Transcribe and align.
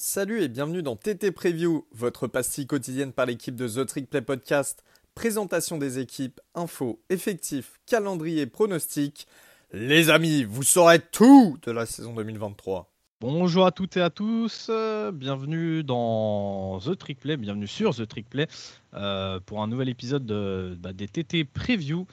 Salut 0.00 0.42
et 0.42 0.48
bienvenue 0.48 0.84
dans 0.84 0.94
TT 0.94 1.32
Preview, 1.32 1.84
votre 1.90 2.28
pastille 2.28 2.68
quotidienne 2.68 3.12
par 3.12 3.26
l'équipe 3.26 3.56
de 3.56 3.66
The 3.66 3.84
Trick 3.84 4.08
Play 4.08 4.22
Podcast. 4.22 4.84
Présentation 5.16 5.76
des 5.76 5.98
équipes, 5.98 6.40
infos, 6.54 7.00
effectifs, 7.10 7.80
calendrier, 7.84 8.46
pronostics. 8.46 9.26
Les 9.72 10.08
amis, 10.08 10.44
vous 10.44 10.62
saurez 10.62 11.00
tout 11.00 11.58
de 11.66 11.72
la 11.72 11.84
saison 11.84 12.14
2023. 12.14 12.88
Bonjour 13.20 13.66
à 13.66 13.72
toutes 13.72 13.96
et 13.96 14.00
à 14.00 14.08
tous, 14.08 14.68
euh, 14.70 15.10
bienvenue 15.10 15.82
dans 15.82 16.78
The 16.78 16.96
Trick 16.96 17.18
Play, 17.18 17.36
bienvenue 17.36 17.66
sur 17.66 17.92
The 17.92 18.06
Trick 18.06 18.30
Play 18.30 18.46
euh, 18.94 19.40
pour 19.44 19.64
un 19.64 19.66
nouvel 19.66 19.88
épisode 19.88 20.24
de, 20.24 20.78
bah, 20.78 20.92
des 20.92 21.08
TT 21.08 21.44
Preview 21.44 22.06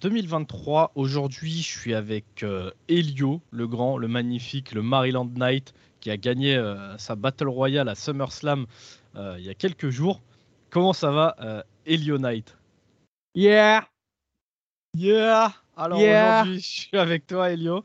2023. 0.00 0.82
Euh, 0.82 1.00
Aujourd'hui, 1.00 1.62
je 1.62 1.78
suis 1.78 1.94
avec 1.94 2.44
Elio, 2.88 3.40
le 3.52 3.68
grand, 3.68 3.98
le 3.98 4.08
magnifique, 4.08 4.72
le 4.72 4.82
Maryland 4.82 5.30
Knight 5.36 5.74
qui 6.02 6.10
a 6.10 6.18
gagné 6.18 6.56
euh, 6.56 6.98
sa 6.98 7.14
Battle 7.14 7.48
Royale 7.48 7.88
à 7.88 7.94
SummerSlam 7.94 8.66
euh, 9.14 9.36
il 9.38 9.44
y 9.44 9.48
a 9.48 9.54
quelques 9.54 9.88
jours. 9.88 10.20
Comment 10.68 10.92
ça 10.92 11.10
va, 11.10 11.36
euh, 11.40 11.62
Elio 11.86 12.18
Knight? 12.18 12.58
Yeah 13.34 13.86
Yeah 14.94 15.54
Alors 15.76 15.98
aujourd'hui, 15.98 16.60
je 16.60 16.70
suis 16.70 16.98
avec 16.98 17.26
toi, 17.26 17.50
Elio. 17.50 17.82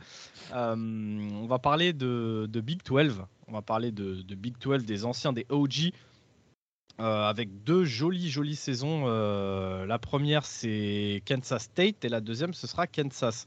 on 0.52 1.45
va 1.48 1.59
parler 1.59 1.93
de, 1.93 2.49
Big 2.55 2.84
12. 2.84 3.23
On 3.48 3.53
va 3.53 3.62
parler 3.62 3.91
de, 3.91 4.23
Big 4.35 4.57
12, 4.59 4.84
des 4.84 5.05
anciens, 5.05 5.31
des 5.31 5.45
OG. 5.49 5.91
avec 6.98 7.63
deux 7.63 7.85
jolies, 7.85 8.29
jolies 8.29 8.55
saisons. 8.55 9.05
la 9.85 9.99
première, 9.99 10.45
c'est 10.45 11.21
Kansas 11.26 11.63
State 11.63 12.04
et 12.04 12.09
la 12.09 12.20
deuxième, 12.20 12.54
ce 12.54 12.68
sera 12.68 12.88
Kansas. 12.88 13.45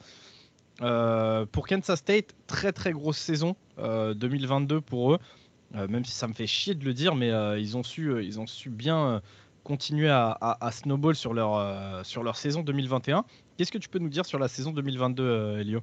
Euh, 0.83 1.45
pour 1.47 1.67
Kansas 1.67 1.99
State, 1.99 2.35
très 2.47 2.73
très 2.73 2.93
grosse 2.93 3.19
saison 3.19 3.55
2022 3.79 4.77
euh, 4.77 4.81
pour 4.81 5.15
eux. 5.15 5.19
Euh, 5.77 5.87
même 5.89 6.05
si 6.05 6.13
ça 6.13 6.27
me 6.27 6.33
fait 6.33 6.47
chier 6.47 6.75
de 6.75 6.85
le 6.85 6.95
dire, 6.95 7.15
mais 7.15 7.31
ils, 7.61 7.77
ont 7.77 7.83
su, 7.83 8.25
ils 8.25 8.41
ont 8.41 8.47
su 8.47 8.71
bien 8.71 9.23
continuer 9.63 10.09
à, 10.11 10.71
snowball 10.73 11.15
sur 11.15 11.35
leur, 11.35 12.05
sur 12.05 12.23
leur 12.23 12.37
saison 12.37 12.63
2021. 12.63 13.25
Qu'est-ce 13.57 13.71
que 13.71 13.79
tu 13.79 13.89
peux 13.89 13.99
nous 13.99 14.09
dire 14.09 14.27
sur 14.27 14.39
la 14.39 14.49
saison 14.49 14.73
2022, 14.73 15.59
Elio? 15.61 15.81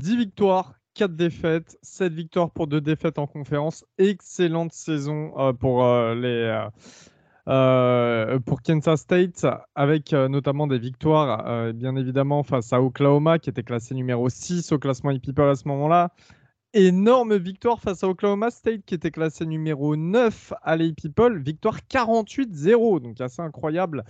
10 0.00 0.16
victoires, 0.16 0.74
4 0.94 1.14
défaites, 1.14 1.78
7 1.82 2.12
victoires 2.12 2.50
pour 2.50 2.66
2 2.66 2.80
défaites 2.80 3.18
en 3.18 3.26
conférence. 3.26 3.84
Excellente 3.98 4.72
saison 4.72 5.54
pour 5.54 5.86
les 6.14 6.66
euh, 7.48 8.38
pour 8.38 8.62
Kansas 8.62 9.00
State, 9.00 9.46
avec 9.74 10.12
euh, 10.12 10.28
notamment 10.28 10.68
des 10.68 10.78
victoires, 10.78 11.44
euh, 11.48 11.72
bien 11.72 11.96
évidemment, 11.96 12.44
face 12.44 12.72
à 12.72 12.80
Oklahoma, 12.80 13.40
qui 13.40 13.50
était 13.50 13.64
classé 13.64 13.94
numéro 13.96 14.28
6 14.28 14.70
au 14.70 14.78
classement 14.78 15.10
e-people 15.10 15.48
à 15.48 15.56
ce 15.56 15.66
moment-là. 15.66 16.12
Énorme 16.72 17.36
victoire 17.36 17.80
face 17.80 18.04
à 18.04 18.08
Oklahoma 18.08 18.50
State, 18.50 18.82
qui 18.86 18.94
était 18.94 19.10
classé 19.10 19.44
numéro 19.44 19.96
9 19.96 20.52
à 20.62 20.76
l'e-people. 20.76 21.42
Victoire 21.42 21.78
48-0, 21.90 23.00
donc 23.00 23.20
assez 23.20 23.42
incroyable. 23.42 24.04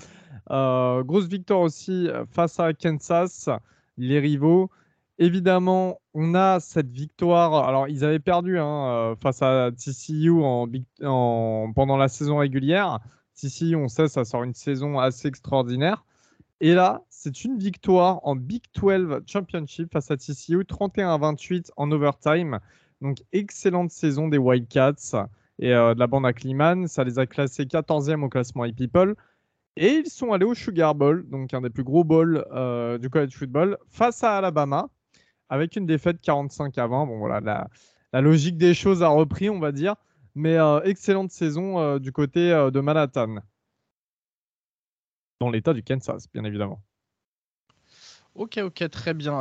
grosse 0.49 1.27
victoire 1.27 1.61
aussi 1.61 2.09
face 2.31 2.61
à 2.61 2.73
Kansas, 2.73 3.49
les 3.97 4.21
rivaux. 4.21 4.71
Évidemment, 5.19 6.01
on 6.15 6.35
a 6.35 6.61
cette 6.61 6.91
victoire. 6.91 7.67
Alors, 7.67 7.89
ils 7.89 8.05
avaient 8.05 8.21
perdu 8.21 8.59
hein, 8.61 9.17
face 9.21 9.43
à 9.43 9.71
TCU 9.73 10.31
en, 10.31 11.73
pendant 11.75 11.97
la 11.97 12.07
saison 12.09 12.37
régulière. 12.39 13.01
Si, 13.49 13.75
on 13.77 13.89
sait, 13.89 14.09
ça 14.09 14.25
sort 14.25 14.45
une 14.45 14.55
saison 14.55 14.99
assez 14.99 15.29
extraordinaire. 15.29 16.05
Et 16.61 16.75
là, 16.75 17.03
c'est 17.11 17.45
une 17.45 17.59
victoire 17.59 18.21
en 18.23 18.37
Big 18.37 18.63
12 18.75 19.23
Championship 19.27 19.93
face 19.93 20.11
à 20.11 20.17
TCU, 20.17 20.65
31 20.65 21.15
à 21.15 21.19
28 21.19 21.73
en 21.77 21.91
overtime. 21.91 22.61
Donc, 23.01 23.19
excellente 23.33 23.91
saison 23.91 24.29
des 24.29 24.39
Wildcats 24.39 25.29
et 25.59 25.75
euh, 25.75 25.95
de 25.95 25.99
la 25.99 26.07
bande 26.07 26.25
à 26.25 26.33
Kliman. 26.33 26.87
Ça 26.87 27.03
les 27.03 27.19
a 27.19 27.27
classés 27.27 27.65
14e 27.65 28.23
au 28.23 28.29
classement 28.29 28.65
e-people. 28.65 29.17
Et 29.77 29.89
ils 29.89 30.09
sont 30.09 30.33
allés 30.33 30.45
au 30.45 30.55
Sugar 30.55 30.95
Bowl, 30.95 31.29
donc 31.29 31.53
un 31.55 31.63
des 31.63 31.71
plus 31.71 31.83
gros 31.83 32.05
bowls 32.05 32.45
euh, 32.53 32.99
du 32.99 33.09
college 33.09 33.35
football, 33.35 33.79
face 33.89 34.23
à 34.23 34.37
Alabama, 34.37 34.89
avec 35.49 35.77
une 35.77 35.87
défaite 35.87 36.21
45 36.21 36.77
à 36.79 36.87
20. 36.87 37.07
Bon, 37.07 37.19
voilà, 37.19 37.69
la 38.13 38.21
logique 38.21 38.59
des 38.59 38.75
choses 38.75 39.03
a 39.03 39.09
repris, 39.09 39.49
on 39.51 39.59
va 39.59 39.73
dire. 39.73 39.97
Mais 40.35 40.57
euh, 40.57 40.81
excellente 40.83 41.31
saison 41.31 41.79
euh, 41.79 41.99
du 41.99 42.13
côté 42.13 42.53
euh, 42.53 42.71
de 42.71 42.81
Manhattan. 42.81 43.37
Dans 45.41 45.51
l'état 45.51 45.75
du 45.75 45.83
Kansas, 45.83 46.27
bien 46.33 46.45
évidemment. 46.45 46.83
Ok, 48.35 48.59
ok, 48.63 48.89
très 48.89 49.13
bien. 49.13 49.41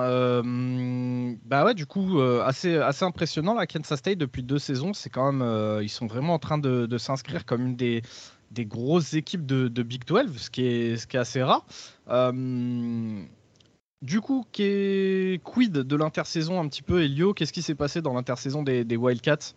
bah 1.45 1.63
ouais, 1.63 1.73
du 1.73 1.85
coup, 1.85 2.19
assez, 2.19 2.75
assez 2.75 3.05
impressionnant 3.05 3.53
la 3.53 3.65
Kansas 3.65 3.97
State 3.97 4.17
depuis 4.17 4.43
deux 4.43 4.59
saisons. 4.59 4.93
C'est 4.93 5.09
quand 5.09 5.31
même, 5.31 5.81
ils 5.81 5.87
sont 5.87 6.07
vraiment 6.07 6.33
en 6.33 6.39
train 6.39 6.57
de, 6.57 6.97
s'inscrire 6.97 7.45
comme 7.45 7.67
une 7.67 7.75
des, 7.77 8.01
des 8.49 8.65
grosses 8.65 9.13
équipes 9.13 9.45
de, 9.45 9.83
Big 9.83 10.03
12, 10.03 10.35
ce 10.35 10.49
qui 10.49 10.65
est, 10.65 10.97
ce 10.97 11.07
qui 11.07 11.15
est 11.15 11.21
assez 11.21 11.41
rare. 11.41 11.65
du 14.01 14.19
coup, 14.19 14.45
quid 14.51 15.71
de 15.71 15.95
l'intersaison 15.95 16.59
un 16.59 16.67
petit 16.67 16.83
peu, 16.83 17.01
Elio? 17.01 17.33
Qu'est-ce 17.33 17.53
qui 17.53 17.61
s'est 17.61 17.75
passé 17.75 18.01
dans 18.01 18.13
l'intersaison 18.13 18.61
des, 18.61 18.83
des 18.83 18.97
Wildcats? 18.97 19.53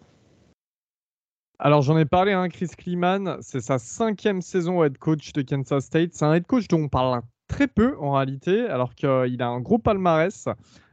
Alors 1.58 1.82
j'en 1.82 1.96
ai 1.96 2.04
parlé 2.04 2.32
à 2.32 2.40
hein, 2.40 2.48
Chris 2.48 2.68
Kleeman, 2.76 3.38
c'est 3.40 3.60
sa 3.60 3.78
cinquième 3.78 4.42
saison 4.42 4.82
head 4.82 4.98
coach 4.98 5.32
de 5.32 5.42
Kansas 5.42 5.84
State. 5.84 6.10
C'est 6.12 6.24
un 6.24 6.34
head 6.34 6.46
coach 6.46 6.66
dont 6.68 6.82
on 6.82 6.88
parle 6.88 7.20
très 7.48 7.68
peu 7.68 7.96
en 8.00 8.12
réalité, 8.12 8.66
alors 8.68 8.94
qu'il 8.94 9.40
a 9.40 9.48
un 9.48 9.60
gros 9.60 9.78
palmarès. 9.78 10.48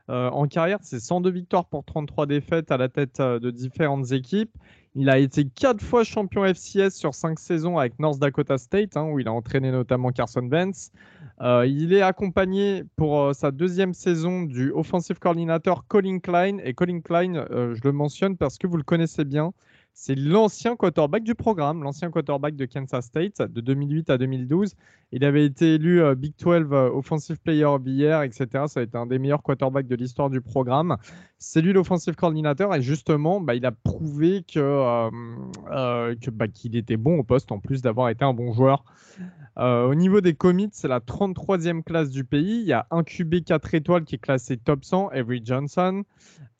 Euh, 0.10 0.30
en 0.30 0.48
carrière, 0.48 0.80
c'est 0.82 1.00
102 1.00 1.30
victoires 1.30 1.66
pour 1.66 1.86
33 1.86 2.26
défaites 2.26 2.72
à 2.72 2.78
la 2.78 2.90
tête 2.90 3.20
euh, 3.20 3.40
de 3.40 3.50
différentes 3.50 4.12
équipes. 4.12 4.52
Il 4.94 5.10
a 5.10 5.18
été 5.18 5.46
quatre 5.46 5.82
fois 5.82 6.04
champion 6.04 6.44
FCS 6.44 6.90
sur 6.90 7.14
cinq 7.14 7.40
saisons 7.40 7.78
avec 7.78 7.98
North 7.98 8.20
Dakota 8.20 8.58
State, 8.58 8.98
hein, 8.98 9.06
où 9.10 9.20
il 9.20 9.28
a 9.30 9.32
entraîné 9.32 9.72
notamment 9.72 10.12
Carson 10.12 10.48
Vance. 10.52 10.92
Euh, 11.42 11.66
il 11.66 11.94
est 11.94 12.02
accompagné 12.02 12.84
pour 12.98 13.34
sa 13.34 13.52
deuxième 13.52 13.94
saison 13.94 14.42
du 14.42 14.72
offensive 14.72 15.18
coordinator 15.18 15.88
Colin 15.88 16.20
Klein. 16.20 16.58
Et 16.64 16.74
Colin 16.74 17.00
Klein, 17.00 17.46
je 17.50 17.80
le 17.82 17.92
mentionne 17.94 18.36
parce 18.36 18.58
que 18.58 18.68
vous 18.68 18.78
le 18.78 18.84
connaissez 18.84 19.24
bien. 19.24 19.54
C'est 19.94 20.16
l'ancien 20.16 20.76
quarterback 20.76 21.24
du 21.24 21.36
programme, 21.36 21.84
l'ancien 21.84 22.10
quarterback 22.10 22.56
de 22.56 22.66
Kansas 22.66 23.06
State 23.06 23.42
de 23.42 23.62
2008 23.62 24.10
à 24.10 24.18
2012. 24.18 24.76
Il 25.12 25.26
avait 25.26 25.46
été 25.46 25.76
élu 25.76 26.02
euh, 26.02 26.16
Big 26.16 26.34
12 26.42 26.70
euh, 26.72 26.90
Offensive 26.90 27.38
Player 27.42 27.66
of 27.66 27.84
the 27.84 27.88
Year, 27.88 28.24
etc. 28.24 28.66
Ça 28.68 28.80
a 28.80 28.84
été 28.84 28.98
un 28.98 29.06
des 29.06 29.20
meilleurs 29.20 29.44
quarterbacks 29.44 29.88
de 29.88 29.96
l'histoire 29.96 30.30
du 30.30 30.40
programme. 30.40 30.96
C'est 31.38 31.62
lui 31.62 31.74
l'offensive 31.74 32.16
coordinateur 32.16 32.74
et 32.74 32.82
justement, 32.82 33.42
bah, 33.42 33.54
il 33.54 33.66
a 33.66 33.72
prouvé 33.72 34.44
que, 34.44 34.60
euh, 34.60 36.16
bah, 36.32 36.48
qu'il 36.48 36.78
était 36.78 36.98
bon 36.98 37.20
au 37.20 37.24
poste 37.24 37.52
en 37.52 37.60
plus 37.60 37.82
d'avoir 37.82 38.10
été 38.10 38.24
un 38.24 38.34
bon 38.34 38.54
joueur. 38.54 38.86
au 39.58 39.94
niveau 39.94 40.22
des 40.22 40.34
commits, 40.34 40.70
c'est 40.72 40.88
la 40.88 41.02
33e 41.02 41.84
classe 41.84 42.10
du 42.10 42.24
pays. 42.24 42.62
Il 42.62 42.68
y 42.68 42.74
a 42.74 42.88
un 42.92 43.04
QB 43.04 43.44
4 43.44 43.76
étoiles 43.76 44.06
qui 44.06 44.16
est 44.16 44.20
classé 44.20 44.56
top 44.56 44.86
100, 44.86 45.10
Avery 45.10 45.42
Johnson. 45.44 46.04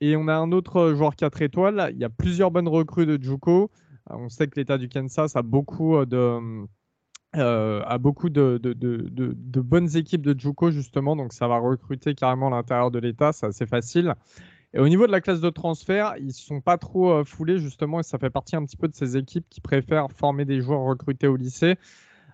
Et 0.02 0.18
on 0.18 0.28
a 0.28 0.34
un 0.34 0.52
autre 0.52 0.94
joueur 0.94 1.16
4 1.16 1.42
étoiles. 1.42 1.92
Il 1.94 2.00
y 2.00 2.04
a 2.04 2.10
plusieurs 2.10 2.52
bonnes 2.52 2.68
recrues 2.68 3.06
de 3.06 3.22
Juco. 3.22 3.72
On 4.10 4.30
sait 4.30 4.48
que 4.48 4.60
l'État 4.60 4.78
du 4.78 4.90
Kansas 4.90 5.36
a 5.36 5.42
beaucoup 5.42 6.06
de 6.06 6.66
euh, 7.38 7.98
de, 7.98 9.62
bonnes 9.62 9.96
équipes 9.96 10.22
de 10.22 10.38
Juco 10.38 10.70
justement, 10.70 11.16
donc 11.16 11.32
ça 11.32 11.48
va 11.48 11.60
recruter 11.60 12.14
carrément 12.14 12.50
l'intérieur 12.50 12.92
de 12.92 13.00
l'État, 13.00 13.32
c'est 13.32 13.46
assez 13.46 13.66
facile. 13.66 14.16
Et 14.74 14.80
au 14.80 14.90
niveau 14.90 15.08
de 15.08 15.12
la 15.12 15.22
classe 15.22 15.40
de 15.40 15.50
transfert, 15.50 16.16
ils 16.18 16.28
ne 16.28 16.32
sont 16.32 16.60
pas 16.60 16.78
trop 16.78 17.12
euh, 17.12 17.24
foulés 17.24 17.58
justement, 17.60 18.02
et 18.02 18.04
ça 18.04 18.18
fait 18.18 18.30
partie 18.30 18.58
un 18.58 18.66
petit 18.66 18.76
peu 18.76 18.90
de 18.90 18.96
ces 18.96 19.16
équipes 19.16 19.46
qui 19.50 19.62
préfèrent 19.62 20.12
former 20.12 20.44
des 20.44 20.62
joueurs 20.62 20.82
recrutés 20.82 21.28
au 21.28 21.38
lycée. 21.38 21.78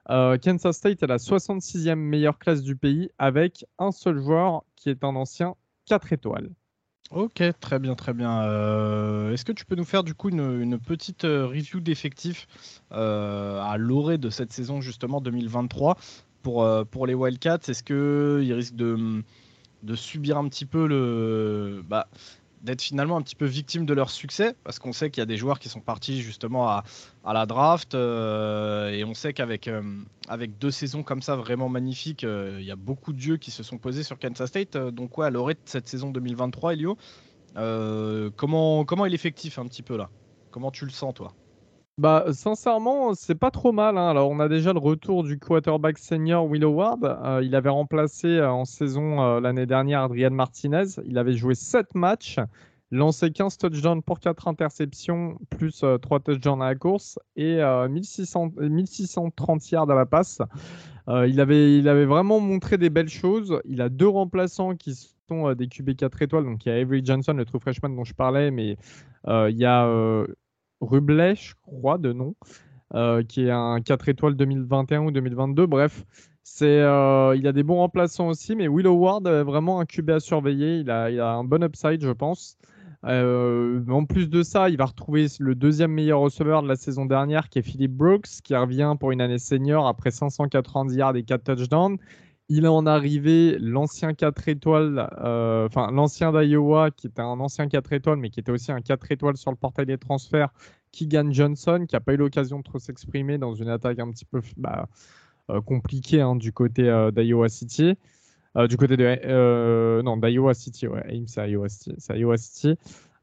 Euh, 0.09 0.37
Kansas 0.37 0.77
State 0.77 1.03
est 1.03 1.07
la 1.07 1.17
66e 1.17 1.95
meilleure 1.95 2.39
classe 2.39 2.63
du 2.63 2.75
pays 2.75 3.09
avec 3.19 3.65
un 3.77 3.91
seul 3.91 4.17
joueur 4.19 4.63
qui 4.75 4.89
est 4.89 5.03
un 5.03 5.15
ancien 5.15 5.55
4 5.85 6.13
étoiles. 6.13 6.49
Ok, 7.11 7.41
très 7.61 7.79
bien, 7.79 7.95
très 7.95 8.13
bien. 8.13 8.41
Euh, 8.43 9.31
est-ce 9.31 9.45
que 9.45 9.53
tu 9.53 9.65
peux 9.65 9.75
nous 9.75 9.85
faire 9.85 10.03
du 10.03 10.13
coup 10.13 10.29
une, 10.29 10.77
petite 10.77 11.23
euh, 11.23 11.47
review 11.47 11.79
d'effectifs 11.79 12.47
euh, 12.91 13.61
à 13.61 13.77
l'orée 13.77 14.17
de 14.17 14.29
cette 14.29 14.51
saison 14.51 14.81
justement 14.81 15.21
2023 15.21 15.97
pour, 16.43 16.67
pour 16.91 17.07
les 17.07 17.13
Wildcats? 17.13 17.59
Est-ce 17.69 17.83
qu'ils 17.83 18.53
risquent 18.53 18.75
de, 18.75 19.23
de 19.83 19.95
subir 19.95 20.37
un 20.37 20.49
petit 20.49 20.65
peu 20.65 20.85
le, 20.85 21.81
bah, 21.87 22.07
d'être 22.61 22.81
finalement 22.81 23.17
un 23.17 23.21
petit 23.21 23.35
peu 23.35 23.45
victime 23.45 23.85
de 23.85 23.93
leur 23.93 24.09
succès, 24.09 24.55
parce 24.63 24.79
qu'on 24.79 24.93
sait 24.93 25.09
qu'il 25.09 25.21
y 25.21 25.23
a 25.23 25.25
des 25.25 25.37
joueurs 25.37 25.59
qui 25.59 25.69
sont 25.69 25.79
partis 25.79 26.21
justement 26.21 26.67
à, 26.69 26.83
la 27.25 27.45
draft, 27.45 27.93
euh, 27.95 28.89
et 28.89 29.03
on 29.03 29.13
sait 29.13 29.33
qu'avec 29.33 29.67
euh, 29.67 29.81
deux 30.59 30.71
saisons 30.71 31.03
comme 31.03 31.21
ça 31.21 31.35
vraiment 31.35 31.69
magnifiques, 31.69 32.23
euh, 32.23 32.57
il 32.59 32.65
y 32.65 32.71
a 32.71 32.75
beaucoup 32.75 33.13
de 33.13 33.17
dieux 33.17 33.37
qui 33.37 33.51
se 33.51 33.63
sont 33.63 33.77
posés 33.77 34.03
sur 34.03 34.17
Kansas 34.17 34.49
State. 34.49 34.77
donc 34.77 35.17
ouais, 35.17 35.27
à 35.27 35.29
l'orée 35.29 35.53
de 35.53 35.59
cette 35.65 35.87
saison 35.87 36.09
2023, 36.09 36.73
Elio, 36.73 36.97
comment, 38.35 38.85
comment 38.85 39.05
est 39.05 39.09
l'effectif 39.09 39.59
un 39.59 39.65
petit 39.65 39.83
peu 39.83 39.97
là? 39.97 40.09
Comment 40.51 40.71
tu 40.71 40.85
le 40.85 40.91
sens 40.91 41.13
toi? 41.13 41.33
Bah, 41.99 42.25
sincèrement, 42.31 43.15
c'est 43.15 43.33
pas 43.33 43.49
trop 43.49 43.71
mal. 43.71 43.97
Hein. 43.97 44.09
Alors, 44.09 44.29
on 44.29 44.39
a 44.39 44.47
déjà 44.47 44.71
le 44.71 44.77
retour 44.77 45.23
du 45.23 45.39
quarterback 45.39 45.97
senior 45.97 46.45
Will 46.45 46.63
Howard. 46.63 47.03
Euh, 47.03 47.41
il 47.43 47.55
avait 47.55 47.71
remplacé 47.71 48.27
euh, 48.27 48.51
en 48.51 48.65
saison 48.65 49.23
euh, 49.23 49.39
l'année 49.39 49.65
dernière 49.65 50.03
Adrian 50.03 50.29
Martinez. 50.29 50.83
Il 51.05 51.17
avait 51.17 51.33
joué 51.33 51.55
7 51.55 51.95
matchs. 51.95 52.37
lancé 52.91 53.31
15 53.31 53.57
touchdowns 53.57 54.03
pour 54.03 54.19
4 54.19 54.47
interceptions, 54.47 55.39
plus 55.49 55.83
3 56.01 56.19
touchdowns 56.19 56.61
à 56.61 56.67
la 56.67 56.75
course 56.75 57.17
et 57.35 57.61
1600, 57.89 58.51
1630 58.59 59.71
yards 59.71 59.89
à 59.89 59.95
la 59.95 60.05
passe. 60.05 60.39
il, 61.07 61.41
avait, 61.41 61.79
il 61.79 61.89
avait 61.89 62.05
vraiment 62.05 62.39
montré 62.39 62.77
des 62.77 62.91
belles 62.91 63.09
choses. 63.09 63.59
Il 63.65 63.81
a 63.81 63.89
deux 63.89 64.07
remplaçants 64.07 64.75
qui 64.75 64.93
sont 65.27 65.53
des 65.53 65.67
QB 65.67 65.95
4 65.95 66.21
étoiles. 66.21 66.45
Donc 66.45 66.65
il 66.65 66.69
y 66.69 66.71
a 66.71 66.75
Avery 66.75 67.01
Johnson, 67.03 67.33
le 67.33 67.43
true 67.43 67.59
freshman 67.59 67.89
dont 67.89 68.05
je 68.05 68.13
parlais, 68.13 68.51
mais 68.51 68.77
il 69.27 69.57
y 69.57 69.65
a 69.65 70.25
Rubley, 70.81 71.35
je 71.35 71.53
crois, 71.61 71.97
de 71.97 72.13
nom, 72.13 72.35
qui 73.27 73.45
est 73.45 73.51
un 73.51 73.81
4 73.81 74.09
étoiles 74.09 74.35
2021 74.35 75.01
ou 75.03 75.11
2022. 75.11 75.65
Bref, 75.65 76.05
euh, 76.61 77.35
il 77.37 77.47
a 77.47 77.51
des 77.51 77.63
bons 77.63 77.77
remplaçants 77.77 78.27
aussi, 78.27 78.55
mais 78.55 78.67
Will 78.67 78.87
Howard 78.87 79.27
est 79.27 79.43
vraiment 79.43 79.79
un 79.79 79.85
QB 79.85 80.09
à 80.11 80.19
surveiller. 80.19 80.79
Il 80.79 80.89
a, 80.89 81.09
il 81.09 81.19
a 81.19 81.33
un 81.33 81.43
bon 81.43 81.63
upside, 81.63 82.01
je 82.01 82.11
pense. 82.11 82.57
Euh, 83.05 83.83
en 83.89 84.05
plus 84.05 84.29
de 84.29 84.41
ça, 84.43 84.69
il 84.69 84.77
va 84.77 84.85
retrouver 84.85 85.27
le 85.39 85.55
deuxième 85.55 85.91
meilleur 85.91 86.19
receveur 86.19 86.63
de 86.63 86.67
la 86.67 86.75
saison 86.75 87.05
dernière, 87.05 87.49
qui 87.49 87.59
est 87.59 87.61
Philip 87.61 87.91
Brooks, 87.91 88.41
qui 88.43 88.55
revient 88.55 88.95
pour 88.99 89.11
une 89.11 89.21
année 89.21 89.37
senior 89.37 89.87
après 89.87 90.11
590 90.11 90.95
yards 90.95 91.15
et 91.15 91.23
4 91.23 91.43
touchdowns. 91.43 91.97
Il 92.49 92.65
a 92.65 92.71
en 92.71 92.85
arrivé 92.85 93.57
l'ancien 93.59 94.13
4 94.13 94.47
étoiles, 94.47 95.09
euh, 95.19 95.65
enfin 95.67 95.91
l'ancien 95.91 96.31
d'Iowa, 96.31 96.91
qui 96.91 97.07
était 97.07 97.21
un 97.21 97.39
ancien 97.41 97.67
4 97.67 97.91
étoiles, 97.91 98.19
mais 98.19 98.29
qui 98.29 98.39
était 98.39 98.51
aussi 98.51 98.71
un 98.71 98.81
4 98.81 99.11
étoiles 99.11 99.35
sur 99.35 99.51
le 99.51 99.57
portail 99.57 99.85
des 99.85 99.97
transferts, 99.97 100.49
Keegan 100.93 101.31
Johnson, 101.33 101.85
qui 101.87 101.95
n'a 101.95 101.99
pas 101.99 102.13
eu 102.13 102.17
l'occasion 102.17 102.59
de 102.59 102.63
trop 102.63 102.79
s'exprimer 102.79 103.37
dans 103.37 103.53
une 103.53 103.67
attaque 103.67 103.99
un 103.99 104.09
petit 104.11 104.23
peu 104.23 104.41
bah, 104.55 104.87
euh, 105.49 105.59
compliqué 105.61 106.21
hein, 106.21 106.37
du 106.37 106.53
côté 106.53 106.89
euh, 106.89 107.11
d'Iowa 107.11 107.49
City. 107.49 107.95
Du 108.69 108.75
côté 108.75 108.97
de 108.97 110.01
non 110.01 110.17
d'Iowa 110.17 110.55
City, 110.55 110.87
ouais, 110.87 111.03
Ames 111.07 111.27
c'est 111.27 111.47
Iowa 111.47 111.69
City. 111.69 111.93
City. 112.37 112.75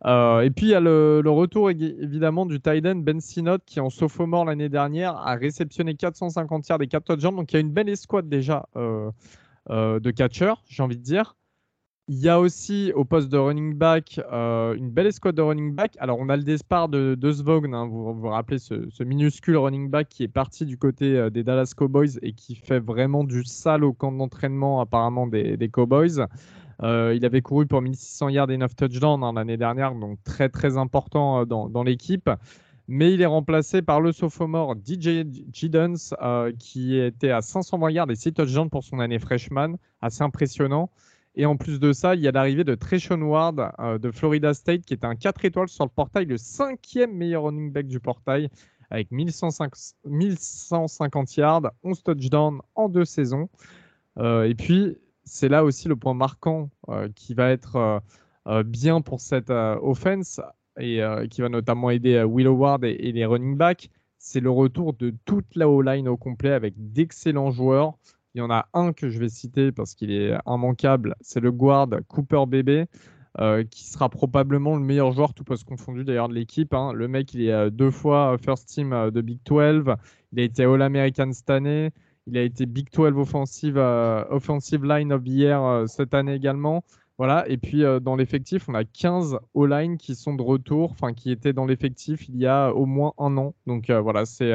Et 0.04 0.50
puis 0.50 0.66
il 0.66 0.70
y 0.70 0.74
a 0.74 0.80
le, 0.80 1.22
retour 1.26 1.70
évidemment 1.70 2.46
du 2.46 2.60
Titan 2.60 2.96
Ben 2.96 3.20
Sinot 3.20 3.58
qui 3.64 3.80
en 3.80 3.90
sophomore 3.90 4.44
l'année 4.44 4.68
dernière 4.68 5.16
a 5.16 5.34
réceptionné 5.34 5.94
450 5.94 6.68
yards 6.68 6.82
et 6.82 6.88
4 6.88 7.04
touchdowns. 7.04 7.36
Donc 7.36 7.52
il 7.52 7.54
y 7.54 7.58
a 7.58 7.60
une 7.60 7.72
belle 7.72 7.88
escouade 7.88 8.28
déjà 8.28 8.68
de 8.76 10.10
catcheurs, 10.10 10.62
j'ai 10.68 10.82
envie 10.82 10.98
de 10.98 11.02
dire. 11.02 11.34
Il 12.06 12.18
y 12.18 12.28
a 12.28 12.38
aussi 12.38 12.92
au 12.94 13.06
poste 13.06 13.30
de 13.30 13.38
running 13.38 13.72
back 13.76 14.20
euh, 14.30 14.74
une 14.74 14.90
belle 14.90 15.06
escouade 15.06 15.36
de 15.36 15.40
running 15.40 15.74
back. 15.74 15.96
Alors, 15.98 16.18
on 16.20 16.28
a 16.28 16.36
le 16.36 16.42
départ 16.42 16.90
de, 16.90 17.14
de 17.14 17.32
Svogn, 17.32 17.72
hein, 17.72 17.86
vous 17.86 18.12
vous 18.12 18.28
rappelez 18.28 18.58
ce, 18.58 19.02
minuscule 19.02 19.56
running 19.56 19.88
back 19.88 20.10
qui 20.10 20.22
est 20.22 20.28
parti 20.28 20.66
du 20.66 20.76
côté 20.76 21.16
euh, 21.16 21.30
des 21.30 21.42
Dallas 21.42 21.72
Cowboys 21.74 22.18
et 22.20 22.34
qui 22.34 22.56
fait 22.56 22.78
vraiment 22.78 23.24
du 23.24 23.42
sale 23.44 23.84
au 23.84 23.94
camp 23.94 24.12
d'entraînement 24.12 24.82
apparemment 24.82 25.26
des, 25.26 25.70
Cowboys. 25.72 26.26
Euh, 26.82 27.14
il 27.14 27.24
avait 27.24 27.42
couru 27.42 27.66
pour 27.66 27.82
1600 27.82 28.30
yards 28.30 28.50
et 28.50 28.56
9 28.56 28.74
touchdowns 28.74 29.22
hein, 29.22 29.32
l'année 29.34 29.56
dernière, 29.56 29.94
donc 29.94 30.18
très 30.24 30.48
très 30.48 30.76
important 30.76 31.46
dans, 31.46 31.68
dans 31.68 31.82
l'équipe. 31.82 32.30
Mais 32.86 33.14
il 33.14 33.22
est 33.22 33.26
remplacé 33.26 33.80
par 33.80 34.00
le 34.00 34.12
sophomore 34.12 34.74
DJ 34.74 35.24
Giddens 35.52 36.14
qui 36.58 36.98
était 36.98 37.30
à 37.30 37.40
520 37.40 37.90
yards 37.90 38.10
et 38.10 38.16
6 38.16 38.34
touchdowns 38.34 38.68
pour 38.68 38.84
son 38.84 39.00
année 39.00 39.18
freshman, 39.18 39.76
assez 40.02 40.22
impressionnant. 40.22 40.90
Et 41.36 41.46
en 41.46 41.56
plus 41.56 41.80
de 41.80 41.92
ça, 41.92 42.14
il 42.14 42.20
y 42.20 42.28
a 42.28 42.32
l'arrivée 42.32 42.62
de 42.64 42.76
Treshon 42.76 43.20
Ward 43.22 43.72
euh, 43.80 43.98
de 43.98 44.12
Florida 44.12 44.54
State, 44.54 44.82
qui 44.82 44.94
est 44.94 45.04
un 45.04 45.16
4 45.16 45.44
étoiles 45.44 45.68
sur 45.68 45.84
le 45.84 45.90
portail, 45.90 46.26
le 46.26 46.36
cinquième 46.36 47.12
meilleur 47.12 47.42
running 47.44 47.72
back 47.72 47.88
du 47.88 47.98
portail, 47.98 48.48
avec 48.90 49.10
1150, 49.10 51.36
yards, 51.36 51.72
11 51.82 52.02
touchdowns 52.04 52.60
en 52.76 52.88
deux 52.88 53.04
saisons. 53.04 53.48
Euh, 54.18 54.44
et 54.44 54.54
puis, 54.54 54.96
c'est 55.24 55.48
là 55.48 55.64
aussi 55.64 55.88
le 55.88 55.96
point 55.96 56.14
marquant 56.14 56.70
euh, 56.88 57.08
qui 57.14 57.34
va 57.34 57.50
être 57.50 58.02
bien 58.66 59.00
pour 59.00 59.20
cette 59.20 59.48
offense 59.48 60.38
et 60.78 61.00
qui 61.30 61.40
va 61.40 61.48
notamment 61.48 61.88
aider 61.88 62.22
Will 62.24 62.46
Howard 62.46 62.84
et, 62.84 63.10
les 63.10 63.24
running 63.24 63.56
backs. 63.56 63.88
C'est 64.18 64.40
le 64.40 64.50
retour 64.50 64.92
de 64.92 65.14
toute 65.24 65.56
la 65.56 65.66
O-line 65.66 66.08
au 66.08 66.18
complet 66.18 66.52
avec 66.52 66.74
d'excellents 66.76 67.50
joueurs. 67.50 67.94
Il 68.34 68.40
y 68.40 68.42
en 68.42 68.50
a 68.50 68.68
un 68.74 68.92
que 68.92 69.08
je 69.08 69.18
vais 69.18 69.30
citer 69.30 69.72
parce 69.72 69.94
qu'il 69.94 70.10
est 70.10 70.36
immanquable, 70.46 71.14
c'est 71.22 71.40
le 71.40 71.52
guard 71.52 71.88
Cooper 72.08 72.44
Bébé, 72.46 72.86
euh, 73.40 73.64
qui 73.68 73.84
sera 73.84 74.08
probablement 74.08 74.76
le 74.76 74.82
meilleur 74.82 75.10
joueur, 75.10 75.34
tout 75.34 75.42
poste 75.42 75.64
confondu 75.64 76.04
d'ailleurs 76.04 76.28
de 76.28 76.34
l'équipe. 76.34 76.72
Hein. 76.72 76.92
Le 76.92 77.08
mec, 77.08 77.34
il 77.34 77.42
est 77.42 77.52
euh, 77.52 77.68
deux 77.68 77.90
fois 77.90 78.38
first 78.38 78.68
team 78.68 78.92
euh, 78.92 79.10
de 79.10 79.20
Big 79.20 79.40
12. 79.44 79.86
Il 80.32 80.38
a 80.38 80.42
été 80.44 80.62
All-American 80.62 81.32
cette 81.32 81.50
année. 81.50 81.90
Il 82.26 82.38
a 82.38 82.42
été 82.42 82.66
Big 82.66 82.88
12 82.90 83.18
offensive, 83.18 83.76
offensive 83.76 84.84
line 84.84 85.12
of 85.12 85.22
the 85.24 85.28
year 85.28 85.88
cette 85.88 86.14
année 86.14 86.34
également. 86.34 86.84
Voilà. 87.18 87.46
Et 87.48 87.58
puis 87.58 87.82
dans 88.02 88.16
l'effectif, 88.16 88.68
on 88.68 88.74
a 88.74 88.84
15 88.84 89.38
all-line 89.54 89.98
qui 89.98 90.14
sont 90.14 90.34
de 90.34 90.42
retour, 90.42 90.92
enfin 90.92 91.12
qui 91.12 91.30
étaient 91.30 91.52
dans 91.52 91.66
l'effectif 91.66 92.28
il 92.28 92.36
y 92.36 92.46
a 92.46 92.72
au 92.72 92.86
moins 92.86 93.12
un 93.18 93.36
an. 93.36 93.54
Donc 93.66 93.90
voilà, 93.90 94.24
c'est 94.24 94.54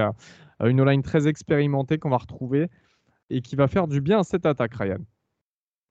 une 0.59 0.79
all-line 0.79 1.03
très 1.03 1.27
expérimentée 1.27 1.99
qu'on 1.99 2.09
va 2.09 2.17
retrouver 2.17 2.69
et 3.29 3.41
qui 3.41 3.55
va 3.55 3.67
faire 3.67 3.87
du 3.87 4.01
bien 4.01 4.19
à 4.19 4.23
cette 4.23 4.45
attaque, 4.45 4.73
Ryan. 4.75 4.99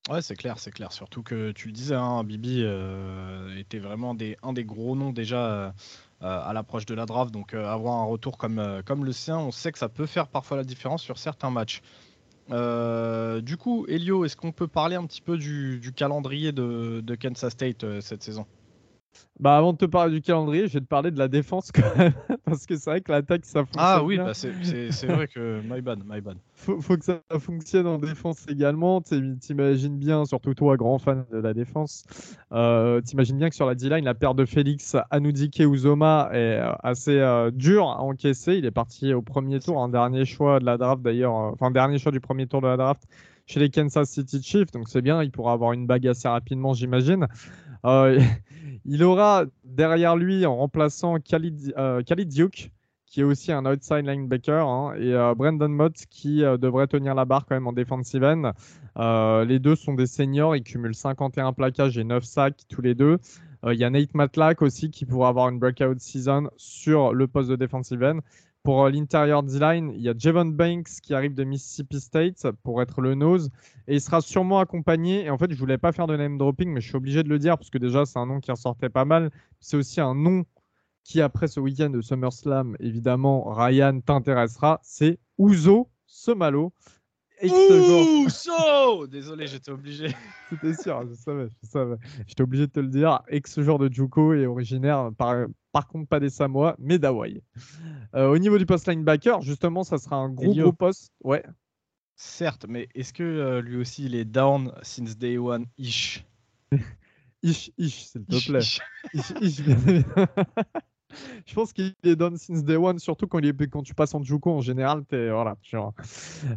Ouais, 0.09 0.23
c'est 0.23 0.37
clair, 0.37 0.59
c'est 0.59 0.71
clair. 0.71 0.91
Surtout 0.93 1.23
que 1.23 1.53
tu 1.53 1.69
le 1.69 1.73
disais, 1.73 1.95
hein, 1.95 2.25
Bibi 2.25 2.63
euh, 2.65 3.55
était 3.59 3.79
vraiment 3.79 4.15
des, 4.15 4.39
un 4.43 4.55
des 4.55 4.65
gros 4.65 4.97
noms 4.97 5.13
déjà 5.13 5.47
euh, 5.47 5.71
à 6.21 6.53
l'approche 6.53 6.87
de 6.87 6.95
la 6.95 7.07
draft. 7.07 7.33
Donc 7.33 7.55
euh, 7.55 7.67
avoir 7.67 8.01
un 8.01 8.05
retour 8.05 8.39
comme, 8.39 8.83
comme 8.85 9.05
le 9.05 9.13
sien, 9.13 9.39
on 9.39 9.51
sait 9.51 9.73
que 9.73 9.79
ça 9.79 9.89
peut 9.89 10.07
faire 10.07 10.29
parfois 10.29 10.57
la 10.57 10.65
différence 10.65 11.03
sur 11.03 11.19
certains 11.19 11.51
matchs. 11.51 11.83
du 12.49 13.57
coup, 13.57 13.87
Elio, 13.89 14.25
est-ce 14.25 14.37
qu'on 14.37 14.53
peut 14.53 14.69
parler 14.69 14.97
un 14.97 15.07
petit 15.07 15.21
peu 15.21 15.37
du, 15.37 15.93
calendrier 15.95 16.53
de, 16.53 17.15
Kansas 17.21 17.53
State 17.53 18.01
cette 18.01 18.23
saison? 18.23 18.47
Bah, 19.41 19.57
avant 19.57 19.73
de 19.73 19.79
te 19.79 19.85
parler 19.85 20.13
du 20.13 20.21
calendrier, 20.21 20.67
je 20.67 20.75
vais 20.75 20.81
te 20.81 20.87
parler 20.87 21.13
de 21.13 21.19
la 21.19 21.29
défense 21.29 21.71
quand 21.71 21.97
même. 21.97 22.13
Parce 22.45 22.67
que 22.67 22.77
c'est 22.77 22.91
vrai 22.91 23.01
que 23.01 23.13
l'attaque, 23.13 23.45
ça 23.45 23.61
fonctionne. 23.61 23.85
Ah 23.85 24.03
oui, 24.03 24.17
bah 24.17 24.35
c'est 24.35 24.51
vrai 25.07 25.29
que. 25.29 25.61
My 25.63 25.81
bad, 25.81 26.01
my 26.05 26.21
bad. 26.21 26.39
Faut, 26.55 26.81
faut 26.81 26.97
que 26.97 27.05
ça 27.05 27.21
fonctionne 27.39 27.87
en 27.87 27.99
défense 27.99 28.47
également. 28.49 29.01
T'imagines 29.01 29.97
bien, 29.97 30.25
surtout 30.25 30.55
toi, 30.55 30.77
grand 30.77 30.99
fan 30.99 31.25
de 31.31 31.39
la 31.39 31.55
défense, 31.55 32.05
euh, 32.53 33.01
t'imagines 33.01 33.39
bien 33.39 33.49
que 33.49 33.55
sur 33.55 33.67
la 33.67 33.77
D-line, 33.77 34.05
la 34.05 34.15
paire 34.15 34.35
de 34.35 34.45
Félix 34.45 34.97
Anoudike 35.11 35.61
Uzoma 35.61 36.31
est 36.33 36.59
euh, 36.59 36.73
assez 36.83 37.19
euh, 37.19 37.53
dure 37.53 37.89
à 37.89 38.01
encaisser. 38.03 38.55
Il 38.55 38.65
est 38.65 38.73
parti 38.73 39.15
au 39.15 39.23
premier 39.23 39.61
tour, 39.61 39.81
un 39.81 39.89
dernier 39.89 40.25
choix 40.25 40.59
de 40.59 40.65
la 40.65 40.79
draft 40.79 41.03
d'ailleurs, 41.03 41.33
enfin, 41.33 41.71
dernier 41.71 41.99
choix 41.99 42.11
du 42.11 42.21
premier 42.21 42.49
tour 42.49 42.61
de 42.61 42.67
la 42.67 42.77
draft 42.77 43.05
chez 43.47 43.61
les 43.61 43.71
Kansas 43.71 44.11
City 44.11 44.43
Chiefs. 44.43 44.73
Donc 44.73 44.89
c'est 44.89 45.03
bien, 45.03 45.23
il 45.23 45.31
pourra 45.31 45.53
avoir 45.53 45.73
une 45.73 45.87
bague 45.87 46.07
assez 46.07 46.29
rapidement, 46.29 46.75
j'imagine. 46.75 47.27
Euh, 47.85 48.21
il 48.85 49.03
aura 49.03 49.45
derrière 49.65 50.17
lui, 50.17 50.47
en 50.47 50.57
remplaçant 50.57 51.19
Khalid, 51.19 51.75
euh, 51.77 52.03
Duke, 52.03 52.71
qui 53.07 53.21
est 53.21 53.25
aussi 53.25 53.53
un 53.53 53.65
outside 53.65 54.07
linebacker, 54.07 54.67
hein, 54.67 54.95
et 54.99 55.15
euh, 55.15 55.35
Brandon 55.35 55.69
Mott, 55.69 55.97
qui 56.11 56.41
devrait 56.41 56.87
tenir 56.87 57.15
la 57.15 57.25
barre 57.25 57.47
quand 57.47 57.55
même 57.55 57.67
en 57.67 57.73
defensive 57.73 58.23
end. 58.25 58.53
les 59.45 59.59
deux 59.59 59.77
sont 59.77 59.95
des 59.95 60.07
seniors, 60.07 60.57
ils 60.57 60.63
cumulent 60.63 60.95
51 60.95 61.53
plaquages 61.53 61.97
et 61.99 62.05
9 62.05 62.25
sacs 62.25 62.63
tous 62.69 62.83
les 62.83 62.95
deux. 62.95 63.19
Il 63.67 63.77
y 63.77 63.83
a 63.83 63.91
Nate 63.91 64.15
Matlack 64.15 64.63
aussi 64.63 64.91
qui 64.91 65.05
pourra 65.05 65.31
avoir 65.31 65.49
une 65.49 65.59
breakout 65.59 65.99
season 65.99 66.49
sur 66.57 67.13
le 67.13 67.27
poste 67.27 67.51
de 67.51 67.57
defensive 67.57 68.03
end. 68.05 68.21
Pour 68.63 68.85
euh, 68.85 68.91
l'intérieur 68.91 69.43
D-line, 69.43 69.93
il 69.95 70.03
y 70.03 70.09
a 70.09 70.15
Javon 70.17 70.47
Banks 70.47 71.01
qui 71.03 71.15
arrive 71.15 71.35
de 71.35 71.45
Mississippi 71.45 72.01
State 72.01 72.47
pour 72.63 72.83
être 72.83 73.01
le 73.01 73.15
nose. 73.15 73.51
Et 73.87 73.95
il 73.95 74.01
sera 74.01 74.21
sûrement 74.21 74.59
accompagné. 74.59 75.25
Et 75.25 75.31
en 75.31 75.39
fait, 75.39 75.51
je 75.51 75.59
voulais 75.59 75.79
pas 75.79 75.93
faire 75.93 76.07
de 76.07 76.17
name 76.17 76.39
dropping, 76.39 76.71
mais 76.71 76.81
je 76.81 76.89
suis 76.89 76.97
obligé 76.97 77.23
de 77.23 77.29
le 77.29 77.39
dire 77.39 77.57
parce 77.57 77.71
que 77.71 77.79
déjà, 77.79 78.05
c'est 78.05 78.19
un 78.19 78.27
nom 78.27 78.41
qui 78.41 78.51
ressortait 78.51 78.91
pas 78.91 79.05
mal. 79.05 79.31
C'est 79.61 79.77
aussi 79.77 80.01
un 80.01 80.15
nom 80.15 80.45
qui, 81.05 81.23
après 81.23 81.49
ce 81.49 81.61
week-end 81.61 81.89
de 81.89 82.03
SummerSlam, 82.03 82.77
évidemment, 82.81 83.51
Ryan 83.51 84.01
t'intéressera. 84.01 84.79
C'est 84.83 85.19
Ouzo 85.39 85.89
Somalo. 86.07 86.73
Ouzo 87.43 89.07
Désolé, 89.11 89.47
j'étais 89.47 89.71
obligé. 89.71 90.15
C'était 90.51 90.75
sûr, 90.75 91.07
je 91.09 91.15
savais, 91.15 91.49
je 91.63 91.69
savais. 91.69 91.97
J'étais 92.27 92.43
obligé 92.43 92.67
de 92.67 92.73
te 92.73 92.81
le 92.81 92.89
dire. 92.89 93.23
Ex-joueur 93.29 93.79
de 93.79 93.91
Juco 93.91 94.35
et 94.35 94.47
originaire 94.47 95.11
par 95.17 95.47
par 95.79 95.87
contre, 95.87 96.09
pas 96.09 96.19
des 96.19 96.29
Samoa, 96.29 96.75
mais 96.81 96.99
d'Hawaï. 96.99 97.41
Euh, 98.17 98.33
au 98.33 98.39
niveau 98.39 98.59
du 98.59 98.67
post 98.67 98.89
linebacker, 98.89 99.43
justement, 99.43 99.85
ça 99.85 99.97
sera 99.99 100.17
un 100.17 100.29
gros, 100.29 100.53
gros 100.53 100.73
poste. 100.73 101.13
Ouais. 101.23 101.45
Certes, 102.17 102.67
mais 102.69 102.89
est-ce 102.97 103.13
que 103.13 103.23
euh, 103.23 103.61
lui 103.61 103.77
aussi 103.77 104.07
il 104.07 104.17
est 104.17 104.25
down 104.25 104.73
since 104.83 105.17
day 105.17 105.39
one? 105.39 105.67
Ish 105.79 106.25
Ish, 107.45 107.71
ish, 107.79 108.07
s'il 108.07 108.25
te 108.25 108.45
plaît. 108.51 108.59
Ish, 109.15 109.33
ish, 109.41 109.61
bien. 109.61 109.77
je 111.47 111.55
pense 111.55 111.73
qu'il 111.73 111.95
est 112.05 112.17
down 112.17 112.37
since 112.37 112.65
day 112.65 112.77
one, 112.77 112.99
surtout 112.99 113.27
quand, 113.27 113.39
il 113.39 113.47
est, 113.47 113.67
quand 113.69 113.83
tu 113.83 113.95
passes 113.95 114.15
en 114.15 114.23
Juco 114.23 114.51
en 114.51 114.61
général. 114.61 115.05
Es, 115.11 115.31
voilà, 115.31 115.57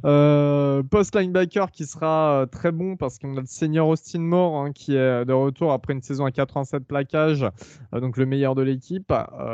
euh, 0.05 0.83
post 0.83 1.15
linebacker 1.15 1.71
qui 1.71 1.85
sera 1.85 2.41
euh, 2.41 2.45
très 2.45 2.71
bon 2.71 2.97
parce 2.97 3.17
qu'on 3.17 3.37
a 3.37 3.41
le 3.41 3.45
senior 3.45 3.87
Austin 3.87 4.19
Moore 4.19 4.57
hein, 4.57 4.71
qui 4.71 4.95
est 4.95 5.25
de 5.25 5.33
retour 5.33 5.71
après 5.71 5.93
une 5.93 6.01
saison 6.01 6.25
à 6.25 6.31
87 6.31 6.85
plaquages, 6.85 7.45
euh, 7.93 7.99
donc 7.99 8.17
le 8.17 8.25
meilleur 8.25 8.55
de 8.55 8.61
l'équipe, 8.61 9.13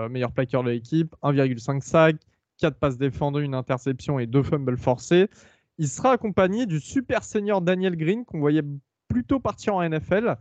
meilleur 0.09 0.31
plaqueur 0.31 0.63
de 0.63 0.71
l'équipe, 0.71 1.15
1,5 1.23 1.81
sac, 1.81 2.15
4 2.59 2.77
passes 2.77 2.97
défendues, 2.97 3.43
une 3.43 3.55
interception 3.55 4.19
et 4.19 4.25
2 4.25 4.43
fumbles 4.43 4.77
forcés. 4.77 5.29
Il 5.77 5.87
sera 5.87 6.11
accompagné 6.11 6.65
du 6.65 6.79
super 6.79 7.23
senior 7.23 7.61
Daniel 7.61 7.95
Green 7.95 8.25
qu'on 8.25 8.39
voyait 8.39 8.63
plutôt 9.07 9.39
partir 9.39 9.75
en 9.75 9.87
NFL. 9.87 10.37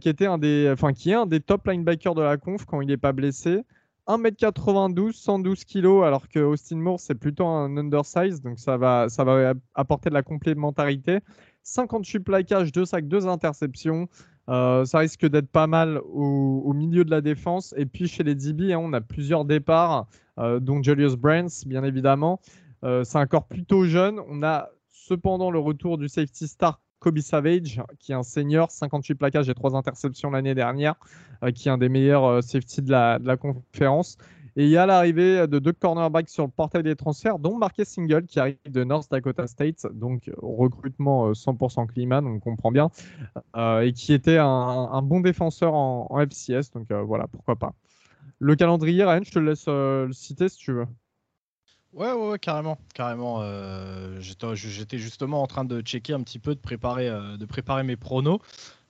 qui, 0.00 0.08
était 0.08 0.26
un 0.26 0.38
des, 0.38 0.70
enfin, 0.72 0.92
qui 0.92 1.10
est 1.10 1.14
un 1.14 1.26
des 1.26 1.40
top 1.40 1.68
linebackers 1.68 2.14
de 2.14 2.22
la 2.22 2.36
conf 2.36 2.64
quand 2.64 2.80
il 2.80 2.88
n'est 2.88 2.96
pas 2.96 3.12
blessé. 3.12 3.62
1m92, 4.08 5.12
112 5.12 5.64
kg, 5.64 6.04
alors 6.04 6.28
que 6.28 6.40
Austin 6.40 6.76
Moore, 6.76 7.00
c'est 7.00 7.14
plutôt 7.14 7.46
un 7.46 7.76
undersize, 7.76 8.42
donc 8.42 8.58
ça 8.58 8.76
va, 8.76 9.08
ça 9.08 9.24
va 9.24 9.54
apporter 9.74 10.08
de 10.08 10.14
la 10.14 10.22
complémentarité. 10.22 11.20
58 11.62 12.20
plaquages, 12.20 12.72
2 12.72 12.84
sacs, 12.84 13.06
2 13.06 13.28
interceptions. 13.28 14.08
Euh, 14.48 14.84
ça 14.84 14.98
risque 14.98 15.26
d'être 15.26 15.48
pas 15.48 15.66
mal 15.68 16.00
au, 16.04 16.72
milieu 16.72 17.04
de 17.04 17.10
la 17.10 17.20
défense. 17.20 17.74
Et 17.76 17.86
puis 17.86 18.08
chez 18.08 18.24
les 18.24 18.34
DB, 18.34 18.72
hein, 18.72 18.80
on 18.82 18.92
a 18.92 19.00
plusieurs 19.00 19.44
départs, 19.44 20.06
euh, 20.38 20.58
dont 20.58 20.82
Julius 20.82 21.14
Brands, 21.14 21.64
bien 21.66 21.84
évidemment. 21.84 22.40
Euh, 22.84 23.04
c'est 23.04 23.18
un 23.18 23.26
corps 23.26 23.46
plutôt 23.46 23.84
jeune. 23.84 24.20
On 24.28 24.42
a 24.42 24.68
cependant 24.88 25.50
le 25.50 25.58
retour 25.58 25.98
du 25.98 26.08
safety 26.08 26.48
star 26.48 26.80
Kobe 27.02 27.18
Savage, 27.18 27.82
qui 27.98 28.12
est 28.12 28.14
un 28.14 28.22
senior, 28.22 28.70
58 28.70 29.16
plaquages 29.16 29.48
et 29.48 29.54
3 29.54 29.74
interceptions 29.74 30.30
l'année 30.30 30.54
dernière, 30.54 30.94
qui 31.54 31.68
est 31.68 31.72
un 31.72 31.78
des 31.78 31.88
meilleurs 31.88 32.42
safety 32.44 32.80
de 32.80 32.92
la, 32.92 33.36
conférence. 33.36 34.16
Et 34.54 34.64
il 34.64 34.70
y 34.70 34.76
a 34.76 34.86
l'arrivée 34.86 35.48
de 35.48 35.58
deux 35.58 35.72
cornerbacks 35.72 36.28
sur 36.28 36.44
le 36.44 36.50
portail 36.50 36.82
des 36.82 36.94
transferts, 36.94 37.38
dont 37.38 37.56
Marquez 37.56 37.84
Single 37.84 38.26
qui 38.26 38.38
arrive 38.38 38.56
de 38.68 38.84
North 38.84 39.10
Dakota 39.10 39.46
State, 39.46 39.86
donc 39.92 40.30
recrutement 40.36 41.32
100% 41.32 41.88
climat, 41.88 42.20
on 42.22 42.38
comprend 42.38 42.70
bien, 42.70 42.90
euh, 43.56 43.80
et 43.80 43.92
qui 43.92 44.12
était 44.12 44.38
un, 44.38 45.02
bon 45.02 45.20
défenseur 45.20 45.74
en, 45.74 46.20
FCS, 46.20 46.70
donc 46.72 46.90
euh, 46.90 47.02
voilà, 47.02 47.26
pourquoi 47.26 47.56
pas. 47.56 47.72
Le 48.38 48.54
calendrier, 48.54 49.04
Ryan, 49.04 49.22
je 49.24 49.32
te 49.32 49.38
laisse 49.38 49.64
euh, 49.68 50.06
le 50.06 50.12
citer 50.12 50.48
si 50.48 50.58
tu 50.58 50.72
veux. 50.72 50.86
Ouais, 51.92 52.12
ouais, 52.12 52.38
carrément, 52.38 52.78
carrément. 52.94 53.42
J'étais 54.20 54.98
justement 54.98 55.42
en 55.42 55.46
train 55.46 55.64
de 55.64 55.80
checker 55.80 56.14
un 56.14 56.22
petit 56.22 56.38
peu, 56.38 56.54
de 56.54 56.60
préparer, 56.60 57.08
de 57.08 57.44
préparer 57.44 57.82
mes 57.82 57.96
pronos. 57.96 58.40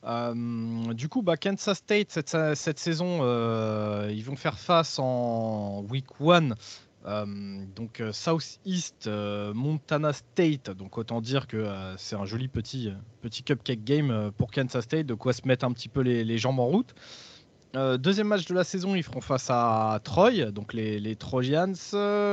Euh, 0.04 0.94
du 0.94 1.08
coup, 1.08 1.22
bah, 1.22 1.36
Kansas 1.36 1.78
State, 1.78 2.10
cette, 2.10 2.78
saison, 2.78 3.18
euh, 3.22 4.10
ils 4.12 4.24
vont 4.24 4.36
faire 4.36 4.58
face 4.58 4.98
en 4.98 5.84
week 5.90 6.06
1. 6.20 6.50
Euh, 7.04 7.64
donc 7.74 8.02
South 8.12 8.58
East, 8.64 9.08
Montana 9.08 10.12
State. 10.12 10.70
Donc 10.70 10.98
autant 10.98 11.20
dire 11.20 11.46
que 11.46 11.66
c'est 11.96 12.16
un 12.16 12.24
joli 12.24 12.48
petit, 12.48 12.92
petit 13.20 13.42
cupcake 13.42 13.84
game 13.84 14.32
pour 14.36 14.50
Kansas 14.50 14.84
State, 14.84 15.06
de 15.06 15.14
quoi 15.14 15.32
se 15.32 15.46
mettre 15.46 15.64
un 15.64 15.72
petit 15.72 15.88
peu 15.88 16.00
les, 16.00 16.38
jambes 16.38 16.60
en 16.60 16.66
route. 16.66 16.94
Deuxième 17.74 18.28
match 18.28 18.44
de 18.46 18.54
la 18.54 18.64
saison, 18.64 18.94
ils 18.94 19.02
feront 19.02 19.20
face 19.20 19.48
à 19.50 20.00
Troy, 20.04 20.50
donc 20.50 20.72
les, 20.74 21.00
les 21.00 21.16
Trojans. 21.16 21.74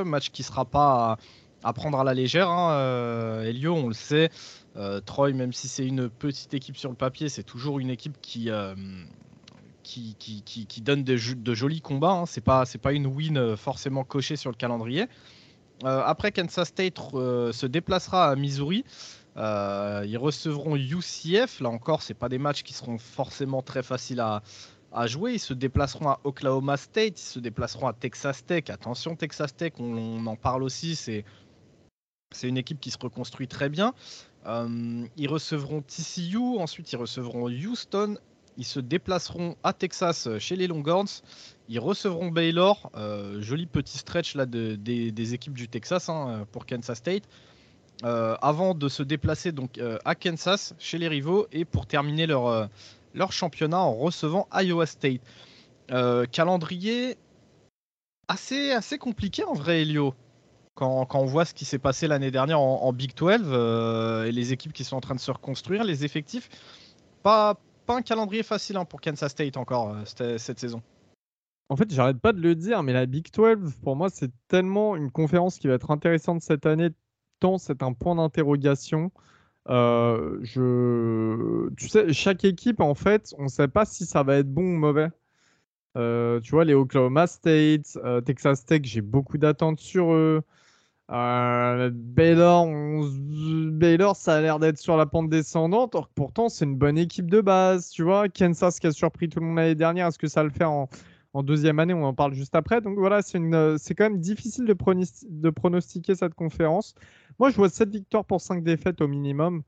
match 0.06 0.30
qui 0.32 0.44
sera 0.44 0.66
pas 0.66 1.18
à, 1.64 1.74
prendre 1.74 2.00
à 2.00 2.04
la 2.04 2.14
légère. 2.14 2.50
Hein. 2.50 3.44
Elio, 3.44 3.74
on 3.74 3.88
le 3.88 3.94
sait, 3.94 4.30
euh, 4.80 5.02
Troy, 5.02 5.32
même 5.34 5.54
si 5.54 5.68
c'est 5.68 5.86
une 5.86 6.10
petite 6.10 6.54
équipe 6.54 6.78
sur 6.78 6.90
le 6.90 6.96
papier, 6.96 7.30
c'est 7.30 7.44
toujours 7.44 7.80
une 7.80 7.90
équipe 7.90 8.18
qui, 8.22 8.50
euh, 8.50 8.76
qui, 9.84 10.16
qui, 10.16 10.82
donne 10.82 11.04
de, 11.04 11.16
jolis 11.18 11.82
combats. 11.82 12.12
Hein. 12.12 12.26
C'est 12.26 12.42
pas, 12.42 12.64
pas 12.82 12.94
une 12.94 13.08
win 13.08 13.38
euh, 13.38 13.56
forcément 13.58 14.04
cochée 14.04 14.36
sur 14.36 14.52
le 14.52 14.56
calendrier. 14.56 15.08
après, 15.84 16.32
Kansas 16.32 16.68
State 16.68 16.98
se 16.98 17.66
déplacera 17.66 18.30
à 18.30 18.36
Missouri. 18.36 18.86
ils 19.36 20.18
recevront 20.18 20.76
UCF. 20.76 21.62
Là 21.62 21.70
encore, 21.70 22.02
c'est 22.02 22.14
pas 22.14 22.30
des 22.30 22.40
matchs 22.40 22.64
qui 22.64 22.74
seront 22.74 22.98
forcément 22.98 23.62
très 23.62 23.84
faciles 23.84 24.20
à, 24.20 24.44
à 24.92 25.08
jouer. 25.08 25.34
Ils 25.34 25.40
se 25.40 25.54
déplaceront 25.54 26.10
à 26.10 26.20
Oklahoma 26.24 26.78
State, 26.78 27.20
ils 27.20 27.26
se 27.26 27.40
déplaceront 27.40 27.88
à 27.88 27.94
Texas 27.94 28.46
Tech. 28.46 28.66
Attention, 28.70 29.16
Texas 29.16 29.56
Tech, 29.56 29.74
on, 29.80 30.26
en 30.26 30.36
parle 30.36 30.64
aussi, 30.64 30.96
c'est 30.96 31.26
c'est 32.32 32.48
une 32.48 32.58
équipe 32.58 32.80
qui 32.80 32.92
se 32.92 32.98
reconstruit 33.00 33.48
très 33.48 33.70
bien. 33.70 33.94
Euh, 34.46 35.06
ils 35.18 35.28
recevront 35.28 35.82
TCU, 35.82 36.60
ensuite 36.60 36.92
ils 36.92 36.96
recevront 36.96 37.50
Houston, 37.50 38.18
ils 38.58 38.66
se 38.66 38.80
déplaceront 38.80 39.56
à 39.64 39.74
Texas 39.74 40.28
euh, 40.28 40.38
chez 40.38 40.56
les 40.56 40.68
Longhorns, 40.68 41.24
ils 41.68 41.80
recevront 41.80 42.30
Baylor, 42.30 42.92
euh, 42.96 43.42
joli 43.42 43.66
petit 43.66 43.98
stretch 43.98 44.36
là 44.36 44.46
des, 44.46 45.34
équipes 45.34 45.56
du 45.56 45.68
Texas 45.68 46.08
hein, 46.08 46.46
pour 46.52 46.66
Kansas 46.66 47.00
State, 47.00 47.24
avant 48.04 48.76
de 48.76 48.88
se 48.88 49.04
déplacer 49.04 49.52
donc 49.52 49.78
à 50.06 50.16
Kansas 50.16 50.74
chez 50.80 50.98
les 50.98 51.10
rivaux 51.10 51.48
et 51.52 51.66
pour 51.66 51.86
terminer 51.86 52.28
leur, 52.28 52.70
leur 53.14 53.32
championnat 53.32 53.80
en 53.80 53.94
recevant 53.94 54.48
Iowa 54.54 54.86
State. 54.86 55.22
calendrier 56.32 57.18
assez, 58.28 58.72
assez 58.72 58.98
compliqué 58.98 59.44
en 59.44 59.54
vrai, 59.54 59.82
Elio 59.82 60.14
quand, 60.80 61.16
on 61.16 61.26
voit 61.26 61.46
ce 61.46 61.54
qui 61.54 61.66
s'est 61.66 61.80
passé 61.80 62.08
l'année 62.08 62.32
dernière 62.32 62.60
en, 62.60 62.94
Big 62.94 63.14
12 63.14 63.42
euh, 63.46 64.26
et 64.26 64.32
les 64.32 64.54
équipes 64.54 64.72
qui 64.72 64.84
sont 64.84 64.96
en 64.96 65.02
train 65.02 65.16
de 65.16 65.20
se 65.20 65.32
reconstruire, 65.32 65.84
les 65.84 66.06
effectifs, 66.06 66.50
pas, 67.22 67.60
pas 67.86 67.98
un 67.98 68.02
calendrier 68.02 68.44
facile 68.44 68.78
hein, 68.78 68.86
pour 68.86 69.02
Kansas 69.02 69.32
State 69.32 69.58
encore 69.58 69.90
euh, 69.90 70.38
cette, 70.38 70.60
saison. 70.60 70.82
En 71.68 71.76
fait, 71.76 71.92
j'arrête 71.94 72.20
pas 72.20 72.34
de 72.34 72.40
le 72.40 72.56
dire, 72.56 72.82
mais 72.82 72.94
la 72.94 73.06
Big 73.06 73.28
12, 73.32 73.76
pour 73.84 73.96
moi, 73.96 74.10
c'est 74.10 74.32
tellement 74.48 74.96
une 74.96 75.12
conférence 75.12 75.60
qui 75.60 75.68
va 75.68 75.74
être 75.74 75.92
intéressante 75.92 76.42
cette 76.42 76.66
année, 76.66 76.90
tant 77.40 77.58
c'est 77.58 77.84
un 77.84 77.94
point 77.94 78.16
d'interrogation. 78.16 79.12
Euh, 79.70 80.40
je... 80.44 81.70
Tu 81.76 81.90
sais, 81.90 82.14
chaque 82.14 82.44
équipe, 82.46 82.80
en 82.82 82.96
fait, 82.96 83.34
on 83.38 83.44
ne 83.44 83.48
sait 83.50 83.68
pas 83.68 83.86
si 83.86 84.06
ça 84.06 84.24
va 84.24 84.38
être 84.38 84.52
bon 84.52 84.64
ou 84.64 84.78
mauvais. 84.78 85.10
tu 85.96 86.52
vois, 86.52 86.66
les 86.66 86.74
Oklahoma 86.74 87.28
State, 87.28 87.98
Texas 88.26 88.66
Tech, 88.66 88.82
j'ai 88.84 89.02
beaucoup 89.02 89.38
d'attentes 89.38 89.80
sur 89.80 90.14
eux. 90.14 90.44
Euh, 91.12 91.90
Baylor, 91.92 92.68
Baylor, 93.72 94.16
ça 94.16 94.36
a 94.36 94.42
l'air 94.42 94.60
d'être 94.60 94.78
sur 94.78 94.96
la 94.96 95.08
pente 95.08 95.30
descendante, 95.30 95.96
or 95.96 96.08
pourtant 96.10 96.50
c'est 96.50 96.66
une 96.66 96.76
bonne 96.76 97.00
équipe 97.00 97.32
de 97.32 97.42
base, 97.42 97.90
tu 97.90 98.04
vois. 98.04 98.30
Kansas 98.30 98.80
qui 98.80 98.88
a 98.88 98.92
surpris 98.92 99.28
tout 99.28 99.40
le 99.40 99.48
monde 99.48 99.58
l'année 99.58 99.76
dernière, 99.76 100.08
est-ce 100.08 100.20
que 100.20 100.28
ça 100.28 100.44
le 100.44 100.52
fait 100.52 100.66
en, 100.66 100.88
deuxième 101.36 101.80
année 101.80 101.94
On 101.94 102.04
en 102.04 102.14
parle 102.14 102.34
juste 102.34 102.56
après. 102.56 102.82
Donc 102.82 102.98
voilà, 102.98 103.22
c'est 103.22 103.40
quand 103.40 104.04
même 104.04 104.20
difficile 104.20 104.66
de, 104.66 105.50
pronostiquer 105.50 106.16
cette 106.16 106.34
conférence. 106.34 106.96
Moi, 107.40 107.50
je 107.50 107.56
vois 107.56 107.70
7 107.70 107.90
victoires 107.90 108.26
pour 108.26 108.42
5 108.42 108.64
défaites 108.64 109.02
au 109.02 109.08
minimum. 109.08 109.64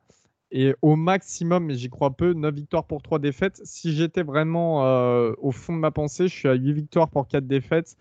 Et 0.53 0.75
au 0.81 0.97
maximum, 0.97 1.67
mais 1.67 1.75
j'y 1.75 1.89
crois 1.89 2.11
peu, 2.11 2.33
9 2.33 2.53
victoires 2.53 2.85
pour 2.85 3.01
3 3.01 3.19
défaites. 3.19 3.61
Si 3.63 3.93
j'étais 3.93 4.21
vraiment 4.21 4.85
euh, 4.85 5.31
au 5.37 5.51
fond 5.51 5.73
de 5.73 5.79
ma 5.79 5.91
pensée, 5.91 6.27
je 6.27 6.33
suis 6.33 6.49
à 6.49 6.55
8 6.55 6.73
victoires 6.73 7.09
pour 7.09 7.25
4 7.25 7.47
défaites. 7.47 7.95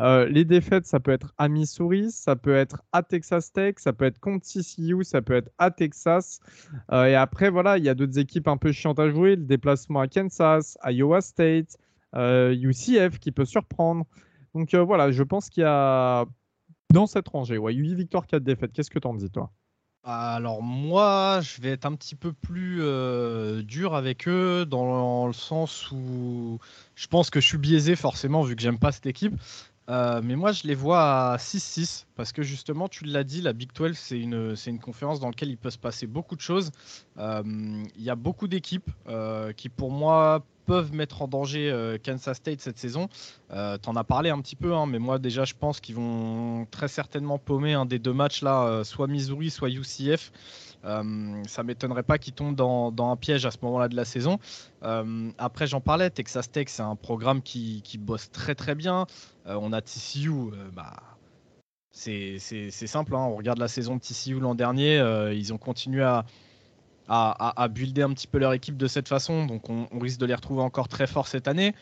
Euh, 0.00 0.26
les 0.28 0.44
défaites, 0.44 0.84
ça 0.84 1.00
peut 1.00 1.12
être 1.12 1.32
à 1.38 1.48
Missouri, 1.48 2.10
ça 2.10 2.36
peut 2.36 2.54
être 2.54 2.82
à 2.92 3.02
Texas 3.02 3.54
Tech, 3.54 3.76
ça 3.78 3.94
peut 3.94 4.04
être 4.04 4.18
contre 4.18 4.44
TCU, 4.44 5.02
ça 5.02 5.22
peut 5.22 5.32
être 5.32 5.50
à 5.56 5.70
Texas. 5.70 6.40
Euh, 6.92 7.06
et 7.06 7.14
après, 7.14 7.48
voilà, 7.48 7.78
il 7.78 7.84
y 7.84 7.88
a 7.88 7.94
d'autres 7.94 8.18
équipes 8.18 8.48
un 8.48 8.58
peu 8.58 8.70
chiantes 8.70 8.98
à 8.98 9.08
jouer. 9.08 9.36
Le 9.36 9.44
déplacement 9.44 10.00
à 10.00 10.06
Kansas, 10.06 10.76
Iowa 10.84 11.22
State, 11.22 11.78
UCF 12.14 13.18
qui 13.18 13.32
peut 13.32 13.44
surprendre. 13.44 14.04
Donc 14.54 14.74
voilà, 14.74 15.10
je 15.10 15.22
pense 15.22 15.50
qu'il 15.50 15.62
y 15.62 15.66
a 15.66 16.24
dans 16.92 17.06
cette 17.06 17.28
rangée, 17.28 17.58
ouais, 17.58 17.74
8 17.74 17.94
victoires, 17.94 18.26
4 18.26 18.42
défaites. 18.42 18.72
Qu'est-ce 18.72 18.90
que 18.90 18.98
tu 18.98 19.08
en 19.08 19.14
dis, 19.14 19.30
toi? 19.30 19.50
Alors 20.06 20.62
moi, 20.62 21.40
je 21.40 21.62
vais 21.62 21.70
être 21.70 21.86
un 21.86 21.94
petit 21.94 22.14
peu 22.14 22.34
plus 22.34 22.82
euh, 22.82 23.62
dur 23.62 23.94
avec 23.94 24.28
eux 24.28 24.66
dans 24.66 25.26
le 25.26 25.32
sens 25.32 25.90
où 25.92 26.58
je 26.94 27.06
pense 27.06 27.30
que 27.30 27.40
je 27.40 27.46
suis 27.46 27.58
biaisé 27.58 27.96
forcément 27.96 28.42
vu 28.42 28.54
que 28.54 28.60
j'aime 28.60 28.78
pas 28.78 28.92
cette 28.92 29.06
équipe. 29.06 29.34
Euh, 29.90 30.20
mais 30.24 30.36
moi, 30.36 30.52
je 30.52 30.66
les 30.66 30.74
vois 30.74 31.32
à 31.32 31.36
6-6 31.36 32.06
parce 32.14 32.32
que 32.32 32.42
justement, 32.42 32.88
tu 32.88 33.04
l'as 33.04 33.24
dit, 33.24 33.42
la 33.42 33.52
Big 33.52 33.70
12, 33.74 33.96
c'est 33.96 34.18
une, 34.18 34.56
c'est 34.56 34.70
une 34.70 34.80
conférence 34.80 35.20
dans 35.20 35.28
laquelle 35.28 35.50
il 35.50 35.58
peut 35.58 35.70
se 35.70 35.78
passer 35.78 36.06
beaucoup 36.06 36.36
de 36.36 36.40
choses. 36.40 36.70
Euh, 37.18 37.42
il 37.44 38.02
y 38.02 38.10
a 38.10 38.14
beaucoup 38.16 38.48
d'équipes 38.48 38.90
qui, 39.56 39.68
pour 39.68 39.90
moi, 39.90 40.44
peuvent 40.64 40.94
mettre 40.94 41.22
en 41.22 41.28
danger 41.28 41.70
euh, 41.70 41.98
Kansas 42.02 42.36
State 42.36 42.60
cette 42.60 42.78
saison. 42.78 43.08
Euh, 43.52 43.76
T'en 43.78 43.96
as 43.96 44.04
parlé 44.04 44.30
un 44.30 44.40
petit 44.40 44.56
peu, 44.56 44.74
hein, 44.74 44.86
mais 44.86 44.98
moi 44.98 45.18
déjà 45.18 45.44
je 45.44 45.54
pense 45.54 45.80
qu'ils 45.80 45.94
vont 45.94 46.66
très 46.70 46.88
certainement 46.88 47.38
paumer 47.38 47.74
un 47.74 47.86
des 47.86 47.98
deux 47.98 48.12
matchs 48.12 48.42
là, 48.42 48.64
euh, 48.64 48.84
soit 48.84 49.06
Missouri, 49.06 49.50
soit 49.50 49.70
UCF. 49.70 50.32
Euh, 50.84 51.42
ça 51.46 51.62
m'étonnerait 51.62 52.02
pas 52.02 52.18
qu'ils 52.18 52.34
tombent 52.34 52.54
dans, 52.54 52.92
un 53.10 53.16
piège 53.16 53.46
à 53.46 53.50
ce 53.50 53.58
moment-là 53.62 53.88
de 53.88 53.96
la 53.96 54.04
saison. 54.04 54.38
après, 55.38 55.66
j'en 55.66 55.80
parlais, 55.80 56.10
Texas 56.10 56.50
Tech, 56.50 56.66
c'est 56.68 56.82
un 56.82 56.96
programme 56.96 57.42
qui, 57.42 57.82
bosse 57.98 58.30
très 58.30 58.54
très 58.54 58.74
bien. 58.74 59.06
on 59.46 59.72
a 59.72 59.80
TCU, 59.80 60.30
bah, 60.72 60.94
c'est 61.92 62.38
simple, 62.70 63.14
hein. 63.14 63.20
on 63.20 63.36
regarde 63.36 63.58
la 63.58 63.68
saison 63.68 63.96
de 63.96 64.00
TCU 64.00 64.40
l'an 64.40 64.54
dernier, 64.54 64.98
ils 65.32 65.52
ont 65.52 65.58
continué 65.58 66.02
à, 66.02 66.24
à, 67.08 67.68
builder 67.68 68.02
un 68.02 68.12
petit 68.12 68.26
peu 68.26 68.38
leur 68.38 68.52
équipe 68.52 68.76
de 68.76 68.86
cette 68.86 69.08
façon. 69.08 69.46
Donc 69.46 69.68
on, 69.68 69.86
risque 69.98 70.18
de 70.20 70.26
les 70.26 70.34
retrouver 70.34 70.62
encore 70.62 70.88
très 70.88 71.06
forts 71.06 71.28
cette 71.28 71.48
année. 71.48 71.74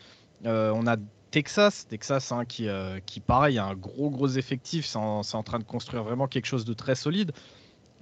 Euh, 0.45 0.71
on 0.75 0.87
a 0.87 0.97
Texas, 1.31 1.87
Texas 1.87 2.31
hein, 2.31 2.43
euh, 2.61 2.99
qui 3.05 3.19
pareil 3.19 3.57
a 3.57 3.65
un 3.65 3.75
gros 3.75 4.09
gros 4.09 4.27
effectif, 4.27 4.85
c'est 4.85 4.97
en, 4.97 5.23
train 5.43 5.59
de 5.59 5.63
construire 5.63 6.03
vraiment 6.03 6.27
quelque 6.27 6.45
chose 6.45 6.65
de 6.65 6.73
très 6.73 6.95
solide. 6.95 7.31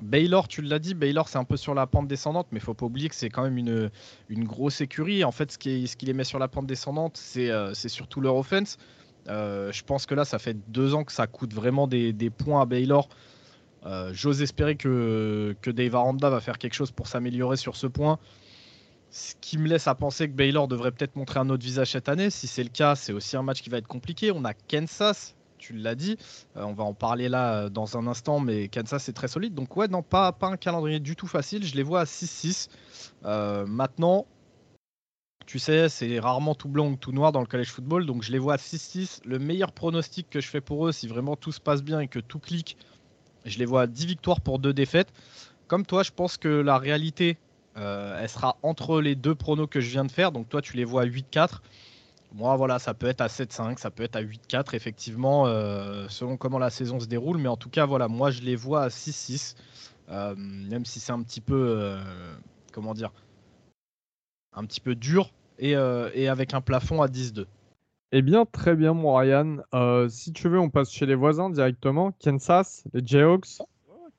Baylor, 0.02 0.48
tu 0.48 0.62
l'as 0.62 0.80
dit, 0.80 0.94
Baylor 0.94 1.30
c'est 1.30 1.38
un 1.38 1.44
peu 1.44 1.58
sur 1.58 1.74
la 1.74 1.88
pente 1.88 2.08
descendante, 2.08 2.48
mais 2.52 2.60
faut 2.60 2.74
pas 2.74 2.86
oublier 2.86 3.10
que 3.10 3.16
c'est 3.16 3.30
quand 3.30 3.44
même 3.44 3.58
une, 3.58 3.90
une 4.30 4.44
grosse 4.46 4.82
écurie. 4.82 5.24
En 5.24 5.32
fait, 5.32 5.52
ce 5.52 5.58
qui, 5.58 5.88
ce 5.88 5.96
les 6.06 6.14
met 6.14 6.24
sur 6.24 6.40
la 6.40 6.48
pente 6.48 6.68
descendante, 6.68 7.18
c'est 7.18 7.50
euh, 7.52 7.74
surtout 7.74 8.22
leur 8.22 8.36
offense. 8.36 8.78
je 9.28 9.84
pense 9.84 10.06
que 10.06 10.16
là, 10.16 10.26
ça 10.26 10.40
fait 10.40 10.58
deux 10.70 10.96
ans 10.96 11.04
que 11.04 11.12
ça 11.12 11.28
coûte 11.28 11.54
vraiment 11.54 11.88
des, 11.88 12.14
des 12.14 12.30
points 12.30 12.62
à 12.62 12.66
Baylor 12.66 13.08
euh, 13.86 14.12
j'ose 14.14 14.42
espérer 14.42 14.76
que, 14.76 15.56
que 15.62 15.72
Dave 15.72 15.96
Aranda 15.96 16.30
va 16.30 16.40
faire 16.40 16.58
quelque 16.58 16.74
chose 16.74 16.92
pour 16.92 17.08
s'améliorer 17.08 17.58
sur 17.58 17.76
ce 17.76 17.88
point. 17.88 18.20
Ce 19.10 19.34
qui 19.42 19.58
me 19.58 19.68
laisse 19.68 19.88
à 19.88 19.96
penser 19.96 20.28
que 20.30 20.34
Baylor 20.34 20.68
devrait 20.68 20.92
peut-être 20.92 21.16
montrer 21.16 21.40
un 21.40 21.50
autre 21.50 21.64
visage 21.64 21.92
cette 21.92 22.08
année. 22.08 22.30
Si 22.30 22.48
c'est 22.48 22.64
le 22.64 22.70
cas, 22.70 22.96
c'est 22.96 23.12
aussi 23.12 23.36
un 23.36 23.44
match 23.44 23.62
qui 23.62 23.70
va 23.70 23.78
être 23.78 23.88
compliqué. 23.88 24.32
On 24.32 24.46
a 24.46 24.54
Kansas, 24.54 25.36
tu 25.62 25.74
l'as 25.74 25.96
dit. 25.96 26.18
Euh, 26.58 26.64
on 26.64 26.74
va 26.74 26.84
en 26.84 26.94
parler 26.94 27.30
là 27.30 27.54
euh, 27.54 27.70
dans 27.70 27.98
un 27.98 28.08
instant, 28.08 28.40
mais 28.40 28.68
Kansas 28.68 29.04
c'est 29.04 29.14
très 29.14 29.30
solide. 29.30 29.54
Donc 29.54 29.78
ouais, 29.78 29.88
non, 29.88 30.02
pas, 30.02 30.34
pas 30.34 30.48
un 30.48 30.58
calendrier 30.58 31.00
du 31.00 31.16
tout 31.16 31.28
facile. 31.28 31.64
Je 31.64 31.76
les 31.76 31.84
vois 31.84 32.02
à 32.02 32.04
6-6. 32.04 32.68
Euh, 33.24 33.66
maintenant, 33.66 34.26
tu 35.46 35.60
sais, 35.60 35.88
c'est 35.88 36.20
rarement 36.20 36.56
tout 36.56 36.68
blanc 36.68 36.90
ou 36.90 36.96
tout 36.98 37.12
noir 37.12 37.32
dans 37.32 37.40
le 37.40 37.46
college 37.46 37.70
football. 37.70 38.06
Donc 38.06 38.24
je 38.24 38.32
les 38.32 38.40
vois 38.40 38.56
à 38.56 38.58
6-6. 38.58 39.22
Le 39.24 39.40
meilleur 39.40 39.72
pronostic 39.72 40.30
que 40.30 40.42
je 40.42 40.48
fais 40.48 40.62
pour 40.62 40.88
eux, 40.88 40.92
si 40.92 41.08
vraiment 41.08 41.36
tout 41.36 41.52
se 41.52 41.62
passe 41.62 41.84
bien 41.84 42.02
et 42.02 42.08
que 42.08 42.20
tout 42.20 42.40
clique, 42.40 42.78
je 43.46 43.58
les 43.60 43.66
vois 43.66 43.84
à 43.84 43.88
10 43.88 44.08
victoires 44.08 44.42
pour 44.42 44.60
2 44.60 44.74
défaites. 44.74 45.14
Comme 45.68 45.86
toi, 45.86 46.04
je 46.04 46.12
pense 46.12 46.38
que 46.38 46.50
la 46.50 46.78
réalité 46.78 47.38
elle 47.74 48.28
sera 48.28 48.58
entre 48.64 49.00
les 49.00 49.16
deux 49.16 49.34
pronos 49.34 49.66
que 49.66 49.80
je 49.80 49.90
viens 49.90 50.04
de 50.04 50.12
faire. 50.12 50.34
Donc 50.34 50.50
toi, 50.50 50.62
tu 50.62 50.76
les 50.76 50.84
vois 50.84 51.04
à 51.04 51.06
8-4. 51.06 51.62
Moi, 52.34 52.56
voilà, 52.56 52.80
ça 52.80 52.94
peut 52.94 53.08
être 53.08 53.22
à 53.22 53.28
7-5, 53.28 53.78
ça 53.78 53.92
peut 53.92 54.04
être 54.04 54.16
à 54.16 54.22
8-4, 54.22 54.76
effectivement, 54.76 55.48
euh, 55.48 56.08
selon 56.08 56.38
comment 56.38 56.60
la 56.60 56.70
saison 56.70 57.00
se 57.00 57.08
déroule. 57.08 57.38
Mais 57.38 57.50
en 57.50 57.58
tout 57.58 57.70
cas, 57.70 57.86
voilà, 57.86 58.08
moi, 58.08 58.32
je 58.32 58.42
les 58.42 58.56
vois 58.56 58.84
à 58.84 58.88
6-6. 58.90 59.56
Euh, 60.10 60.36
même 60.38 60.86
si 60.86 61.00
c'est 61.00 61.12
un 61.12 61.22
petit 61.24 61.42
peu, 61.42 61.98
comment 62.74 62.94
dire, 62.94 63.12
un 64.54 64.66
petit 64.66 64.82
peu 64.82 64.96
dur 64.96 65.32
et, 65.60 65.76
avec 65.76 66.54
un 66.54 66.62
plafond 66.62 67.02
à 67.02 67.08
10-2. 67.08 67.46
Eh 68.14 68.22
bien, 68.22 68.46
très 68.46 68.76
bien, 68.76 68.94
mon 68.94 69.16
Ryan. 69.16 69.58
si 70.10 70.34
tu 70.34 70.50
veux, 70.50 70.60
on 70.60 70.70
passe 70.70 70.92
chez 70.92 71.06
les 71.06 71.16
voisins 71.16 71.50
directement. 71.50 72.14
Kansas, 72.24 72.84
les 72.94 73.06
Jayhawks. 73.06 73.60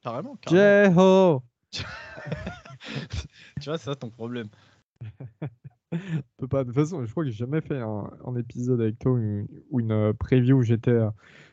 carrément, 0.03 0.37
carrément. 0.37 1.43
tu 1.73 3.65
vois, 3.67 3.79
c'est 3.79 3.85
ça 3.85 3.95
ton 3.95 4.11
problème. 4.11 4.49
peut 6.39 6.49
pas. 6.49 6.65
De 6.65 6.73
toute 6.73 6.75
façon, 6.75 7.05
je 7.05 7.11
crois 7.11 7.25
que 7.25 7.31
j'ai 7.31 7.37
jamais 7.37 7.61
fait 7.61 7.81
un, 7.81 8.37
épisode 8.37 8.81
avec 8.81 8.99
toi 8.99 9.13
ou 9.13 9.81
une, 9.81 9.93
euh, 9.93 10.13
preview 10.13 10.59
où 10.59 10.63
j'étais 10.63 10.99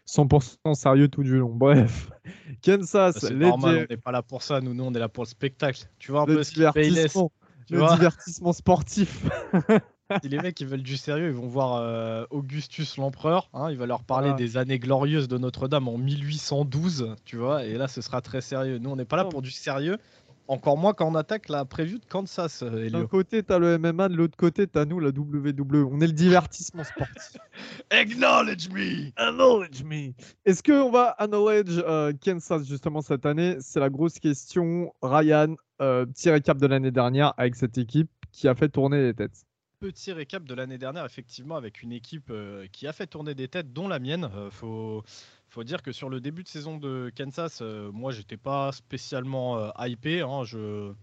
100% 0.07 0.57
euh, 0.67 0.73
sérieux 0.73 1.07
tout 1.07 1.23
du 1.23 1.37
long. 1.37 1.53
Bref, 1.53 2.11
Kansas, 2.63 3.17
c'est 3.19 3.33
normal, 3.33 3.85
on 3.89 3.93
n'est 3.93 3.97
pas 3.97 4.11
là 4.11 4.21
pour 4.21 4.41
ça. 4.41 4.61
Nous, 4.61 4.73
nous, 4.73 4.83
on 4.83 4.93
est 4.93 4.99
là 4.99 5.09
pour 5.09 5.23
le 5.23 5.29
spectacle. 5.29 5.83
Tu 5.99 6.11
vois 6.11 6.21
un 6.21 6.25
le 6.25 6.35
peu 6.35 6.41
divertissement, 6.41 7.31
tu 7.67 7.75
le 7.75 7.95
divertissement 7.95 8.53
sportif. 8.53 9.25
si 10.23 10.29
les 10.29 10.39
mecs 10.39 10.59
ils 10.59 10.67
veulent 10.67 10.81
du 10.81 10.97
sérieux, 10.97 11.27
ils 11.27 11.35
vont 11.35 11.47
voir 11.47 11.75
euh, 11.75 12.25
Augustus 12.31 12.97
l'empereur. 12.97 13.49
Hein, 13.53 13.69
il 13.71 13.77
va 13.77 13.85
leur 13.85 14.03
parler 14.03 14.33
des 14.33 14.57
années 14.57 14.79
glorieuses 14.79 15.27
de 15.27 15.37
Notre-Dame 15.37 15.87
en 15.87 15.97
1812, 15.97 17.15
tu 17.25 17.37
vois. 17.37 17.65
Et 17.65 17.75
là, 17.75 17.87
ce 17.87 18.01
sera 18.01 18.21
très 18.21 18.41
sérieux. 18.41 18.79
Nous, 18.79 18.89
on 18.89 18.95
n'est 18.95 19.05
pas 19.05 19.17
là 19.17 19.25
pour 19.25 19.41
du 19.41 19.51
sérieux. 19.51 19.97
Encore 20.49 20.79
moins 20.79 20.93
quand 20.93 21.07
on 21.07 21.13
attaque 21.13 21.47
la 21.47 21.63
preview 21.63 21.99
de 21.99 22.05
Kansas, 22.05 22.63
euh, 22.63 22.89
D'un 22.89 23.05
côté, 23.05 23.43
t'as 23.43 23.59
le 23.59 23.77
MMA, 23.77 24.09
de 24.09 24.15
l'autre 24.15 24.35
côté, 24.35 24.65
t'as 24.65 24.83
nous, 24.83 24.99
la 24.99 25.09
WWE. 25.09 25.87
On 25.91 26.01
est 26.01 26.07
le 26.07 26.13
divertissement 26.13 26.83
sportif. 26.83 27.37
Acknowledge 27.91 28.67
me 28.69 29.11
Acknowledge 29.15 29.83
me 29.83 30.11
Est-ce 30.45 30.63
qu'on 30.63 30.89
va 30.89 31.13
acknowledge 31.19 31.79
euh, 31.85 32.13
Kansas 32.19 32.67
justement 32.67 33.01
cette 33.01 33.27
année? 33.27 33.57
C'est 33.59 33.79
la 33.79 33.91
grosse 33.91 34.17
question. 34.17 34.91
Ryan, 35.03 35.55
euh, 35.83 36.07
petit 36.07 36.31
récap 36.31 36.57
de 36.57 36.65
l'année 36.65 36.89
dernière 36.89 37.35
avec 37.37 37.53
cette 37.55 37.77
équipe 37.77 38.09
qui 38.31 38.47
a 38.47 38.55
fait 38.55 38.69
tourner 38.69 39.03
les 39.03 39.13
têtes. 39.13 39.45
Petit 39.79 40.11
récap 40.11 40.43
de 40.43 40.53
l'année 40.53 40.77
dernière, 40.77 41.05
effectivement, 41.05 41.55
avec 41.55 41.81
une 41.81 41.93
équipe 41.93 42.33
qui 42.73 42.85
a 42.85 42.93
fait 42.93 43.07
tourner 43.07 43.33
des 43.33 43.47
têtes, 43.47 43.71
dont 43.71 43.87
la 43.87 43.99
mienne. 43.99 44.29
faut 44.51 45.03
faut 45.49 45.63
dire 45.63 45.81
que 45.81 45.91
sur 45.91 46.09
le 46.09 46.21
début 46.21 46.43
de 46.43 46.47
saison 46.47 46.77
de 46.77 47.11
Kansas, 47.15 47.59
euh, 47.61 47.91
moi 47.91 48.11
j'étais 48.11 48.37
pas 48.37 48.71
spécialement 48.71 49.57
euh, 49.57 49.69
hypé. 49.79 50.21
Hein, 50.21 50.43
je 50.43 50.93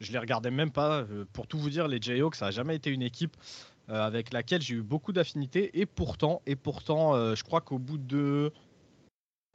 je 0.00 0.12
les 0.12 0.18
regardais 0.18 0.50
même 0.50 0.70
pas. 0.70 1.02
Euh, 1.02 1.24
pour 1.32 1.46
tout 1.46 1.58
vous 1.58 1.70
dire, 1.70 1.88
les 1.88 2.00
Jayhawks, 2.00 2.34
ça 2.36 2.46
a 2.46 2.50
jamais 2.50 2.76
été 2.76 2.90
une 2.90 3.02
équipe 3.02 3.36
avec 3.88 4.32
laquelle 4.32 4.62
j'ai 4.62 4.76
eu 4.76 4.82
beaucoup 4.82 5.12
d'affinités. 5.12 5.78
Et 5.78 5.84
pourtant, 5.84 6.40
et 6.46 6.56
pourtant, 6.56 7.34
je 7.34 7.42
crois 7.42 7.60
qu'au 7.60 7.78
bout 7.78 7.98
de, 7.98 8.50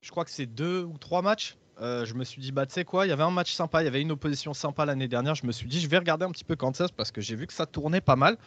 je 0.02 0.12
crois 0.12 0.24
que 0.24 0.30
c'est 0.30 0.46
deux 0.46 0.84
ou 0.84 1.00
trois 1.00 1.24
matchs, 1.24 1.58
je 1.80 2.14
me 2.14 2.24
suis 2.24 2.42
dit 2.42 2.52
bah 2.52 2.66
tu 2.66 2.74
sais 2.74 2.86
quoi, 2.86 3.06
il 3.06 3.10
y 3.10 3.12
avait 3.12 3.24
un 3.24 3.32
match 3.32 3.54
sympa, 3.54 3.82
il 3.82 3.86
y 3.86 3.88
avait 3.88 4.02
une 4.02 4.12
opposition 4.12 4.54
sympa 4.54 4.86
l'année 4.86 5.08
dernière. 5.08 5.36
Je 5.36 5.46
me 5.46 5.52
suis 5.52 5.68
dit 5.68 5.80
je 5.80 5.88
vais 5.88 5.98
regarder 5.98 6.26
un 6.26 6.32
petit 6.32 6.44
peu 6.44 6.56
Kansas 6.56 6.92
parce 6.92 7.12
que 7.12 7.22
j'ai 7.22 7.36
vu 7.36 7.48
que 7.48 7.54
ça 7.54 7.66
tournait 7.66 8.02
pas 8.02 8.16
mal. 8.16 8.38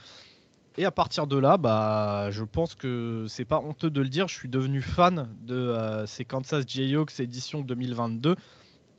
Et 0.79 0.87
à 0.87 0.91
partir 0.91 1.27
de 1.27 1.37
là, 1.37 1.59
bah, 1.59 2.31
je 2.31 2.45
pense 2.45 2.75
que 2.75 3.27
c'est 3.29 3.45
pas 3.45 3.59
honteux 3.59 3.91
de 3.91 4.01
le 4.01 4.09
dire, 4.09 4.29
je 4.29 4.35
suis 4.35 4.49
devenu 4.49 4.81
fan 4.81 5.29
de 5.43 5.55
euh, 5.55 6.07
ces 6.07 6.25
Kansas 6.25 6.65
Jayhawks 6.67 7.21
édition 7.21 7.61
2022. 7.61 8.37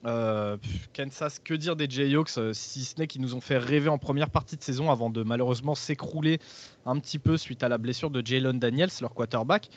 Euh, 0.06 0.58
Kansas, 0.94 1.40
que 1.40 1.54
dire 1.54 1.76
des 1.76 1.90
Jayhawks, 1.90 2.38
euh, 2.38 2.54
si 2.54 2.84
ce 2.84 3.00
n'est 3.00 3.08
qu'ils 3.08 3.22
nous 3.22 3.34
ont 3.36 3.42
fait 3.42 3.58
rêver 3.58 3.90
en 3.90 3.98
première 3.98 4.30
partie 4.30 4.56
de 4.56 4.62
saison 4.62 4.92
avant 4.92 5.10
de 5.10 5.24
malheureusement 5.24 5.74
s'écrouler 5.74 6.40
un 6.86 7.00
petit 7.00 7.18
peu 7.18 7.38
suite 7.38 7.64
à 7.64 7.70
la 7.70 7.80
blessure 7.80 8.12
de 8.12 8.24
Jalen 8.24 8.60
Daniels, 8.60 8.92
leur 9.02 9.14
quarterback. 9.16 9.70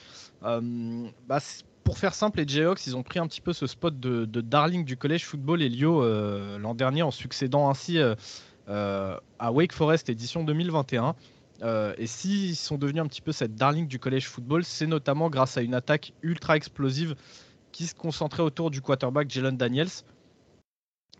Bah, 0.42 1.40
pour 1.87 1.99
faire 1.99 2.12
simple, 2.12 2.40
les 2.40 2.46
Jayhawks, 2.46 2.87
ils 2.87 2.96
ont 2.96 3.03
pris 3.03 3.18
un 3.18 3.27
petit 3.27 3.40
peu 3.40 3.55
ce 3.55 3.66
spot 3.66 3.99
de, 3.99 4.27
darling 4.42 4.85
du 4.85 4.99
collège 4.99 5.25
football 5.25 5.62
Elio 5.62 6.05
l'an 6.59 6.75
dernier 6.75 7.03
en 7.03 7.11
succédant 7.11 7.70
ainsi 7.70 7.99
à 8.68 9.53
Wake 9.53 9.72
Forest 9.72 10.11
édition 10.11 10.44
2021. 10.44 11.14
Euh, 11.62 11.94
et 11.99 12.07
s'ils 12.07 12.57
sont 12.57 12.77
devenus 12.77 13.03
un 13.03 13.07
petit 13.07 13.22
peu 13.22 13.33
cette 13.33 13.55
darling 13.55 13.87
du 13.87 13.99
collège 13.99 14.29
football, 14.29 14.64
c'est 14.64 14.87
notamment 14.87 15.31
grâce 15.31 15.57
à 15.57 15.62
une 15.62 15.75
attaque 15.75 16.12
ultra 16.22 16.57
explosive 16.57 17.14
qui 17.72 17.87
se 17.87 17.94
concentrait 17.94 18.42
autour 18.42 18.70
du 18.70 18.81
quarterback 18.81 19.31
Jalen 19.31 19.57
Daniels. 19.57 19.88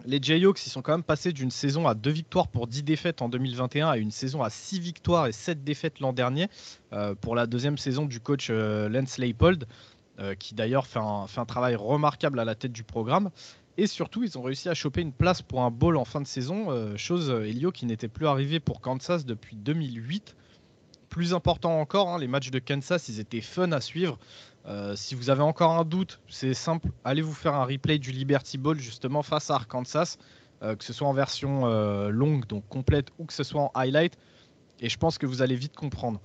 Les 0.05 0.19
Jayhawks, 0.21 0.65
ils 0.67 0.71
sont 0.71 0.83
quand 0.83 0.93
même 0.93 1.03
passés 1.03 1.33
d'une 1.33 1.51
saison 1.51 1.89
à 1.89 1.95
2 1.95 2.11
victoires 2.11 2.49
pour 2.49 2.67
10 2.67 2.83
défaites 2.83 3.23
en 3.23 3.31
2021 3.31 3.89
à 3.89 3.97
une 3.97 4.11
saison 4.11 4.43
à 4.43 4.51
6 4.51 4.79
victoires 4.79 5.27
et 5.27 5.33
7 5.33 5.65
défaites 5.65 6.01
l'an 6.01 6.13
dernier 6.13 6.49
euh, 6.93 7.15
pour 7.15 7.35
la 7.35 7.47
deuxième 7.47 7.79
saison 7.79 8.05
du 8.05 8.21
coach 8.21 8.49
euh, 8.51 8.91
Lance 8.91 9.17
Leipold, 9.17 9.67
qui 10.39 10.55
d'ailleurs 10.55 10.87
fait 10.87 10.99
un, 10.99 11.45
travail 11.47 11.75
remarquable 11.75 12.41
à 12.41 12.45
la 12.45 12.55
tête 12.55 12.73
du 12.73 12.85
programme. 12.85 13.31
Et 13.79 13.87
surtout, 13.87 14.25
ils 14.25 14.39
ont 14.39 14.43
réussi 14.43 14.69
à 14.69 14.75
choper 14.75 15.03
une 15.03 15.13
place 15.13 15.43
pour 15.43 15.63
un 15.63 15.71
bowl 15.71 15.97
en 15.97 16.07
fin 16.07 16.21
de 16.21 16.27
saison, 16.27 16.71
euh, 16.71 16.97
chose 16.97 17.31
euh, 17.31 17.47
Elio 17.47 17.73
qui 17.73 17.85
n'était 17.85 18.09
plus 18.09 18.27
arrivé 18.27 18.59
pour 18.59 18.81
Kansas 18.81 19.27
depuis 19.27 19.57
2008. 19.57 20.35
Plus 21.11 21.35
important 21.35 21.79
encore, 21.79 22.09
hein, 22.09 22.19
les 22.19 22.27
matchs 22.27 22.51
de 22.51 22.59
Kansas, 22.59 23.09
ils 23.09 23.21
étaient 23.21 23.43
fun 23.43 23.73
à 23.73 23.83
suivre. 23.83 24.19
Euh, 24.67 24.97
si 24.97 25.15
vous 25.15 25.29
avez 25.29 25.43
encore 25.43 25.73
un 25.73 25.85
doute, 25.85 26.21
c'est 26.29 26.55
simple, 26.55 26.89
allez 27.05 27.21
vous 27.21 27.35
faire 27.35 27.55
un 27.55 27.65
replay 27.65 27.99
du 27.99 28.13
Liberty 28.13 28.57
Bowl 28.57 28.79
justement 28.81 29.23
face 29.23 29.51
à 29.51 29.57
Arkansas, 29.57 30.17
que 30.63 30.83
ce 30.83 30.95
soit 30.95 31.07
en 31.07 31.13
version 31.13 31.67
longue, 32.09 32.47
donc 32.47 32.67
complète, 32.69 33.09
ou 33.19 33.27
que 33.27 33.35
ce 33.35 33.45
soit 33.45 33.61
en 33.61 33.71
highlight. 33.75 34.17
Et 34.81 34.89
je 34.89 34.97
pense 34.97 35.19
que 35.19 35.27
vous 35.27 35.43
allez 35.43 35.55
vite 35.55 35.77
comprendre. 35.77 36.19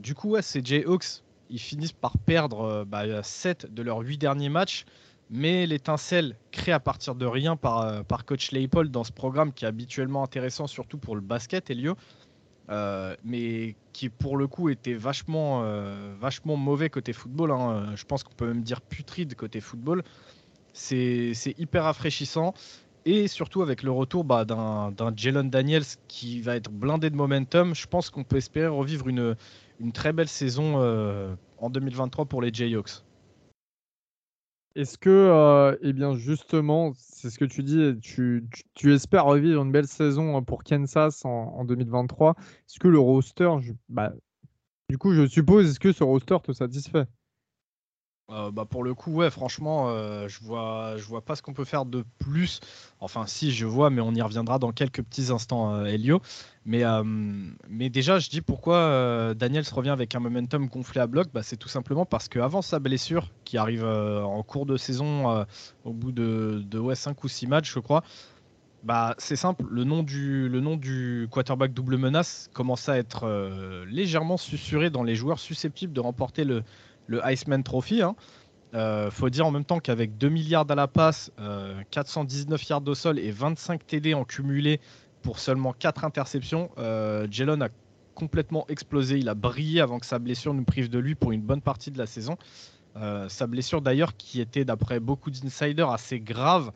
du 0.00 0.14
coup, 0.14 0.30
ouais, 0.30 0.42
ces 0.42 0.64
Jayhawks, 0.64 1.22
ils 1.50 1.60
finissent 1.60 1.92
par 1.92 2.18
perdre 2.18 2.84
7 3.22 3.66
bah, 3.66 3.68
de 3.72 3.82
leurs 3.82 4.00
8 4.00 4.18
derniers 4.18 4.48
matchs. 4.48 4.84
Mais 5.28 5.66
l'étincelle 5.66 6.36
créée 6.52 6.74
à 6.74 6.80
partir 6.80 7.14
de 7.16 7.26
rien 7.26 7.56
par, 7.56 7.80
euh, 7.80 8.02
par 8.02 8.24
coach 8.24 8.52
Leipold 8.52 8.92
dans 8.92 9.02
ce 9.02 9.12
programme 9.12 9.52
qui 9.52 9.64
est 9.64 9.68
habituellement 9.68 10.22
intéressant, 10.22 10.66
surtout 10.66 10.98
pour 10.98 11.16
le 11.16 11.20
basket, 11.20 11.68
Elio, 11.68 11.96
euh, 12.70 13.16
mais 13.24 13.74
qui 13.92 14.08
pour 14.08 14.36
le 14.36 14.46
coup 14.46 14.68
était 14.68 14.94
vachement, 14.94 15.62
euh, 15.64 16.14
vachement 16.20 16.56
mauvais 16.56 16.90
côté 16.90 17.12
football. 17.12 17.50
Hein. 17.50 17.96
Je 17.96 18.04
pense 18.04 18.22
qu'on 18.22 18.34
peut 18.34 18.46
même 18.46 18.62
dire 18.62 18.80
putride 18.80 19.34
côté 19.34 19.60
football. 19.60 20.04
C'est 20.72 21.32
hyper 21.58 21.84
rafraîchissant. 21.84 22.54
Et 23.04 23.28
surtout 23.28 23.62
avec 23.62 23.84
le 23.84 23.92
retour 23.92 24.24
bah, 24.24 24.44
d'un 24.44 24.92
Jalen 25.16 25.48
Daniels 25.48 25.84
qui 26.08 26.40
va 26.40 26.56
être 26.56 26.70
blindé 26.70 27.08
de 27.08 27.14
momentum, 27.14 27.72
je 27.72 27.86
pense 27.86 28.10
qu'on 28.10 28.24
peut 28.24 28.36
espérer 28.36 28.66
revivre 28.66 29.06
une, 29.06 29.36
une 29.80 29.92
très 29.92 30.12
belle 30.12 30.28
saison 30.28 30.76
en 31.58 31.70
2023 31.70 32.26
pour 32.26 32.42
les 32.42 32.52
Jayhawks. 32.52 33.02
Est-ce 34.76 34.98
que, 34.98 35.08
euh, 35.08 35.74
eh 35.80 35.94
bien, 35.94 36.14
justement, 36.14 36.92
c'est 36.98 37.30
ce 37.30 37.38
que 37.38 37.46
tu 37.46 37.62
dis, 37.62 37.98
tu, 38.02 38.46
espères 38.92 39.24
revivre 39.24 39.62
une 39.62 39.72
belle 39.72 39.86
saison 39.86 40.42
pour 40.44 40.64
Kansas 40.64 41.24
en, 41.24 41.64
2023. 41.64 42.34
Est-ce 42.38 42.78
que 42.78 42.88
le 42.88 42.98
roster, 42.98 43.50
bah, 43.88 44.12
du 44.90 44.98
coup, 44.98 45.14
je 45.14 45.26
suppose, 45.26 45.70
est-ce 45.70 45.80
que 45.80 45.92
ce 45.92 46.04
roster 46.04 46.36
te 46.42 46.52
satisfait? 46.52 47.06
Euh, 48.28 48.50
bah 48.50 48.64
pour 48.64 48.82
le 48.82 48.92
coup, 48.92 49.12
ouais, 49.12 49.30
franchement, 49.30 49.88
euh, 49.88 50.26
je 50.26 50.40
vois, 50.42 50.96
je 50.96 51.04
vois 51.04 51.24
pas 51.24 51.36
ce 51.36 51.42
qu'on 51.42 51.52
peut 51.52 51.64
faire 51.64 51.84
de 51.84 52.04
plus. 52.18 52.58
Enfin, 52.98 53.24
si, 53.26 53.52
je 53.52 53.66
vois, 53.66 53.88
mais 53.88 54.00
on 54.00 54.12
y 54.14 54.20
reviendra 54.22 54.58
dans 54.58 54.72
quelques 54.72 55.00
petits 55.02 55.30
instants, 55.30 55.74
euh, 55.74 55.84
Elio. 55.84 56.20
Mais, 56.64 56.82
mais 57.68 57.88
déjà, 57.90 58.18
je 58.18 58.28
dis 58.28 58.40
pourquoi 58.40 59.32
Daniel 59.34 59.64
se 59.64 59.72
revient 59.72 59.90
avec 59.90 60.16
un 60.16 60.18
momentum 60.18 60.66
gonflé 60.66 61.00
à 61.00 61.06
bloc. 61.06 61.28
Bah, 61.32 61.44
c'est 61.44 61.56
tout 61.56 61.68
simplement 61.68 62.04
parce 62.04 62.28
qu'avant 62.28 62.60
sa 62.60 62.80
blessure, 62.80 63.30
qui 63.44 63.56
arrive 63.56 63.84
en 63.84 64.42
cours 64.42 64.66
de 64.66 64.76
saison, 64.76 65.46
au 65.84 65.92
bout 65.92 66.10
de, 66.10 66.64
de 66.68 66.78
ouais, 66.80 66.96
5 66.96 67.22
ou 67.22 67.28
6 67.28 67.46
matchs, 67.46 67.72
je 67.72 67.78
crois, 67.78 68.02
bah, 68.82 69.14
c'est 69.18 69.36
simple, 69.36 69.64
le 69.70 69.84
nom, 69.84 70.02
du, 70.02 70.48
le 70.48 70.58
nom 70.58 70.76
du 70.76 71.28
quarterback 71.30 71.72
double 71.72 71.98
menace 71.98 72.50
commence 72.52 72.88
à 72.88 72.98
être 72.98 73.28
légèrement 73.88 74.36
susurré 74.36 74.90
dans 74.90 75.04
les 75.04 75.14
joueurs 75.14 75.38
susceptibles 75.38 75.92
de 75.92 76.00
remporter 76.00 76.42
le, 76.42 76.64
le 77.06 77.20
Iceman 77.24 77.62
Trophy. 77.62 78.02
Hein. 78.02 78.16
Euh, 78.74 79.10
faut 79.10 79.30
dire 79.30 79.46
en 79.46 79.50
même 79.50 79.64
temps 79.64 79.78
qu'avec 79.78 80.18
2 80.18 80.28
milliards 80.28 80.66
à 80.68 80.74
la 80.74 80.88
passe, 80.88 81.30
419 81.90 82.60
euh, 82.60 82.64
yards 82.68 82.82
au 82.86 82.94
sol 82.94 83.18
et 83.18 83.30
25 83.30 83.86
TD 83.86 84.14
en 84.14 84.24
cumulé 84.24 84.80
pour 85.22 85.38
seulement 85.38 85.72
4 85.72 86.04
interceptions. 86.04 86.70
Jalen 87.30 87.62
a 87.62 87.68
complètement 88.14 88.66
explosé. 88.68 89.18
Il 89.18 89.28
a 89.28 89.34
brillé 89.34 89.80
avant 89.80 89.98
que 89.98 90.06
sa 90.06 90.18
blessure 90.18 90.54
nous 90.54 90.64
prive 90.64 90.88
de 90.88 90.98
lui 90.98 91.14
pour 91.14 91.32
une 91.32 91.42
bonne 91.42 91.62
partie 91.62 91.90
de 91.90 91.98
la 91.98 92.06
saison. 92.06 92.36
sa 93.28 93.46
blessure 93.46 93.82
d'ailleurs 93.82 94.16
qui 94.16 94.40
était 94.40 94.64
d'après 94.64 95.00
beaucoup 95.00 95.30
d'insiders 95.30 95.90
assez 95.90 96.20
grave. 96.20 96.70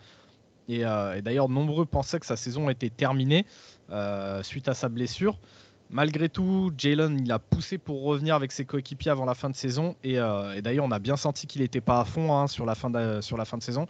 Et, 0.68 0.80
et 0.80 1.22
d'ailleurs 1.22 1.48
nombreux 1.48 1.86
pensaient 1.86 2.18
que 2.18 2.26
sa 2.26 2.36
saison 2.36 2.70
était 2.70 2.90
terminée 2.90 3.46
suite 4.42 4.68
à 4.68 4.74
sa 4.74 4.88
blessure. 4.88 5.38
Malgré 5.92 6.28
tout, 6.28 6.72
Jalen 6.78 7.18
il 7.18 7.32
a 7.32 7.40
poussé 7.40 7.76
pour 7.76 8.04
revenir 8.04 8.36
avec 8.36 8.52
ses 8.52 8.64
coéquipiers 8.64 9.10
avant 9.10 9.24
la 9.24 9.34
fin 9.34 9.50
de 9.50 9.56
saison. 9.56 9.96
Et, 10.04 10.20
euh, 10.20 10.60
d'ailleurs, 10.60 10.84
on 10.84 10.92
a 10.92 11.00
bien 11.00 11.16
senti 11.16 11.48
qu'il 11.48 11.62
n'était 11.62 11.80
pas 11.80 12.00
à 12.00 12.04
fond 12.04 12.32
hein, 12.32 12.46
sur, 12.46 12.64
la 12.64 12.76
fin 12.76 12.90
de, 12.90 13.20
saison. 13.60 13.86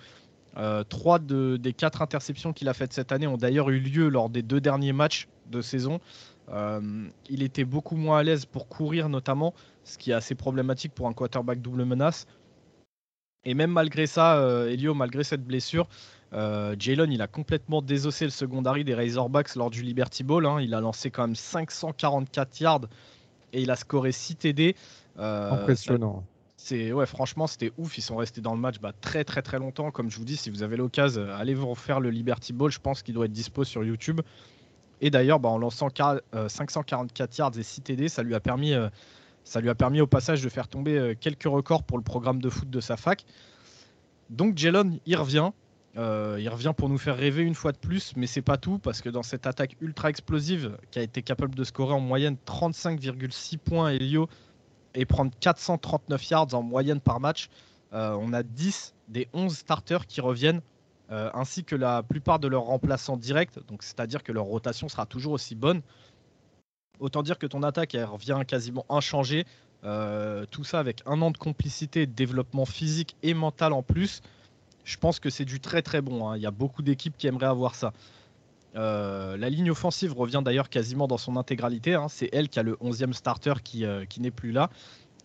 Euh, 0.57 0.83
trois 0.83 1.19
des 1.19 1.73
quatre 1.75 2.01
interceptions 2.01 2.55
qu'il 2.55 2.69
a 2.69 2.75
faites 2.75 2.95
cette 2.95 3.13
année 3.13 3.27
ont 3.27 3.37
d'ailleurs 3.37 3.69
eu 3.69 3.79
lieu 3.79 4.09
lors 4.09 4.31
des 4.31 4.43
deux 4.43 4.63
derniers 4.63 4.95
matchs 4.95 5.29
de 5.51 5.61
saison. 5.61 6.01
Euh, 6.49 6.81
il 7.29 7.43
était 7.43 7.67
beaucoup 7.67 7.97
moins 7.97 8.19
à 8.19 8.23
l'aise 8.23 8.47
pour 8.47 8.67
courir 8.67 9.11
notamment, 9.11 9.53
ce 9.85 9.99
qui 9.99 10.11
est 10.11 10.15
assez 10.15 10.35
problématique 10.35 10.95
pour 10.95 11.07
un 11.07 11.13
quarterback 11.13 11.61
double 11.61 11.85
menace. 11.85 12.27
Et 13.45 13.53
même 13.53 13.73
malgré 13.73 14.07
ça, 14.07 14.43
Elio, 14.69 14.95
malgré 14.95 15.23
cette 15.23 15.45
blessure, 15.45 15.87
euh, 16.33 16.77
Jalen, 16.79 17.11
il 17.13 17.23
a 17.23 17.27
complètement 17.27 17.83
désossé 17.83 18.25
le 18.25 18.31
secondary 18.31 18.85
des 18.85 18.95
Razorbacks 18.95 19.55
lors 19.57 19.71
du 19.71 19.83
Liberty 19.83 20.23
Bowl. 20.23 20.47
Hein. 20.47 20.61
Il 20.61 20.75
a 20.75 20.81
lancé 20.81 21.11
quand 21.11 21.23
même 21.23 21.37
544 21.37 22.61
yards 22.61 22.81
et 23.53 23.63
il 23.63 23.71
a 23.71 23.77
scoré 23.77 24.13
6 24.13 24.37
TD. 24.37 24.77
Euh, 25.19 25.51
Impressionnant. 25.53 26.25
C'est 26.57 26.93
ouais, 26.93 27.07
franchement, 27.07 27.47
c'était 27.47 27.73
ouf. 27.79 27.97
Ils 27.99 28.03
sont 28.03 28.17
restés 28.17 28.41
dans 28.41 28.55
le 28.55 28.61
match 28.61 28.81
bah, 28.81 28.93
très 29.01 29.25
très 29.25 29.43
très 29.43 29.59
longtemps. 29.59 29.91
Comme 29.91 30.11
je 30.11 30.19
vous 30.19 30.25
dis, 30.25 30.37
si 30.37 30.51
vous 30.51 30.63
avez 30.63 30.77
l'occasion, 30.77 31.27
allez 31.31 31.55
vous 31.55 31.69
refaire 31.69 32.01
le 32.01 32.11
Liberty 32.11 32.53
Bowl. 32.53 32.71
Je 32.71 32.79
pense 32.79 33.03
qu'il 33.03 33.15
doit 33.15 33.25
être 33.25 33.33
dispo 33.33 33.65
sur 33.65 33.83
YouTube. 33.83 34.21
Et 35.01 35.11
d'ailleurs, 35.11 35.41
bah, 35.41 35.49
en 35.49 35.59
lançant 35.59 35.89
544 35.89 37.31
euh, 37.31 37.37
yards 37.39 37.59
et 37.59 37.63
6 37.63 37.81
TD, 37.81 38.09
ça 38.09 38.23
lui 38.23 38.35
a 38.35 38.41
permis, 38.41 38.75
ça 39.43 39.61
lui 39.63 39.71
a 39.71 39.75
permis 39.75 40.03
au 40.03 40.07
passage 40.07 40.43
de 40.43 40.49
faire 40.51 40.69
tomber 40.69 41.17
quelques 41.19 41.45
records 41.45 41.83
pour 41.83 41.97
le 41.97 42.05
programme 42.05 42.41
de 42.41 42.51
foot 42.51 42.69
de 42.69 42.81
sa 42.81 42.99
fac. 42.99 43.25
Donc 44.29 44.57
Jalen, 44.59 45.01
il 45.07 45.17
revient. 45.17 45.51
Euh, 45.97 46.37
il 46.39 46.49
revient 46.49 46.73
pour 46.77 46.89
nous 46.89 46.99
faire 46.99 47.17
rêver 47.17 47.43
une 47.43 47.55
fois 47.55 47.73
de 47.73 47.77
plus, 47.77 48.13
mais 48.17 48.27
c'est 48.27 48.43
pas 48.43 48.57
tout 48.57 48.79
parce 48.79 49.01
que 49.01 49.09
dans 49.09 49.25
cette 49.25 49.47
attaque 49.47 49.77
ultra 49.81 50.09
explosive 50.09 50.79
qui 50.91 51.01
a 51.01 51.03
été 51.03 51.23
capable 51.23 51.55
de 51.55 51.65
scorer 51.65 51.95
en 51.95 52.01
moyenne 52.01 52.37
35,6 52.47 53.59
points 53.59 53.91
Elio 53.91 54.29
et 54.95 55.05
prendre 55.05 55.33
439 55.41 56.31
yards 56.31 56.55
en 56.55 56.63
moyenne 56.63 57.01
par 57.01 57.19
match, 57.19 57.49
euh, 57.93 58.17
on 58.21 58.33
a 58.33 58.45
10 58.45 58.95
des 59.09 59.29
11 59.33 59.53
starters 59.53 60.07
qui 60.07 60.21
reviennent 60.21 60.61
euh, 61.11 61.29
ainsi 61.35 61.65
que 61.65 61.75
la 61.75 62.05
plupart 62.05 62.39
de 62.39 62.47
leurs 62.47 62.63
remplaçants 62.63 63.17
directs, 63.17 63.59
donc 63.67 63.83
c'est-à-dire 63.83 64.23
que 64.23 64.31
leur 64.31 64.45
rotation 64.45 64.89
sera 64.89 65.07
toujours 65.07 65.33
aussi 65.33 65.57
bonne. 65.57 65.83
Autant 67.01 67.25
dire 67.25 67.37
que 67.37 67.49
ton 67.49 67.65
attaque 67.65 67.97
revient 67.99 68.43
quasiment 68.47 68.85
inchangée, 68.89 69.45
tout 69.83 70.65
ça 70.65 70.79
avec 70.79 71.03
un 71.07 71.21
an 71.23 71.31
de 71.31 71.39
complicité, 71.39 72.07
de 72.07 72.13
développement 72.13 72.67
physique 72.67 73.17
et 73.23 73.33
mental 73.33 73.73
en 73.73 73.83
plus 73.83 74.21
je 74.85 74.97
pense 74.97 75.21
que 75.21 75.31
c'est 75.31 75.45
du 75.45 75.61
très 75.61 75.83
très 75.83 76.01
bon. 76.01 76.29
Hein. 76.29 76.37
Il 76.37 76.43
y 76.43 76.47
a 76.47 76.51
beaucoup 76.51 76.83
d'équipes 76.83 77.17
qui 77.17 77.27
aimeraient 77.27 77.47
avoir 77.47 77.75
ça. 77.75 77.93
Euh, 78.77 79.37
la 79.37 79.51
ligne 79.51 79.71
offensive 79.71 80.13
revient 80.13 80.43
d'ailleurs 80.45 80.69
quasiment 80.69 81.09
dans 81.09 81.19
son 81.19 81.37
intégralité. 81.37 81.95
Hein. 81.95 82.07
C'est 82.09 82.29
elle 82.33 82.49
qui 82.49 82.59
a 82.59 82.63
le 82.63 82.75
11e 82.77 83.13
starter 83.13 83.55
qui, 83.63 83.85
euh, 83.85 84.05
qui 84.05 84.21
n'est 84.21 84.31
plus 84.31 84.53
là. 84.53 84.71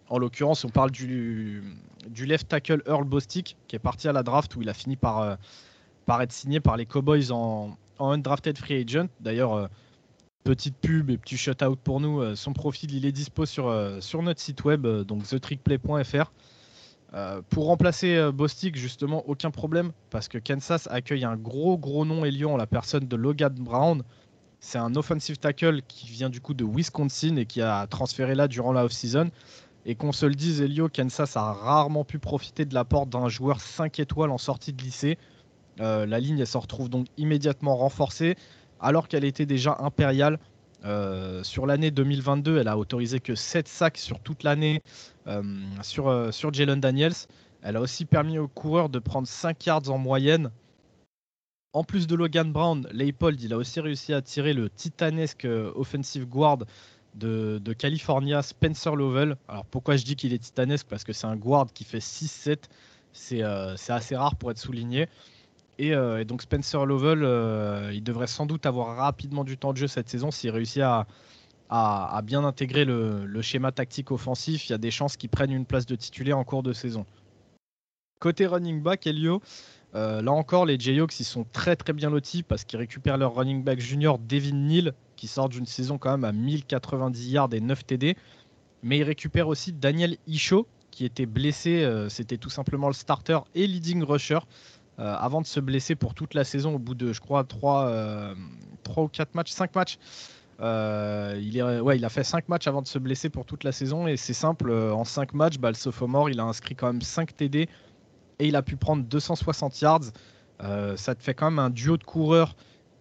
En 0.10 0.18
l'occurrence, 0.18 0.66
on 0.66 0.70
parle 0.70 0.92
du, 0.92 1.64
du 2.08 2.26
left 2.26 2.48
tackle 2.48 2.82
Earl 2.88 3.06
Bostic 3.06 3.58
qui 3.68 3.76
est 3.76 3.80
parti 3.80 4.08
à 4.08 4.14
la 4.14 4.24
draft 4.24 4.56
où 4.56 4.62
il 4.62 4.70
a 4.70 4.74
fini 4.74 4.96
par, 4.96 5.22
euh, 5.22 5.36
par 6.06 6.22
être 6.22 6.32
signé 6.32 6.60
par 6.60 6.78
les 6.78 6.86
Cowboys 6.86 7.32
en, 7.32 7.76
en 7.98 8.12
undrafted 8.12 8.58
free 8.58 8.84
agent. 8.84 9.08
D'ailleurs, 9.20 9.70
petite 10.44 10.76
pub 10.78 11.10
et 11.10 11.18
petit 11.18 11.38
shout-out 11.38 11.80
pour 11.84 12.00
nous. 12.00 12.36
son 12.36 12.54
profil, 12.54 12.94
il 12.94 13.06
est 13.06 13.12
dispo 13.12 13.48
sur, 13.48 13.74
sur 14.00 14.22
notre 14.22 14.40
site 14.40 14.64
web, 14.64 14.86
donc 14.86 15.24
thetrickplay.fr. 15.24 16.32
Euh, 17.16 17.42
pour 17.50 17.68
remplacer 17.68 18.18
euh, 18.18 18.32
Bostic, 18.34 18.76
justement, 18.76 19.24
aucun 19.28 19.50
problème, 19.50 19.94
parce 20.10 20.28
que 20.28 20.38
Kansas 20.38 20.88
accueille 20.92 21.24
un 21.24 21.38
gros 21.38 21.78
gros 21.78 22.04
nom 22.04 22.24
en 22.24 22.58
la 22.58 22.68
personne 22.68 23.08
de 23.08 23.16
Logan 23.16 23.54
Brown. 23.54 24.04
C'est 24.60 24.80
un 24.80 24.96
offensive 24.96 25.38
tackle 25.38 25.82
qui 25.88 26.08
vient 26.08 26.30
du 26.30 26.42
coup 26.42 26.54
de 26.54 26.66
Wisconsin 26.66 27.38
et 27.38 27.46
qui 27.46 27.62
a 27.62 27.88
transféré 27.88 28.36
là 28.36 28.50
durant 28.50 28.74
la 28.74 28.84
off-season. 28.84 29.30
Et 29.86 29.96
qu'on 29.96 30.12
se 30.12 30.26
le 30.26 30.36
dise, 30.36 30.62
Elio, 30.62 30.90
Kansas 30.90 31.38
a 31.38 31.54
rarement 31.54 32.04
pu 32.04 32.20
profiter 32.20 32.66
de 32.66 32.74
l'apport 32.74 33.06
d'un 33.06 33.30
joueur 33.30 33.62
5 33.62 34.00
étoiles 34.00 34.32
en 34.32 34.38
sortie 34.38 34.74
de 34.74 34.82
lycée. 34.82 35.18
Euh, 35.80 36.06
la 36.06 36.20
ligne 36.20 36.40
elle 36.40 36.48
se 36.48 36.58
retrouve 36.58 36.90
donc 36.90 37.08
immédiatement 37.18 37.76
renforcée, 37.76 38.36
alors 38.80 39.08
qu'elle 39.08 39.24
était 39.24 39.46
déjà 39.46 39.78
impériale. 39.80 40.40
Sur 41.44 41.66
l'année 41.66 41.92
2022, 41.92 42.60
elle 42.60 42.68
a 42.68 42.78
autorisé 42.78 43.20
que 43.20 43.36
7 43.36 43.68
sacs 43.68 43.98
sur 43.98 44.20
toute 44.20 44.44
l'année, 44.44 44.82
euh, 45.28 45.42
sur, 45.82 46.08
euh, 46.08 46.32
sur 46.32 46.54
Jalen 46.54 46.80
Daniels. 46.80 47.14
Elle 47.64 47.78
a 47.78 47.82
aussi 47.82 48.06
permis 48.06 48.38
aux 48.38 48.48
coureurs 48.48 48.90
de 48.90 49.00
prendre 49.00 49.28
5 49.28 49.66
yards 49.66 49.90
en 49.90 49.98
moyenne. 49.98 50.52
En 51.74 51.84
plus 51.84 52.06
de 52.06 52.16
Logan 52.16 52.52
Brown, 52.52 52.88
Leipold, 52.92 53.42
il 53.42 53.52
a 53.52 53.58
aussi 53.58 53.80
réussi 53.80 54.14
à 54.14 54.22
tirer 54.22 54.54
le 54.54 54.70
titanesque 54.70 55.46
euh, 55.46 55.72
offensive 55.76 56.26
guard 56.26 56.60
de, 57.16 57.60
de, 57.64 57.74
California, 57.74 58.44
Spencer 58.44 58.96
Lovell. 58.96 59.36
Alors 59.48 59.66
pourquoi 59.66 59.98
je 59.98 60.06
dis 60.06 60.16
qu'il 60.16 60.34
est 60.34 60.38
titanesque? 60.40 60.86
Parce 60.88 61.04
que 61.04 61.14
c'est 61.14 61.28
un 61.28 61.36
guard 61.36 61.68
qui 61.74 61.84
fait 61.84 62.00
6-7. 62.00 62.58
C'est 63.14 63.42
assez 63.42 64.16
rare 64.16 64.36
pour 64.36 64.52
être 64.52 64.58
souligné. 64.58 65.08
Et, 65.78 65.94
donc 66.26 66.42
Spencer 66.42 66.86
Lovell, 66.86 67.20
il 67.94 68.02
devrait 68.02 68.28
sans 68.28 68.46
doute 68.46 68.66
avoir 68.66 68.96
rapidement 68.96 69.44
du 69.44 69.58
temps 69.58 69.74
de 69.74 69.78
jeu 69.78 69.88
cette 69.88 70.08
saison 70.08 70.32
s'il 70.32 70.52
réussit 70.52 70.82
à, 71.70 72.22
bien 72.24 72.44
intégrer 72.44 72.86
le, 72.86 73.42
schéma 73.42 73.72
tactique 73.72 74.12
offensif, 74.12 74.70
il 74.70 74.72
y 74.72 74.76
a 74.76 74.78
des 74.78 74.92
chances 74.92 75.18
qu'ils 75.18 75.30
prennent 75.30 75.52
une 75.52 75.66
place 75.66 75.86
de 75.86 75.96
titulaire 75.96 76.38
en 76.38 76.44
cours 76.44 76.64
de 76.64 76.74
saison. 76.74 77.06
Côté 78.20 78.48
running 78.48 78.82
back, 78.82 79.06
Elio, 79.08 79.42
euh, 79.96 80.22
là 80.22 80.32
encore, 80.32 80.66
les 80.66 80.78
Jayhawks 80.78 81.20
ils 81.20 81.26
sont 81.26 81.46
très 81.54 81.76
très 81.76 81.94
bien 81.94 82.10
lotis 82.10 82.44
parce 82.44 82.66
qu'ils 82.66 82.80
récupèrent 82.80 83.18
leur 83.18 83.36
running 83.36 83.64
back 83.64 83.80
junior 83.80 84.20
Devin 84.20 84.56
Neal 84.56 84.94
qui 85.16 85.28
sort 85.28 85.48
d'une 85.48 85.66
saison 85.66 85.98
quand 85.98 86.12
même 86.12 86.26
à 86.26 86.34
1090 86.34 87.30
yards 87.32 87.54
et 87.54 87.62
9 87.62 87.86
TD. 87.86 88.18
Mais 88.84 88.98
ils 88.98 89.04
récupèrent 89.04 89.48
aussi 89.48 89.72
Daniel 89.72 90.18
Isho 90.28 90.68
qui 90.92 91.06
était 91.06 91.26
blessé, 91.26 91.84
euh, 91.84 92.10
c'était 92.10 92.38
tout 92.38 92.50
simplement 92.50 92.88
le 92.88 92.94
starter 92.94 93.40
et 93.54 93.68
leading 93.68 94.04
rusher 94.04 94.40
euh, 95.00 95.16
avant 95.16 95.42
de 95.42 95.46
se 95.46 95.60
blesser 95.60 95.96
pour 95.96 96.14
toute 96.14 96.34
la 96.34 96.44
saison 96.44 96.76
au 96.76 96.80
bout 96.80 96.96
de, 96.96 97.14
je 97.14 97.20
crois, 97.20 97.44
3, 97.44 98.34
3 98.84 99.04
ou 99.04 99.08
4 99.08 99.36
matchs, 99.36 99.52
5 99.52 99.76
matchs. 99.76 99.98
Euh, 100.62 101.38
il, 101.42 101.60
a 102.06 102.10
fait 102.10 102.24
5 102.24 102.48
matchs 102.48 102.68
avant 102.68 102.82
de 102.82 102.88
se 102.88 102.98
blesser 102.98 103.30
pour 103.30 103.46
toute 103.46 103.64
la 103.64 103.74
saison 103.74 104.08
et 104.08 104.16
c'est 104.16 104.34
simple, 104.34 104.70
euh, 104.70 104.94
en 104.94 105.04
5 105.04 105.34
matchs, 105.34 105.58
bah, 105.58 105.70
le 105.70 105.76
sophomore 105.76 106.30
il 106.30 106.40
a 106.40 106.44
inscrit 106.44 106.76
quand 106.76 106.88
même 106.88 107.02
5 107.02 107.36
TD 107.36 107.68
et 108.40 108.48
il 108.48 108.56
a 108.56 108.62
pu 108.62 108.78
prendre 108.78 109.04
260 109.04 109.82
yards. 109.82 110.02
Euh, 110.64 110.96
ça 110.96 111.14
te 111.14 111.22
fait 111.22 111.34
quand 111.34 111.52
même 111.52 111.60
un 111.60 111.70
duo 111.70 111.98
de 111.98 112.04
coureurs 112.04 112.56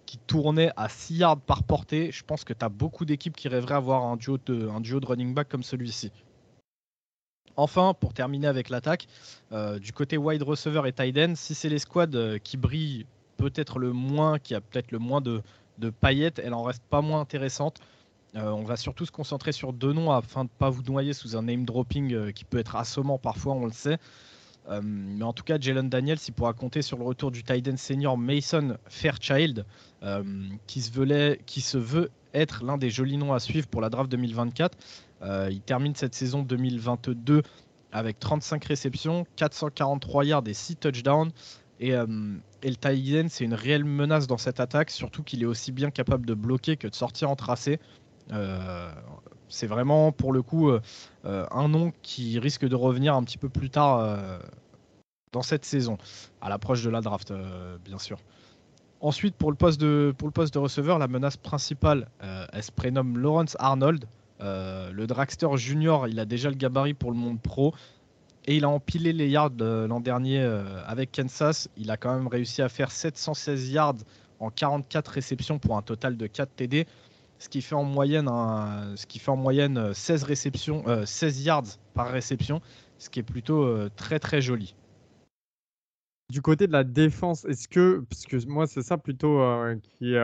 qui 0.04 0.18
tournait 0.18 0.70
à 0.76 0.88
6 0.88 1.14
yards 1.14 1.40
par 1.40 1.62
portée. 1.62 2.10
Je 2.10 2.24
pense 2.24 2.44
que 2.44 2.52
tu 2.52 2.64
as 2.64 2.68
beaucoup 2.68 3.04
d'équipes 3.04 3.36
qui 3.36 3.48
rêveraient 3.48 3.76
avoir 3.76 4.02
un 4.04 4.16
duo, 4.16 4.38
de, 4.44 4.68
un 4.68 4.80
duo 4.80 4.98
de 4.98 5.06
running 5.06 5.32
back 5.32 5.48
comme 5.48 5.62
celui-ci. 5.62 6.10
Enfin, 7.56 7.94
pour 7.94 8.14
terminer 8.14 8.46
avec 8.46 8.68
l'attaque, 8.68 9.06
du 9.80 9.92
côté 9.92 10.16
wide 10.16 10.42
receiver 10.42 10.82
et 10.86 10.92
tight 10.92 11.16
end, 11.16 11.34
si 11.36 11.54
c'est 11.54 11.68
les 11.68 11.78
squads 11.78 12.38
qui 12.42 12.56
brillent 12.56 13.06
peut-être 13.36 13.78
le 13.78 13.92
moins, 13.92 14.38
qui 14.38 14.54
a 14.54 14.60
peut-être 14.60 14.90
le 14.90 14.98
moins 14.98 15.20
de, 15.20 15.42
paillettes, 16.00 16.40
elle 16.42 16.54
en 16.54 16.62
reste 16.62 16.82
pas 16.88 17.00
moins 17.00 17.20
intéressante. 17.20 17.80
Euh, 18.36 18.50
on 18.50 18.64
va 18.64 18.76
surtout 18.76 19.06
se 19.06 19.12
concentrer 19.12 19.52
sur 19.52 19.72
deux 19.72 19.92
noms 19.92 20.10
afin 20.10 20.44
de 20.44 20.48
ne 20.48 20.58
pas 20.58 20.70
vous 20.70 20.82
noyer 20.82 21.12
sous 21.12 21.36
un 21.36 21.42
name 21.42 21.64
dropping 21.64 22.12
euh, 22.12 22.32
qui 22.32 22.44
peut 22.44 22.58
être 22.58 22.74
assommant 22.74 23.18
parfois, 23.18 23.54
on 23.54 23.66
le 23.66 23.72
sait. 23.72 23.98
Euh, 24.68 24.80
mais 24.82 25.24
en 25.24 25.32
tout 25.32 25.44
cas, 25.44 25.58
Jalen 25.60 25.88
Daniels, 25.88 26.18
il 26.26 26.32
pourra 26.32 26.52
compter 26.52 26.82
sur 26.82 26.98
le 26.98 27.04
retour 27.04 27.30
du 27.30 27.42
tight 27.42 27.76
senior 27.76 28.16
Mason 28.16 28.76
Fairchild, 28.86 29.64
qui, 30.66 30.82
se 30.82 31.34
qui 31.46 31.60
se 31.60 31.78
veut 31.78 32.10
être 32.32 32.64
l'un 32.64 32.78
des 32.78 32.90
jolis 32.90 33.16
noms 33.16 33.32
à 33.32 33.40
suivre 33.40 33.66
pour 33.68 33.80
la 33.80 33.90
draft 33.90 34.10
2024. 34.10 34.76
il 35.50 35.60
termine 35.60 35.94
cette 35.94 36.14
saison 36.14 36.42
2022 36.42 37.42
avec 37.94 38.18
35 38.18 38.64
réceptions, 38.64 39.24
443 39.36 40.24
yards 40.24 40.42
et 40.46 40.52
6 40.52 40.76
touchdowns. 40.76 41.30
Et, 41.80 41.94
euh, 41.94 42.06
et 42.62 42.68
le 42.68 42.76
Taïden, 42.76 43.28
c'est 43.28 43.44
une 43.44 43.54
réelle 43.54 43.84
menace 43.84 44.26
dans 44.26 44.36
cette 44.36 44.60
attaque, 44.60 44.90
surtout 44.90 45.22
qu'il 45.22 45.42
est 45.42 45.46
aussi 45.46 45.72
bien 45.72 45.90
capable 45.90 46.26
de 46.26 46.34
bloquer 46.34 46.76
que 46.76 46.88
de 46.88 46.94
sortir 46.94 47.30
en 47.30 47.36
tracé. 47.36 47.78
Euh, 49.44 49.48
c'est 49.48 49.66
vraiment 49.66 50.12
pour 50.12 50.32
le 50.32 50.42
coup 50.42 50.70
euh, 50.70 50.80
un 51.24 51.68
nom 51.68 51.92
qui 52.02 52.38
risque 52.38 52.66
de 52.66 52.74
revenir 52.74 53.14
un 53.14 53.22
petit 53.22 53.38
peu 53.38 53.48
plus 53.48 53.70
tard 53.70 54.18
dans 55.32 55.42
cette 55.42 55.64
saison, 55.64 55.98
à 56.40 56.48
l'approche 56.48 56.82
de 56.82 56.90
la 56.90 57.00
draft, 57.00 57.32
bien 57.84 57.98
sûr. 57.98 58.18
Ensuite, 59.00 59.34
pour 59.34 59.50
le 59.50 59.56
poste 59.56 59.80
de, 59.80 60.14
receveur, 60.58 60.98
la 60.98 61.08
menace 61.08 61.36
principale, 61.36 62.08
elle 62.52 62.62
se 62.62 62.72
prénomme 62.72 63.18
Lawrence 63.18 63.56
Arnold. 63.58 64.04
le 64.40 65.04
dragster 65.06 65.48
junior, 65.56 66.08
il 66.08 66.20
a 66.20 66.24
déjà 66.24 66.50
le 66.50 66.56
gabarit 66.56 66.94
pour 66.94 67.10
le 67.10 67.16
monde 67.16 67.40
pro. 67.40 67.74
Et 68.46 68.56
il 68.56 68.64
a 68.64 68.68
empilé 68.68 69.12
les 69.12 69.28
yards 69.28 69.56
l'an 69.58 70.00
dernier 70.00 70.40
euh, 70.40 70.82
avec 70.86 71.12
Kansas. 71.12 71.68
Il 71.76 71.90
a 71.90 71.96
quand 71.96 72.14
même 72.14 72.28
réussi 72.28 72.60
à 72.60 72.68
faire 72.68 72.90
716 72.90 73.70
yards 73.70 73.96
en 74.38 74.50
44 74.50 75.08
réceptions 75.08 75.58
pour 75.58 75.76
un 75.76 75.82
total 75.82 76.16
de 76.16 76.26
4 76.26 76.50
TD, 76.54 76.86
ce 77.38 77.48
qui 77.48 77.62
fait 77.62 77.74
en 77.74 77.84
moyenne, 77.84 78.28
ce 78.96 79.06
qui 79.06 79.18
fait 79.18 79.30
en 79.30 79.36
moyenne 79.36 79.92
16, 79.92 80.22
réceptions, 80.24 80.84
16 81.04 81.44
yards 81.44 81.78
par 81.94 82.08
réception, 82.10 82.60
ce 82.98 83.10
qui 83.10 83.20
est 83.20 83.24
plutôt 83.24 83.88
très 83.90 84.18
très 84.18 84.40
joli. 84.40 84.74
Du 86.30 86.40
côté 86.40 86.66
de 86.66 86.72
la 86.72 86.84
défense, 86.84 87.44
est-ce 87.44 87.68
que, 87.68 88.04
parce 88.08 88.24
que 88.24 88.48
moi 88.48 88.66
c'est 88.66 88.82
ça 88.82 88.96
plutôt 88.96 89.40
qui, 89.82 90.14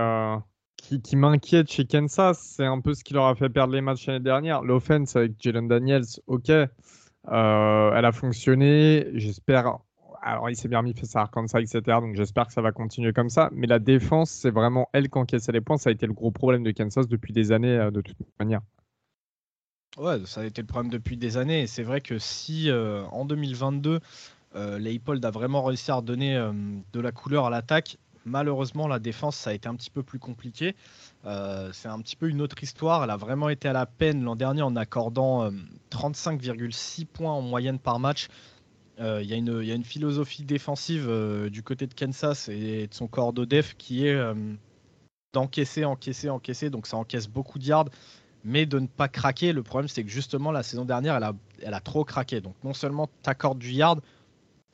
qui, 0.77 1.03
qui 1.03 1.17
m'inquiète 1.17 1.71
chez 1.71 1.85
Kansas, 1.85 2.39
c'est 2.57 2.65
un 2.65 2.81
peu 2.81 2.95
ce 2.95 3.05
qui 3.05 3.13
leur 3.13 3.27
a 3.27 3.35
fait 3.35 3.51
perdre 3.51 3.75
les 3.75 3.83
matchs 3.83 4.07
l'année 4.07 4.21
dernière. 4.21 4.63
L'offense 4.63 5.15
avec 5.17 5.33
Jalen 5.39 5.69
Daniels, 5.69 6.07
ok, 6.27 6.49
elle 6.49 6.71
a 7.33 8.13
fonctionné, 8.13 9.09
j'espère 9.15 9.79
alors 10.23 10.51
il 10.51 10.57
s'est 10.57 10.69
bien 10.69 10.83
mis 10.83 10.95
face 10.95 11.17
à 11.17 11.21
Arkansas, 11.21 11.61
etc. 11.61 11.81
Donc 11.87 12.17
j'espère 12.17 12.47
que 12.47 12.53
ça 12.53 12.63
va 12.63 12.73
continuer 12.73 13.13
comme 13.13 13.31
ça. 13.31 13.51
Mais 13.53 13.67
la 13.67 13.79
défense, 13.79 14.31
c'est 14.31 14.51
vraiment 14.51 14.89
elle 14.93 15.09
qui 15.09 15.19
encaissait 15.19 15.53
les 15.53 15.61
points. 15.61 15.79
Ça 15.79 15.91
a 15.91 15.93
été 15.93 16.07
le 16.07 16.13
gros 16.13 16.31
problème 16.31 16.63
de 16.63 16.71
Kansas 16.71 17.09
depuis 17.09 17.33
des 17.33 17.53
années, 17.53 17.77
euh, 17.77 17.91
de 17.91 18.01
toute 18.01 18.17
manière. 18.39 18.61
Ouais, 19.97 20.25
ça 20.25 20.43
a 20.43 20.45
été 20.45 20.63
le 20.63 20.67
problème 20.67 20.91
depuis 20.91 21.17
des 21.17 21.37
années. 21.37 21.63
Et 21.63 21.67
c'est 21.67 21.83
vrai 21.83 22.01
que 22.01 22.19
si 22.19 22.71
euh, 22.71 23.05
en 23.07 23.25
2022, 23.25 24.01
euh, 24.55 24.79
Leipold 24.79 25.25
a 25.25 25.31
vraiment 25.31 25.63
réussi 25.65 25.91
à 25.91 25.97
redonner 25.97 26.37
euh, 26.37 26.53
de 26.93 27.01
la 27.01 27.11
couleur 27.11 27.47
à 27.47 27.51
l'attaque, 27.51 27.99
malheureusement, 28.25 28.87
la 28.87 29.01
défense, 29.01 29.37
ça 29.37 29.51
a 29.51 29.53
été 29.53 29.69
un 29.69 29.75
petit 29.75 29.91
peu 29.91 30.03
plus 30.03 30.19
compliqué. 30.21 30.77
c'est 31.25 31.89
un 31.89 32.01
petit 32.01 32.17
peu 32.17 32.29
une 32.29 32.41
autre 32.41 32.63
histoire. 32.63 33.03
Elle 33.03 33.11
a 33.11 33.17
vraiment 33.17 33.49
été 33.49 33.69
à 33.69 33.73
la 33.73 33.87
peine 33.87 34.23
l'an 34.23 34.37
dernier 34.37 34.63
en 34.63 34.77
accordant 34.77 35.51
35,6 35.91 37.07
points 37.07 37.33
en 37.33 37.43
moyenne 37.43 37.79
par 37.79 37.99
match. 37.99 38.29
Euh, 39.01 39.23
il 39.23 39.31
y, 39.31 39.67
y, 39.67 39.73
a 39.73 39.75
une 39.75 39.85
philosophie 39.85 40.45
défensive 40.45 41.07
euh, 41.09 41.49
du 41.49 41.63
côté 41.63 41.87
de 41.87 41.95
Kansas 41.95 42.51
et 42.51 42.87
de 42.87 42.95
son 42.95 43.07
corps 43.07 43.33
de 43.33 43.47
def 43.47 43.75
qui 43.79 44.07
est 44.07 44.15
euh, 44.15 44.35
d'encaisser, 45.33 45.87
encaisser, 45.87 46.29
encaisser. 46.29 46.69
Donc 46.69 46.87
ça 46.87 46.99
encaisse 46.99 47.27
beaucoup 47.27 47.59
de 47.59 47.65
yards, 47.65 47.89
mais 48.45 48.67
de 48.67 48.79
ne 48.79 48.87
pas 48.87 49.09
craquer. 49.09 49.53
Le 49.53 49.63
problème, 49.63 49.89
c'est 49.89 50.05
que 50.05 50.11
justement, 50.11 50.53
la 50.53 50.63
saison 50.63 50.85
dernière, 50.85 51.17
elle 51.17 51.25
a, 51.25 51.33
elle 51.63 51.75
a 51.75 51.81
trop 51.81 52.05
craqué. 52.05 52.43
Donc 52.43 52.55
non 52.63 52.75
seulement 52.75 53.09
tu 53.23 53.31
accordes 53.31 53.59
du 53.59 53.71
yard, 53.71 54.01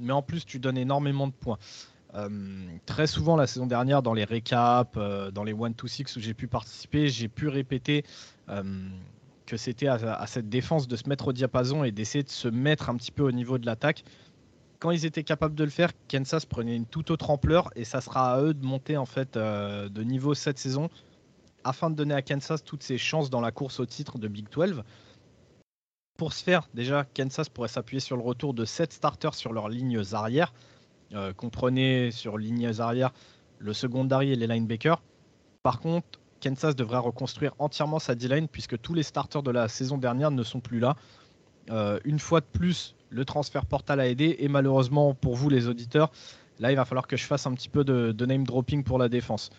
mais 0.00 0.12
en 0.12 0.22
plus, 0.22 0.44
tu 0.44 0.58
donnes 0.58 0.78
énormément 0.78 1.28
de 1.28 1.32
points. 1.32 1.58
très 2.84 3.06
souvent, 3.06 3.36
la 3.36 3.46
saison 3.46 3.66
dernière, 3.66 4.02
dans 4.02 4.14
les 4.14 4.24
récaps, 4.24 4.98
dans 5.32 5.44
les 5.44 5.54
1-2-6 5.54 6.18
où 6.18 6.20
j'ai 6.20 6.34
pu 6.34 6.48
participer, 6.48 7.08
j'ai 7.08 7.28
pu 7.28 7.46
répéter 7.48 8.04
que 9.46 9.56
c'était 9.56 9.86
à, 9.86 10.26
cette 10.26 10.48
défense 10.48 10.88
de 10.88 10.96
se 10.96 11.08
mettre 11.08 11.28
au 11.28 11.32
diapason 11.32 11.84
et 11.84 11.92
d'essayer 11.92 12.24
de 12.24 12.28
se 12.28 12.48
mettre 12.48 12.90
un 12.90 12.96
petit 12.96 13.12
peu 13.12 13.22
au 13.22 13.32
niveau 13.32 13.58
de 13.58 13.66
l'attaque. 13.66 14.04
Quand 14.78 14.90
ils 14.90 15.06
étaient 15.06 15.24
capables 15.24 15.54
de 15.54 15.64
le 15.64 15.70
faire, 15.70 15.92
Kansas 16.08 16.44
prenait 16.44 16.76
une 16.76 16.84
toute 16.84 17.10
autre 17.10 17.30
ampleur 17.30 17.70
et 17.76 17.84
ça 17.84 18.00
sera 18.00 18.34
à 18.34 18.42
eux 18.42 18.52
de 18.52 18.66
monter 18.66 18.96
en 18.96 19.06
fait 19.06 19.36
euh, 19.36 19.88
de 19.88 20.02
niveau 20.02 20.34
cette 20.34 20.58
saison 20.58 20.90
afin 21.64 21.90
de 21.90 21.96
donner 21.96 22.14
à 22.14 22.22
Kansas 22.22 22.62
toutes 22.62 22.82
ses 22.82 22.98
chances 22.98 23.30
dans 23.30 23.40
la 23.40 23.50
course 23.52 23.80
au 23.80 23.86
titre 23.86 24.18
de 24.18 24.28
Big 24.28 24.46
12. 24.50 24.82
Pour 26.16 26.32
ce 26.32 26.42
faire, 26.42 26.68
déjà, 26.74 27.04
Kansas 27.04 27.48
pourrait 27.48 27.68
s'appuyer 27.68 28.00
sur 28.00 28.16
le 28.16 28.22
retour 28.22 28.54
de 28.54 28.64
7 28.64 28.92
starters 28.92 29.34
sur 29.34 29.52
leurs 29.52 29.68
lignes 29.68 30.02
arrière. 30.12 30.52
Euh, 31.12 31.32
comprenez 31.32 32.10
sur 32.10 32.38
lignes 32.38 32.70
arrière 32.78 33.12
le 33.58 33.72
secondary 33.72 34.32
et 34.32 34.36
les 34.36 34.46
linebackers. 34.46 35.02
Par 35.62 35.80
contre, 35.80 36.20
Kansas 36.40 36.76
devrait 36.76 36.98
reconstruire 36.98 37.52
entièrement 37.58 37.98
sa 37.98 38.14
D-line 38.14 38.48
puisque 38.48 38.78
tous 38.80 38.94
les 38.94 39.02
starters 39.02 39.42
de 39.42 39.50
la 39.50 39.68
saison 39.68 39.98
dernière 39.98 40.30
ne 40.30 40.42
sont 40.42 40.60
plus 40.60 40.78
là. 40.78 40.96
Euh, 41.70 41.98
une 42.04 42.18
fois 42.18 42.40
de 42.40 42.46
plus, 42.46 42.94
le 43.10 43.24
transfert 43.24 43.66
portal 43.66 44.00
a 44.00 44.08
aidé 44.08 44.36
et 44.38 44.48
malheureusement 44.48 45.14
pour 45.14 45.34
vous 45.34 45.48
les 45.48 45.68
auditeurs, 45.68 46.10
là 46.58 46.70
il 46.72 46.76
va 46.76 46.84
falloir 46.84 47.06
que 47.06 47.16
je 47.16 47.24
fasse 47.24 47.46
un 47.46 47.54
petit 47.54 47.68
peu 47.68 47.84
de, 47.84 48.26
name 48.26 48.44
dropping 48.44 48.84
pour 48.84 48.98
la 48.98 49.08
défense. 49.08 49.50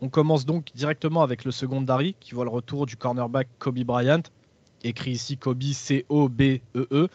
On 0.00 0.08
commence 0.08 0.46
donc 0.46 0.66
directement 0.74 1.22
avec 1.22 1.44
le 1.44 1.50
secondary 1.50 2.14
qui 2.20 2.34
voit 2.34 2.44
le 2.44 2.50
retour 2.50 2.86
du 2.86 2.96
cornerback 2.96 3.48
Kobe 3.58 3.80
Bryant, 3.80 4.22
écrit 4.84 5.12
ici 5.12 5.36
Kobe 5.36 5.62
C-O-B-E-E. 5.62 6.86
e 6.92 7.08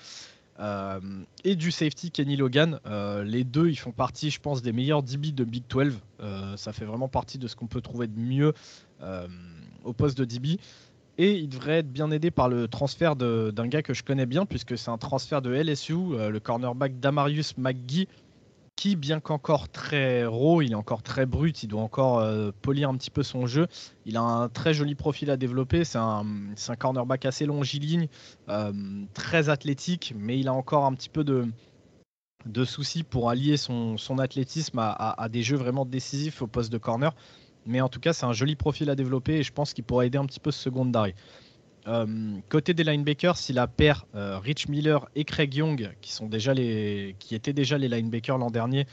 et 1.43 1.55
du 1.55 1.71
safety 1.71 2.11
Kenny 2.11 2.35
Logan. 2.35 2.79
Euh, 2.85 3.23
les 3.23 3.43
deux, 3.43 3.69
ils 3.69 3.75
font 3.75 3.91
partie, 3.91 4.29
je 4.29 4.39
pense, 4.39 4.61
des 4.61 4.71
meilleurs 4.71 5.03
DB 5.03 5.31
de 5.31 5.43
Big 5.43 5.63
12. 5.69 5.99
Euh, 6.21 6.57
ça 6.57 6.73
fait 6.73 6.85
vraiment 6.85 7.07
partie 7.07 7.37
de 7.37 7.47
ce 7.47 7.55
qu'on 7.55 7.67
peut 7.67 7.81
trouver 7.81 8.07
de 8.07 8.19
mieux 8.19 8.53
au 9.83 9.91
poste 9.91 10.17
de 10.17 10.25
DB. 10.25 10.59
Et 11.17 11.33
il 11.37 11.49
devrait 11.49 11.79
être 11.79 11.91
bien 11.91 12.09
aidé 12.09 12.31
par 12.31 12.47
le 12.49 12.67
transfert 12.67 13.15
d'un 13.15 13.67
gars 13.67 13.83
que 13.83 13.93
je 13.93 14.03
connais 14.03 14.25
bien, 14.25 14.45
puisque 14.45 14.77
c'est 14.77 14.89
un 14.89 14.97
transfert 14.97 15.41
de 15.41 15.53
LSU, 15.53 15.93
le 15.93 16.39
cornerback 16.39 16.99
Damarius 16.99 17.57
McGee, 17.57 18.07
bien 18.95 19.19
qu'encore 19.19 19.69
très 19.69 20.25
raw, 20.25 20.61
il 20.61 20.71
est 20.71 20.75
encore 20.75 21.03
très 21.03 21.25
brut, 21.25 21.63
il 21.63 21.67
doit 21.67 21.81
encore 21.81 22.19
euh, 22.19 22.51
polir 22.61 22.89
un 22.89 22.95
petit 22.95 23.09
peu 23.09 23.23
son 23.23 23.47
jeu. 23.47 23.67
Il 24.05 24.17
a 24.17 24.21
un 24.21 24.49
très 24.49 24.73
joli 24.73 24.95
profil 24.95 25.29
à 25.31 25.37
développer. 25.37 25.83
C'est 25.83 25.97
un, 25.97 26.25
cornerback 26.77 27.25
assez 27.25 27.45
longiligne, 27.45 28.07
euh, 28.49 28.71
très 29.13 29.49
athlétique, 29.49 30.13
mais 30.17 30.39
il 30.39 30.47
a 30.47 30.53
encore 30.53 30.85
un 30.85 30.93
petit 30.93 31.09
peu 31.09 31.23
de, 31.23 31.45
soucis 32.65 33.03
pour 33.03 33.29
allier 33.29 33.57
son, 33.57 33.97
athlétisme 34.19 34.79
à, 34.79 35.21
à, 35.21 35.29
des 35.29 35.43
jeux 35.43 35.57
vraiment 35.57 35.85
décisifs 35.85 36.41
au 36.41 36.47
poste 36.47 36.71
de 36.71 36.77
corner. 36.77 37.15
Mais 37.65 37.81
en 37.81 37.89
tout 37.89 37.99
cas, 37.99 38.13
c'est 38.13 38.25
un 38.25 38.33
joli 38.33 38.55
profil 38.55 38.89
à 38.89 38.95
développer 38.95 39.35
et 39.37 39.43
je 39.43 39.53
pense 39.53 39.73
qu'il 39.73 39.83
pourra 39.83 40.05
aider 40.05 40.17
un 40.17 40.25
petit 40.25 40.39
peu 40.39 40.51
ce 40.51 40.59
secondary. 40.59 41.15
Euh, 41.87 42.05
côté 42.49 42.73
des 42.73 42.83
linebackers, 42.83 43.37
s'il 43.37 43.59
a 43.59 43.67
paire 43.67 44.05
euh, 44.15 44.39
Rich 44.39 44.69
Miller 44.69 45.07
et 45.15 45.25
Craig 45.25 45.53
Young, 45.53 45.91
qui, 46.01 47.35
étaient 47.35 47.53
déjà 47.53 47.77
les 47.77 47.89
linebackers 47.89 48.37
l'an 48.37 48.49
dernier, 48.49 48.87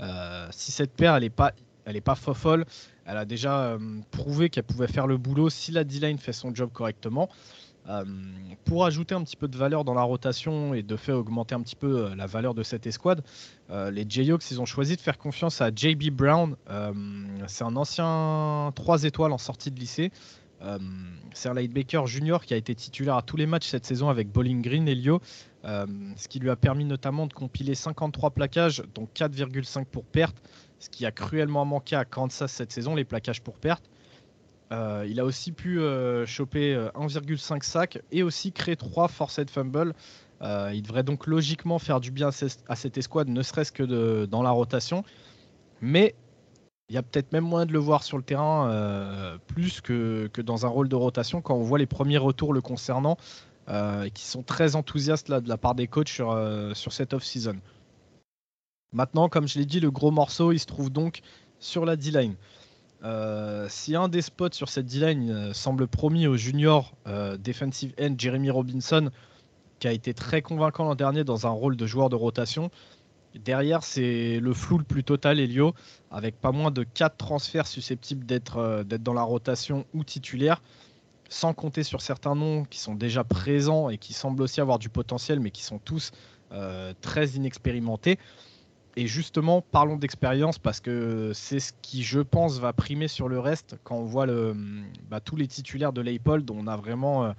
euh, 0.00 0.46
si 0.50 0.72
cette 0.72 0.92
paire 0.92 1.14
elle 1.16 1.22
n'est 1.22 1.30
pas, 1.30 1.52
elle 1.86 1.96
est 1.96 2.02
pas 2.02 2.14
folle, 2.14 2.66
elle 3.06 3.16
a 3.16 3.24
déjà 3.24 3.78
prouvé 4.10 4.50
qu'elle 4.50 4.64
pouvait 4.64 4.88
faire 4.88 5.06
le 5.06 5.16
boulot 5.16 5.50
si 5.50 5.72
la 5.72 5.84
D-line 5.84 6.18
fait 6.18 6.32
son 6.32 6.54
job 6.54 6.70
correctement. 6.72 7.28
pour 8.64 8.86
ajouter 8.86 9.14
un 9.14 9.22
petit 9.22 9.36
peu 9.36 9.46
de 9.46 9.58
valeur 9.58 9.84
dans 9.84 9.92
la 9.92 10.02
rotation 10.02 10.72
et 10.72 10.82
de 10.82 10.96
fait 10.96 11.12
augmenter 11.12 11.54
un 11.54 11.60
petit 11.60 11.76
peu 11.76 12.14
la 12.14 12.26
valeur 12.26 12.54
de 12.54 12.62
cette 12.62 12.86
escouade, 12.86 13.22
les 13.70 14.06
Jayhawks 14.08 14.50
ils 14.50 14.60
ont 14.60 14.66
choisi 14.66 14.96
de 14.96 15.02
faire 15.02 15.18
confiance 15.18 15.60
à 15.60 15.68
JB 15.68 16.10
Brown. 16.10 16.56
c'est 17.46 17.64
un 17.64 17.76
ancien 17.76 18.72
3 18.74 19.04
étoiles 19.04 19.32
en 19.32 19.38
sortie 19.38 19.70
de 19.70 19.78
lycée 19.78 20.10
euh, 20.64 20.78
c'est 21.34 21.48
un 21.48 22.06
junior 22.06 22.44
qui 22.44 22.54
a 22.54 22.56
été 22.56 22.74
titulaire 22.74 23.16
à 23.16 23.22
tous 23.22 23.36
les 23.36 23.46
matchs 23.46 23.68
cette 23.68 23.84
saison 23.84 24.08
avec 24.08 24.30
Bowling 24.30 24.62
Green 24.62 24.88
et 24.88 24.94
Lio, 24.94 25.20
euh, 25.64 25.86
ce 26.16 26.28
qui 26.28 26.38
lui 26.38 26.50
a 26.50 26.56
permis 26.56 26.84
notamment 26.84 27.26
de 27.26 27.32
compiler 27.32 27.74
53 27.74 28.30
plaquages, 28.30 28.82
dont 28.94 29.08
4,5 29.14 29.84
pour 29.84 30.04
perte, 30.04 30.36
ce 30.78 30.88
qui 30.88 31.06
a 31.06 31.10
cruellement 31.10 31.64
manqué 31.64 31.96
à 31.96 32.04
Kansas 32.04 32.50
cette 32.50 32.72
saison, 32.72 32.94
les 32.94 33.04
plaquages 33.04 33.42
pour 33.42 33.58
perte. 33.58 33.84
Euh, 34.72 35.06
il 35.08 35.20
a 35.20 35.24
aussi 35.24 35.52
pu 35.52 35.80
choper 36.26 36.74
1,5 36.94 37.62
sacs 37.62 37.98
et 38.10 38.22
aussi 38.22 38.52
créer 38.52 38.76
3 38.76 39.08
forced 39.08 39.50
fumbles. 39.50 39.94
il 40.40 40.82
devrait 40.82 41.02
donc 41.02 41.26
logiquement 41.26 41.78
faire 41.78 42.00
du 42.00 42.10
bien 42.10 42.30
à 42.68 42.76
cette 42.76 42.98
escouade, 42.98 43.28
ne 43.28 43.42
serait-ce 43.42 43.72
que 43.72 44.24
dans 44.24 44.42
la 44.42 44.50
rotation. 44.50 45.04
Mais 45.80 46.14
il 46.88 46.94
y 46.94 46.98
a 46.98 47.02
peut-être 47.02 47.32
même 47.32 47.44
moins 47.44 47.66
de 47.66 47.72
le 47.72 47.78
voir 47.78 48.02
sur 48.02 48.18
le 48.18 48.22
terrain 48.22 48.70
euh, 48.70 49.38
plus 49.46 49.80
que, 49.80 50.28
dans 50.42 50.66
un 50.66 50.68
rôle 50.68 50.88
de 50.88 50.96
rotation 50.96 51.40
quand 51.40 51.54
on 51.54 51.62
voit 51.62 51.78
les 51.78 51.86
premiers 51.86 52.18
retours 52.18 52.52
le 52.52 52.60
concernant 52.60 53.16
euh, 53.68 54.08
qui 54.10 54.24
sont 54.24 54.42
très 54.42 54.76
enthousiastes 54.76 55.30
de 55.30 55.48
la 55.48 55.56
part 55.56 55.74
des 55.74 55.86
coachs 55.86 56.08
sur, 56.08 56.32
euh, 56.32 56.74
sur 56.74 56.92
cette 56.92 57.14
off-season. 57.14 57.56
Maintenant, 58.92 59.28
comme 59.28 59.48
je 59.48 59.58
l'ai 59.58 59.64
dit, 59.64 59.80
le 59.80 59.90
gros 59.90 60.10
morceau 60.10 60.52
il 60.52 60.58
se 60.58 60.66
trouve 60.66 60.90
donc 60.90 61.20
sur 61.58 61.86
la 61.86 61.96
D-line. 61.96 62.36
si 63.68 63.96
un 63.96 64.08
des 64.08 64.22
spots 64.22 64.52
sur 64.52 64.68
cette 64.68 64.86
D-line 64.86 65.54
semble 65.54 65.88
promis 65.88 66.26
au 66.26 66.36
junior 66.36 66.92
defensive 67.38 67.94
end 67.98 68.14
Jeremy 68.18 68.50
Robinson, 68.50 69.10
qui 69.78 69.88
a 69.88 69.92
été 69.92 70.12
très 70.14 70.42
convaincant 70.42 70.84
l'an 70.84 70.94
dernier 70.94 71.24
dans 71.24 71.46
un 71.46 71.50
rôle 71.50 71.76
de 71.76 71.86
joueur 71.86 72.10
de 72.10 72.16
rotation, 72.16 72.70
Derrière, 73.34 73.82
c'est 73.82 74.38
le 74.38 74.52
flou 74.54 74.78
le 74.78 74.84
plus 74.84 75.02
total, 75.02 75.40
Elio, 75.40 75.74
avec 76.10 76.40
pas 76.40 76.52
moins 76.52 76.70
de 76.70 76.84
4 76.84 77.16
transferts 77.16 77.66
susceptibles 77.66 78.26
euh, 78.56 78.84
d'être 78.84 79.02
dans 79.02 79.12
la 79.12 79.22
rotation 79.22 79.84
ou 79.92 80.04
titulaire, 80.04 80.62
sans 81.28 81.52
compter 81.52 81.82
sur 81.82 82.00
certains 82.00 82.36
noms 82.36 82.64
qui 82.64 82.78
sont 82.78 82.94
déjà 82.94 83.24
présents 83.24 83.88
et 83.88 83.98
qui 83.98 84.12
semblent 84.12 84.42
aussi 84.42 84.60
avoir 84.60 84.78
du 84.78 84.88
potentiel, 84.88 85.40
mais 85.40 85.50
qui 85.50 85.64
sont 85.64 85.78
tous 85.78 86.12
euh, 86.52 86.94
très 87.00 87.28
inexpérimentés. 87.30 88.18
Et 88.96 89.08
justement, 89.08 89.60
parlons 89.60 89.96
d'expérience 89.96 90.58
parce 90.58 90.78
que 90.78 91.32
c'est 91.34 91.58
ce 91.58 91.72
qui, 91.82 92.04
je 92.04 92.20
pense, 92.20 92.60
va 92.60 92.72
primer 92.72 93.08
sur 93.08 93.28
le 93.28 93.40
reste 93.40 93.76
quand 93.82 93.96
on 93.96 94.04
voit 94.04 94.26
bah, 95.08 95.18
tous 95.18 95.34
les 95.34 95.48
titulaires 95.48 95.92
de 95.92 96.00
Leipold. 96.00 96.48
On 96.52 96.68
a 96.68 96.76
vraiment 96.76 97.24
euh, 97.24 97.32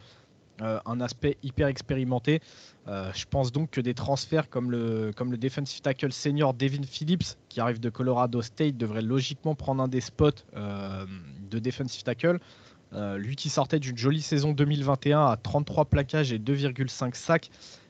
euh, 0.61 0.79
un 0.85 1.01
aspect 1.01 1.37
hyper 1.43 1.67
expérimenté. 1.67 2.41
Euh, 2.87 3.11
je 3.13 3.25
pense 3.29 3.51
donc 3.51 3.71
que 3.71 3.81
des 3.81 3.93
transferts 3.93 4.49
comme 4.49 4.71
le, 4.71 5.11
comme 5.13 5.35
tackle 5.37 6.13
senior 6.13 6.53
Devin 6.53 6.83
Phillips, 6.83 7.37
qui 7.49 7.59
arrive 7.59 7.79
de 7.79 7.89
Colorado 7.89 8.41
State, 8.41 8.77
devrait 8.77 9.01
logiquement 9.01 9.55
prendre 9.55 9.83
un 9.83 9.87
des 9.87 10.01
spots 10.01 10.29
euh, 10.55 11.05
de 11.49 11.59
defensive 11.59 12.03
tackle. 12.03 12.39
lui 13.17 13.35
qui 13.35 13.49
sortait 13.49 13.79
d'une 13.79 13.97
jolie 13.97 14.21
saison 14.21 14.53
2021 14.53 15.25
à 15.25 15.35
33 15.35 15.85
plaquages 15.85 16.31
et 16.31 16.39
2,5 16.39 17.15
sacs. 17.15 17.49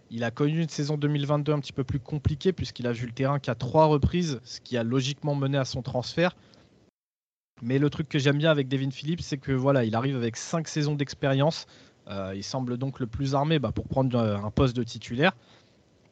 Il 0.10 0.24
a 0.24 0.32
connu 0.32 0.62
une 0.62 0.70
saison 0.70 0.98
2022 0.98 1.52
un 1.52 1.60
petit 1.60 1.74
peu 1.74 1.84
plus 1.84 2.00
compliquée 2.00 2.52
puisqu'il 2.52 2.88
a 2.88 2.92
vu 2.92 3.06
le 3.06 3.12
terrain 3.12 3.38
qu'à 3.38 3.54
trois 3.54 3.86
reprises, 3.86 4.40
ce 4.44 4.60
qui 4.62 4.78
a 4.78 4.84
logiquement 4.84 5.36
mené 5.36 5.58
à 5.58 5.66
son 5.66 5.82
transfert. 5.84 6.36
Mais 7.62 7.80
le 7.80 7.90
truc 7.90 8.10
que 8.10 8.20
j'aime 8.20 8.38
bien 8.38 8.52
avec 8.52 8.68
Devin 8.68 8.92
Phillips, 8.92 9.22
c'est 9.22 9.38
que 9.38 9.52
voilà, 9.52 9.86
il 9.86 9.96
arrive 9.96 10.16
avec 10.16 10.36
5 10.36 10.68
saisons 10.68 10.96
d'expérience. 10.96 11.68
Il 12.08 12.44
semble 12.44 12.78
donc 12.78 13.00
le 13.00 13.08
plus 13.08 13.36
armé 13.36 13.60
bah, 13.60 13.72
pour 13.72 13.88
prendre 13.88 14.18
un 14.20 14.52
poste 14.52 14.76
de 14.76 14.84
titulaire. 14.84 15.34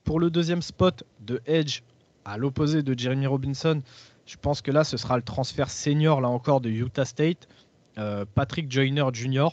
Pour 0.03 0.19
le 0.19 0.29
deuxième 0.29 0.61
spot 0.61 1.03
de 1.21 1.41
Edge, 1.45 1.81
à 2.25 2.37
l'opposé 2.37 2.83
de 2.83 2.97
Jeremy 2.97 3.27
Robinson, 3.27 3.81
je 4.25 4.37
pense 4.37 4.61
que 4.61 4.71
là, 4.71 4.83
ce 4.83 4.97
sera 4.97 5.17
le 5.17 5.23
transfert 5.23 5.69
senior, 5.69 6.21
là 6.21 6.29
encore, 6.29 6.61
de 6.61 6.69
Utah 6.69 7.05
State. 7.05 7.47
Euh, 7.97 8.25
Patrick 8.33 8.71
Joyner 8.71 9.05
Jr. 9.11 9.49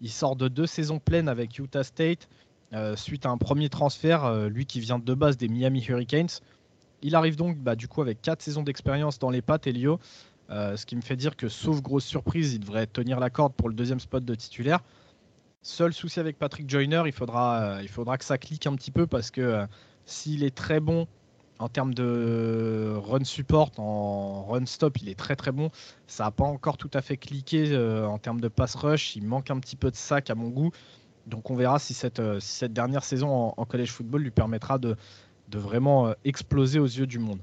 Il 0.00 0.10
sort 0.10 0.36
de 0.36 0.48
deux 0.48 0.66
saisons 0.66 0.98
pleines 0.98 1.28
avec 1.28 1.58
Utah 1.58 1.84
State 1.84 2.28
euh, 2.72 2.96
suite 2.96 3.26
à 3.26 3.30
un 3.30 3.38
premier 3.38 3.68
transfert, 3.68 4.24
euh, 4.24 4.48
lui 4.48 4.64
qui 4.64 4.80
vient 4.80 4.98
de 4.98 5.14
base 5.14 5.36
des 5.36 5.48
Miami 5.48 5.84
Hurricanes. 5.86 6.40
Il 7.02 7.14
arrive 7.16 7.36
donc 7.36 7.58
bah, 7.58 7.74
du 7.74 7.88
coup 7.88 8.00
avec 8.00 8.22
quatre 8.22 8.42
saisons 8.42 8.62
d'expérience 8.62 9.18
dans 9.18 9.30
les 9.30 9.42
pattes, 9.42 9.66
Elio. 9.66 9.98
ce 10.48 10.86
qui 10.86 10.94
me 10.94 11.00
fait 11.00 11.16
dire 11.16 11.36
que, 11.36 11.48
sauf 11.48 11.82
grosse 11.82 12.04
surprise, 12.04 12.54
il 12.54 12.60
devrait 12.60 12.86
tenir 12.86 13.18
la 13.18 13.28
corde 13.28 13.54
pour 13.54 13.68
le 13.68 13.74
deuxième 13.74 14.00
spot 14.00 14.24
de 14.24 14.34
titulaire. 14.34 14.80
Seul 15.62 15.92
souci 15.92 16.18
avec 16.18 16.38
Patrick 16.38 16.68
Joyner, 16.68 17.02
il 17.06 17.12
faudra, 17.12 17.78
il 17.82 17.88
faudra 17.88 18.18
que 18.18 18.24
ça 18.24 18.36
clique 18.36 18.66
un 18.66 18.74
petit 18.74 18.90
peu 18.90 19.06
parce 19.06 19.30
que 19.30 19.66
s'il 20.04 20.42
est 20.42 20.54
très 20.54 20.80
bon 20.80 21.06
en 21.62 21.68
termes 21.68 21.94
de 21.94 22.94
run 22.96 23.22
support, 23.22 23.70
en 23.78 24.44
run 24.44 24.66
stop, 24.66 24.98
il 25.00 25.08
est 25.08 25.18
très 25.18 25.36
très 25.36 25.52
bon. 25.52 25.70
Ça 26.08 26.24
n'a 26.24 26.30
pas 26.32 26.44
encore 26.44 26.76
tout 26.76 26.90
à 26.92 27.02
fait 27.02 27.16
cliqué 27.16 27.72
euh, 27.72 28.06
en 28.06 28.18
termes 28.18 28.40
de 28.40 28.48
pass 28.48 28.74
rush. 28.74 29.14
Il 29.14 29.24
manque 29.24 29.50
un 29.50 29.60
petit 29.60 29.76
peu 29.76 29.90
de 29.90 29.96
sac 29.96 30.28
à 30.30 30.34
mon 30.34 30.48
goût. 30.48 30.72
Donc 31.28 31.50
on 31.50 31.54
verra 31.54 31.78
si 31.78 31.94
cette, 31.94 32.18
euh, 32.18 32.40
dernière 32.68 33.04
saison 33.04 33.54
en, 33.56 33.64
college 33.64 33.92
football 33.92 34.22
lui 34.22 34.32
permettra 34.32 34.78
de, 34.78 34.96
de 35.48 35.58
vraiment 35.58 36.08
euh, 36.08 36.14
exploser 36.24 36.80
aux 36.80 36.86
yeux 36.86 37.06
du 37.06 37.20
monde. 37.20 37.38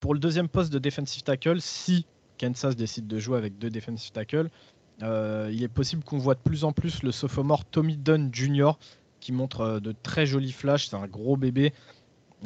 Pour 0.00 0.14
le 0.14 0.18
deuxième 0.18 0.48
poste 0.48 0.72
de 0.72 0.80
defensive 0.80 1.22
tackle, 1.22 1.60
si 1.60 2.04
Kansas 2.36 2.74
décide 2.74 3.06
de 3.06 3.20
jouer 3.20 3.38
avec 3.38 3.58
deux 3.58 3.70
defensive 3.70 4.10
tackles, 4.10 4.50
il 5.00 5.62
est 5.62 5.72
possible 5.72 6.04
qu'on 6.04 6.18
voit 6.18 6.34
de 6.34 6.40
plus 6.40 6.64
en 6.64 6.72
plus 6.72 7.02
le 7.02 7.12
sophomore 7.12 7.64
Tommy 7.64 7.96
Dunn 7.96 8.30
Jr. 8.32 8.72
qui 9.20 9.32
montre 9.32 9.80
de 9.80 9.92
très 10.02 10.26
jolis 10.26 10.52
flashs. 10.52 10.88
C'est 10.88 10.96
un 10.96 11.06
gros 11.06 11.36
bébé. 11.36 11.72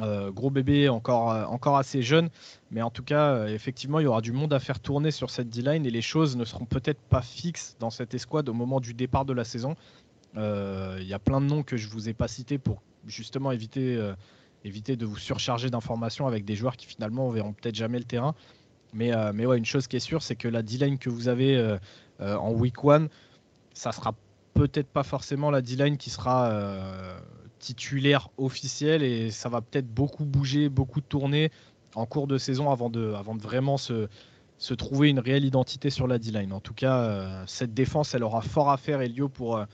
Euh, 0.01 0.31
gros 0.31 0.51
bébé, 0.51 0.89
encore, 0.89 1.31
euh, 1.31 1.45
encore 1.45 1.77
assez 1.77 2.03
jeune, 2.03 2.29
mais 2.69 2.83
en 2.83 2.91
tout 2.91 3.03
cas, 3.03 3.31
euh, 3.31 3.47
effectivement, 3.47 3.99
il 3.99 4.03
y 4.03 4.05
aura 4.05 4.21
du 4.21 4.31
monde 4.31 4.53
à 4.53 4.59
faire 4.59 4.79
tourner 4.79 5.09
sur 5.09 5.31
cette 5.31 5.49
D-line 5.49 5.85
et 5.87 5.89
les 5.89 6.03
choses 6.03 6.37
ne 6.37 6.45
seront 6.45 6.65
peut-être 6.65 6.99
pas 6.99 7.23
fixes 7.23 7.75
dans 7.79 7.89
cette 7.89 8.13
escouade 8.13 8.47
au 8.47 8.53
moment 8.53 8.79
du 8.79 8.93
départ 8.93 9.25
de 9.25 9.33
la 9.33 9.43
saison. 9.43 9.75
Il 10.35 11.07
y 11.07 11.13
a 11.15 11.19
plein 11.19 11.41
de 11.41 11.47
noms 11.47 11.63
que 11.63 11.77
je 11.77 11.89
vous 11.89 12.09
ai 12.09 12.13
pas 12.13 12.27
cités 12.27 12.59
pour 12.59 12.83
justement 13.07 13.51
éviter, 13.51 13.99
éviter 14.63 14.95
de 14.95 15.03
vous 15.03 15.17
surcharger 15.17 15.71
d'informations 15.71 16.27
avec 16.27 16.45
des 16.45 16.55
joueurs 16.55 16.77
qui 16.77 16.85
finalement 16.85 17.27
verront 17.31 17.53
peut-être 17.53 17.73
jamais 17.73 17.97
le 17.97 18.03
terrain. 18.03 18.35
Mais, 18.93 19.11
mais 19.33 19.47
ouais, 19.47 19.57
une 19.57 19.65
chose 19.65 19.87
qui 19.87 19.95
est 19.95 19.99
sûre, 19.99 20.21
c'est 20.21 20.35
que 20.35 20.47
la 20.47 20.61
D-line 20.61 20.99
que 20.99 21.09
vous 21.09 21.27
avez 21.27 21.77
en 22.19 22.51
week 22.51 22.83
one, 22.83 23.09
ça 23.73 23.91
sera 23.91 24.13
peut-être 24.53 24.87
pas 24.87 25.03
forcément 25.03 25.51
la 25.51 25.61
D-line 25.61 25.97
qui 25.97 26.09
sera 26.09 26.51
titulaire 27.59 28.29
officiel 28.37 29.03
et 29.03 29.31
ça 29.31 29.49
va 29.49 29.61
peut-être 29.61 29.87
beaucoup 29.87 30.25
bouger, 30.25 30.69
beaucoup 30.69 31.01
tourner 31.01 31.51
en 31.95 32.05
cours 32.05 32.27
de 32.27 32.37
saison 32.37 32.69
avant 32.69 32.89
de, 32.89 33.13
vraiment 33.39 33.77
se, 33.77 34.07
trouver 34.75 35.09
une 35.09 35.19
réelle 35.19 35.45
identité 35.45 35.89
sur 35.89 36.07
la 36.07 36.19
D-line. 36.19 36.53
En 36.53 36.59
tout 36.59 36.73
cas, 36.73 36.97
euh, 36.99 37.43
cette 37.47 37.73
défense, 37.73 38.13
elle 38.13 38.23
aura 38.23 38.41
fort 38.41 38.69
à 38.69 38.77
faire, 38.77 39.01
Elio, 39.01 39.29
pour, 39.29 39.57
euh, 39.57 39.65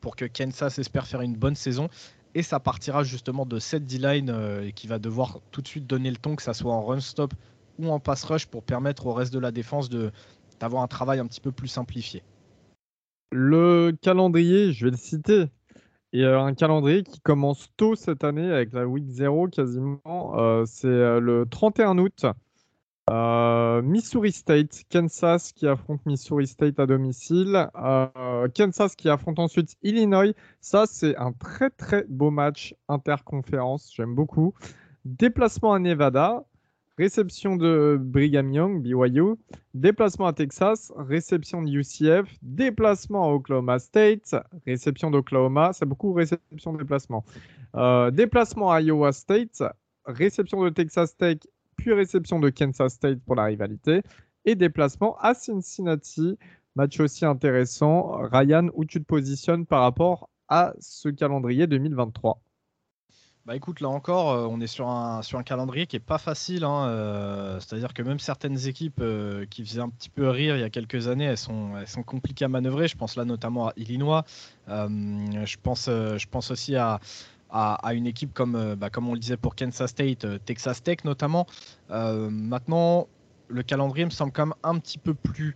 pour 0.00 0.16
que 0.16 0.24
Kansas 0.24 0.78
espère 0.78 1.06
faire 1.06 1.20
une 1.20 1.36
bonne 1.36 1.54
saison. 1.54 1.88
Et 2.34 2.42
ça 2.42 2.60
partira 2.60 3.02
justement 3.04 3.46
de 3.46 3.58
cette 3.58 3.86
D-line 3.86 4.30
euh, 4.30 4.70
qui 4.70 4.86
va 4.86 4.98
devoir 4.98 5.40
tout 5.50 5.62
de 5.62 5.68
suite 5.68 5.86
donner 5.86 6.10
le 6.10 6.16
ton, 6.16 6.36
que 6.36 6.42
ça 6.42 6.54
soit 6.54 6.72
en 6.72 6.84
run 6.84 7.00
stop 7.00 7.34
ou 7.78 7.90
en 7.90 8.00
pass 8.00 8.24
rush, 8.24 8.46
pour 8.46 8.62
permettre 8.62 9.06
au 9.06 9.12
reste 9.12 9.32
de 9.32 9.38
la 9.38 9.50
défense 9.50 9.88
de, 9.88 10.10
d'avoir 10.60 10.82
un 10.82 10.88
travail 10.88 11.18
un 11.18 11.26
petit 11.26 11.40
peu 11.40 11.52
plus 11.52 11.68
simplifié. 11.68 12.22
Le 13.30 13.92
calendrier, 14.00 14.72
je 14.72 14.86
vais 14.86 14.90
le 14.90 14.96
citer, 14.96 15.48
et 16.12 16.24
euh, 16.24 16.40
un 16.40 16.54
calendrier 16.54 17.02
qui 17.02 17.20
commence 17.20 17.68
tôt 17.76 17.94
cette 17.94 18.24
année 18.24 18.50
avec 18.50 18.72
la 18.72 18.86
week 18.86 19.06
0 19.08 19.48
quasiment. 19.48 20.00
Euh, 20.06 20.64
c'est 20.66 20.86
euh, 20.86 21.20
le 21.20 21.44
31 21.46 21.98
août. 21.98 22.26
Missouri 23.82 24.32
State, 24.32 24.82
Kansas 24.90 25.52
qui 25.52 25.66
affronte 25.66 26.04
Missouri 26.04 26.46
State 26.46 26.78
à 26.78 26.86
domicile. 26.86 27.70
Kansas 28.54 28.94
qui 28.96 29.08
affronte 29.08 29.38
ensuite 29.38 29.76
Illinois. 29.82 30.34
Ça, 30.60 30.84
c'est 30.86 31.16
un 31.16 31.32
très 31.32 31.70
très 31.70 32.04
beau 32.08 32.30
match 32.30 32.74
interconférence. 32.86 33.90
J'aime 33.94 34.14
beaucoup. 34.14 34.52
Déplacement 35.06 35.72
à 35.72 35.78
Nevada. 35.78 36.44
Réception 36.98 37.54
de 37.54 37.96
Brigham 38.00 38.52
Young, 38.52 38.82
BYU. 38.82 39.36
Déplacement 39.72 40.26
à 40.26 40.32
Texas. 40.32 40.92
Réception 40.96 41.62
de 41.62 41.70
UCF. 41.70 42.28
Déplacement 42.42 43.22
à 43.24 43.32
Oklahoma 43.32 43.78
State. 43.78 44.34
Réception 44.66 45.12
d'Oklahoma. 45.12 45.70
C'est 45.72 45.86
beaucoup 45.86 46.12
réception 46.12 46.72
de 46.72 46.78
déplacement. 46.78 47.24
Euh, 47.76 48.10
déplacement 48.10 48.72
à 48.72 48.80
Iowa 48.80 49.12
State. 49.12 49.62
Réception 50.06 50.64
de 50.64 50.70
Texas 50.70 51.16
Tech. 51.16 51.38
Puis 51.76 51.92
réception 51.92 52.40
de 52.40 52.50
Kansas 52.50 52.94
State 52.94 53.20
pour 53.24 53.36
la 53.36 53.44
rivalité. 53.44 54.02
Et 54.44 54.56
déplacement 54.56 55.16
à 55.18 55.34
Cincinnati. 55.34 56.36
Match 56.74 56.98
aussi 56.98 57.24
intéressant. 57.24 58.18
Ryan, 58.32 58.70
où 58.74 58.84
tu 58.84 58.98
te 58.98 59.06
positionnes 59.06 59.66
par 59.66 59.82
rapport 59.82 60.28
à 60.48 60.74
ce 60.80 61.08
calendrier 61.10 61.68
2023 61.68 62.40
bah 63.48 63.56
écoute, 63.56 63.80
là 63.80 63.88
encore, 63.88 64.30
euh, 64.30 64.46
on 64.46 64.60
est 64.60 64.66
sur 64.66 64.88
un, 64.88 65.22
sur 65.22 65.38
un 65.38 65.42
calendrier 65.42 65.86
qui 65.86 65.96
est 65.96 66.00
pas 66.00 66.18
facile. 66.18 66.64
Hein, 66.64 66.84
euh, 66.88 67.58
c'est-à-dire 67.60 67.94
que 67.94 68.02
même 68.02 68.18
certaines 68.18 68.66
équipes 68.66 69.00
euh, 69.00 69.46
qui 69.48 69.64
faisaient 69.64 69.80
un 69.80 69.88
petit 69.88 70.10
peu 70.10 70.28
rire 70.28 70.54
il 70.54 70.60
y 70.60 70.64
a 70.64 70.68
quelques 70.68 71.08
années, 71.08 71.24
elles 71.24 71.38
sont, 71.38 71.70
elles 71.78 71.88
sont 71.88 72.02
compliquées 72.02 72.44
à 72.44 72.48
manœuvrer. 72.48 72.88
Je 72.88 72.96
pense 72.98 73.16
là 73.16 73.24
notamment 73.24 73.68
à 73.68 73.72
Illinois. 73.78 74.26
je, 74.68 75.56
pense, 75.62 75.86
je 75.86 76.26
pense 76.26 76.50
aussi 76.50 76.76
à, 76.76 77.00
à, 77.48 77.94
une 77.94 78.06
équipe 78.06 78.34
comme, 78.34 78.74
bah, 78.74 78.90
comme 78.90 79.08
on 79.08 79.14
le 79.14 79.18
disait 79.18 79.38
pour 79.38 79.56
Kansas 79.56 79.92
State, 79.92 80.26
Texas 80.44 80.82
Tech 80.82 80.98
notamment. 81.04 81.46
maintenant, 81.88 83.08
le 83.48 83.62
calendrier 83.62 84.04
me 84.04 84.10
semble 84.10 84.32
quand 84.32 84.44
même 84.44 84.54
un 84.62 84.78
petit 84.78 84.98
peu 84.98 85.14
plus 85.14 85.54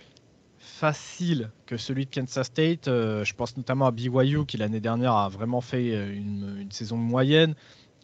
facile 0.83 1.51
que 1.64 1.77
celui 1.77 2.07
de 2.07 2.11
Kansas 2.11 2.49
State. 2.49 2.87
je 2.87 3.33
pense 3.35 3.57
notamment 3.57 3.87
à 3.87 3.92
BYU 3.92 4.45
qui 4.47 4.57
l'année 4.57 4.81
dernière 4.81 5.12
a 5.12 5.29
vraiment 5.29 5.61
fait 5.61 6.12
une, 6.12 6.57
une 6.59 6.73
saison 6.73 6.97
moyenne. 6.97 7.55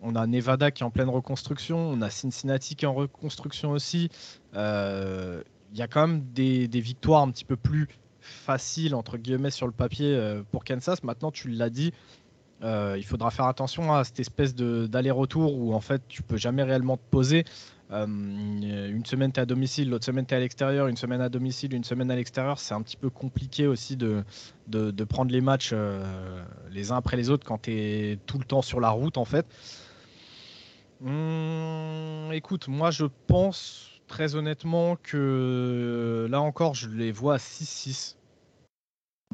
On 0.02 0.14
a 0.14 0.26
Nevada 0.26 0.70
qui 0.70 0.82
est 0.82 0.86
en 0.86 0.90
pleine 0.90 1.08
reconstruction, 1.08 1.78
on 1.78 2.00
a 2.02 2.10
Cincinnati 2.10 2.76
qui 2.76 2.84
est 2.84 2.88
en 2.88 2.94
reconstruction 2.94 3.70
aussi. 3.70 4.10
Euh, 4.54 5.42
il 5.72 5.78
y 5.78 5.82
a 5.82 5.88
quand 5.88 6.06
même 6.06 6.24
des, 6.32 6.68
victoires 6.80 7.22
un 7.22 7.30
petit 7.30 7.44
peu 7.44 7.56
plus 7.56 7.88
faciles, 8.20 8.94
entre 8.94 9.18
guillemets, 9.18 9.50
sur 9.50 9.66
le 9.66 9.72
papier 9.72 10.14
euh, 10.14 10.42
pour 10.50 10.64
Kansas. 10.64 11.02
Maintenant, 11.02 11.30
tu 11.30 11.48
l'as 11.48 11.70
dit, 11.70 11.92
euh, 12.62 12.94
il 12.96 13.04
faudra 13.04 13.30
faire 13.30 13.46
attention 13.46 13.92
à 13.92 14.04
cette 14.04 14.20
espèce 14.20 14.54
d'aller-retour 14.54 15.58
où 15.58 15.74
en 15.74 15.80
fait 15.80 16.02
tu 16.08 16.22
peux 16.22 16.36
jamais 16.36 16.62
réellement 16.62 16.96
te 16.96 17.02
poser. 17.10 17.44
Une 17.90 19.02
semaine 19.06 19.32
tu 19.32 19.40
es 19.40 19.42
à 19.42 19.46
domicile, 19.46 19.90
l'autre 19.90 20.04
semaine 20.04 20.26
tu 20.26 20.34
es 20.34 20.36
à 20.36 20.40
l'extérieur, 20.40 20.88
une 20.88 20.96
semaine 20.96 21.20
à 21.20 21.28
domicile, 21.28 21.74
une 21.74 21.84
semaine 21.84 22.10
à 22.10 22.16
l'extérieur. 22.16 22.58
C'est 22.58 22.74
un 22.74 22.82
petit 22.82 22.96
peu 22.96 23.10
compliqué 23.10 23.66
aussi 23.66 23.96
de, 23.96 24.24
de 24.66 25.04
prendre 25.04 25.32
les 25.32 25.40
matchs 25.40 25.74
les 26.70 26.92
uns 26.92 26.96
après 26.96 27.16
les 27.16 27.30
autres 27.30 27.46
quand 27.46 27.62
tu 27.62 27.72
es 27.72 28.18
tout 28.26 28.38
le 28.38 28.44
temps 28.44 28.62
sur 28.62 28.80
la 28.80 28.90
route 28.90 29.16
en 29.16 29.24
fait. 29.24 29.46
Mmh, 31.00 32.32
écoute, 32.32 32.66
moi 32.68 32.90
je 32.90 33.06
pense 33.26 34.00
très 34.08 34.34
honnêtement 34.34 34.96
que 34.96 36.26
là 36.30 36.40
encore 36.40 36.74
je 36.74 36.88
les 36.88 37.12
vois 37.12 37.34
à 37.34 37.38
6-6. 37.38 38.16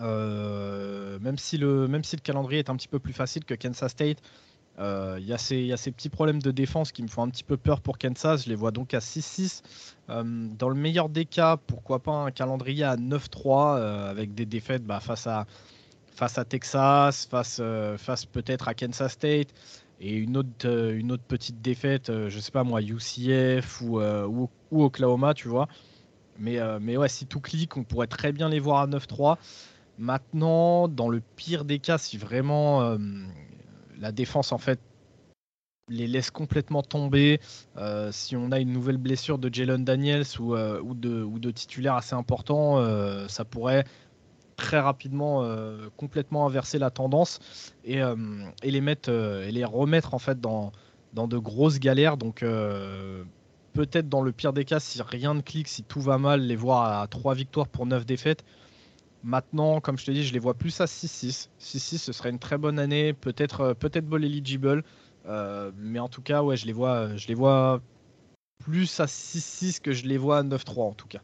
Euh, 0.01 1.19
même, 1.21 1.39
si 1.39 1.57
le, 1.57 1.87
même 1.87 2.03
si 2.03 2.17
le 2.17 2.21
calendrier 2.21 2.59
est 2.59 2.71
un 2.71 2.77
petit 2.77 2.89
peu 2.89 2.99
plus 2.99 3.13
facile 3.13 3.45
que 3.45 3.55
Kansas 3.55 3.93
State, 3.93 4.19
euh, 4.19 4.54
il 4.79 5.25
y, 5.25 5.33
a 5.33 5.39
ces 5.39 5.91
petits 5.93 6.09
problèmes 6.09 6.43
de 6.43 6.51
défense 6.51 6.93
qui 6.93 7.03
me 7.03 7.09
font 7.09 7.23
un 7.23 7.29
petit 7.29 7.45
peu 7.45 7.57
peur 7.57 7.81
pour 7.81 7.99
Kansas. 7.99 8.45
Je 8.45 8.49
les 8.49 8.57
vois 8.57 8.71
donc 8.71 8.95
à 8.95 8.99
6-6. 8.99 9.63
Euh, 10.11 10.49
dans 10.59 10.69
le 10.69 10.75
meilleur 10.75 11.09
des 11.09 11.25
cas, 11.25 11.57
pourquoi 11.57 12.01
pas 12.01 12.13
un 12.13 12.31
calendrier 12.31 12.85
à 12.85 12.97
9-3 12.97 14.09
avec 14.09 14.35
des 14.35 14.47
défaites 14.47 14.85
bah, 14.85 15.01
face, 15.01 15.27
à, 15.27 16.45
Texas, 16.45 17.27
face, 17.27 18.27
peut-être 18.27 18.69
à 18.69 18.75
Kansas 18.75 19.13
State 19.13 19.55
et 20.01 20.17
une 20.17 20.37
autre, 20.37 20.67
euh, 20.67 21.17
petite 21.29 21.63
défaite, 21.63 22.11
euh, 22.11 22.29
je 22.29 22.39
sais 22.39 22.51
pas 22.51 22.65
moi, 22.65 22.83
UCF 22.83 23.83
euh, 23.83 24.27
ou, 24.27 24.51
ou, 24.71 24.85
Oklahoma, 24.85 25.35
tu 25.35 25.49
vois. 25.49 25.69
Mais, 26.39 26.59
mais 26.81 26.97
ouais, 26.97 27.09
si 27.09 27.27
tout 27.27 27.39
clique, 27.39 27.77
on 27.77 27.85
pourrait 27.85 28.09
très 28.09 28.33
bien 28.33 28.49
les 28.49 28.59
voir 28.59 28.81
à 28.81 28.87
9-3. 28.89 29.37
Maintenant, 29.99 30.89
dans 30.89 31.09
le 31.09 31.23
pire 31.37 31.65
des 31.65 31.79
cas, 31.79 31.97
si 31.97 32.19
vraiment 32.19 32.99
la 33.99 34.13
défense 34.13 34.53
en 34.53 34.59
fait 34.59 34.81
les 35.89 36.07
laisse 36.07 36.31
complètement 36.31 36.83
tomber, 36.83 37.41
si 38.11 38.37
on 38.37 38.53
a 38.53 38.59
une 38.59 38.73
nouvelle 38.73 38.97
blessure 38.97 39.37
de 39.37 39.53
Jalen 39.53 39.85
Daniels 39.85 40.25
ou, 40.41 40.57
ou, 40.57 40.95
de, 40.95 41.23
ou 41.23 41.39
de 41.39 41.51
titulaires 41.51 41.97
assez 41.97 42.15
importants, 42.15 42.83
ça 43.29 43.45
pourrait 43.45 43.85
très 44.55 44.81
rapidement 44.81 45.43
euh, 45.43 45.89
complètement 45.97 46.47
inverser 46.47 46.79
la 46.79 46.91
tendance 46.91 47.41
et, 47.85 48.03
euh, 48.03 48.17
les 48.63 48.81
mettre 48.81 49.11
euh, 49.11 49.47
et 49.47 49.53
les 49.53 49.65
remettre 49.65 50.15
en 50.15 50.19
fait 50.19 50.41
dans, 50.41 50.73
dans 51.13 51.29
de 51.29 51.39
grosses 51.39 51.79
galères. 51.79 52.17
Donc 52.17 52.45
peut-être 53.73 54.09
dans 54.09 54.23
le 54.23 54.33
pire 54.33 54.53
des 54.53 54.65
cas, 54.65 54.81
si 54.81 55.03
rien 55.03 55.35
ne 55.35 55.41
clique, 55.41 55.69
si 55.69 55.83
tout 55.83 56.01
va 56.01 56.19
mal, 56.19 56.41
les 56.43 56.57
voir 56.57 57.01
à 57.01 57.07
3 57.09 57.35
victoires 57.35 57.69
pour 57.69 57.87
9 57.87 58.07
défaites. 58.07 58.45
Maintenant, 59.25 59.81
comme 59.81 59.97
je 59.97 60.05
te 60.05 60.11
dis, 60.11 60.23
je 60.23 60.35
les 60.35 60.39
vois 60.39 60.53
plus 60.53 60.83
à 60.83 60.85
6-6. 60.85 61.49
6-6, 61.59 61.97
ce 61.97 62.13
serait 62.13 62.29
une 62.29 62.39
très 62.39 62.59
bonne 62.59 62.79
année, 62.79 63.15
peut-être 63.15 63.61
euh, 63.63 63.75
peut-être 63.75 64.07
ball 64.07 64.23
eligible. 64.23 64.85
Euh, 65.25 65.73
mais 65.79 65.99
en 65.99 66.11
tout 66.11 66.21
cas, 66.21 66.43
ouais, 66.43 66.59
je 66.59 66.67
les 66.67 66.75
vois, 66.75 67.17
je 67.17 67.27
les 67.29 67.35
vois 67.35 67.81
plus 68.59 69.01
à 69.01 69.07
6-6 69.07 69.81
que 69.81 69.93
je 69.93 70.07
les 70.07 70.19
vois 70.19 70.39
à 70.39 70.43
9-3 70.43 70.83
en 70.83 70.93
tout 70.93 71.09
cas. 71.09 71.23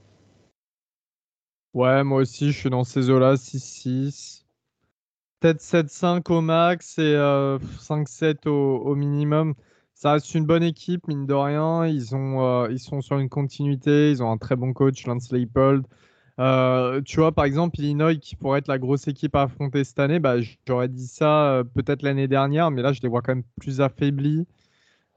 Ouais, 1.74 2.02
moi 2.02 2.22
aussi, 2.22 2.52
je 2.52 2.58
suis 2.58 2.70
dans 2.70 2.84
ces 2.84 3.10
eaux-là, 3.10 3.34
6-6. 3.34 4.44
Peut-être 5.40 5.60
7-5 5.60 6.32
au 6.32 6.40
max 6.40 6.98
et 6.98 7.12
5-7 7.12 8.46
euh, 8.46 8.50
au, 8.50 8.94
minimum. 8.94 9.54
Ça 9.92 10.12
reste 10.12 10.34
une 10.34 10.46
bonne 10.46 10.62
équipe, 10.62 11.06
mine 11.06 11.26
de 11.26 11.34
rien. 11.34 11.86
Ils, 11.86 12.16
ont, 12.16 12.66
sont 12.78 13.02
sur 13.02 13.18
une 13.18 13.28
continuité. 13.28 14.10
Ils 14.10 14.22
ont 14.22 14.32
un 14.32 14.38
très 14.38 14.56
bon 14.56 14.72
coach, 14.72 15.06
Lance 15.06 15.30
Leipold. 15.30 15.84
Euh, 16.40 17.02
tu 17.02 17.16
vois, 17.20 17.32
par 17.32 17.44
exemple, 17.44 17.78
Illinois 17.80 18.14
qui 18.16 18.34
pourrait 18.34 18.60
être 18.60 18.68
la 18.68 18.78
grosse 18.78 19.06
équipe 19.08 19.36
à 19.36 19.42
affronter 19.42 19.84
cette 19.84 19.98
année, 19.98 20.18
bah, 20.20 20.36
j'aurais 20.66 20.88
dit 20.88 21.06
ça 21.06 21.52
euh, 21.52 21.64
peut-être 21.64 22.02
l'année 22.02 22.28
dernière, 22.28 22.70
mais 22.70 22.80
là, 22.80 22.92
je 22.94 23.02
les 23.02 23.08
vois 23.08 23.20
quand 23.20 23.34
même 23.34 23.44
plus 23.60 23.82
affaiblis. 23.82 24.46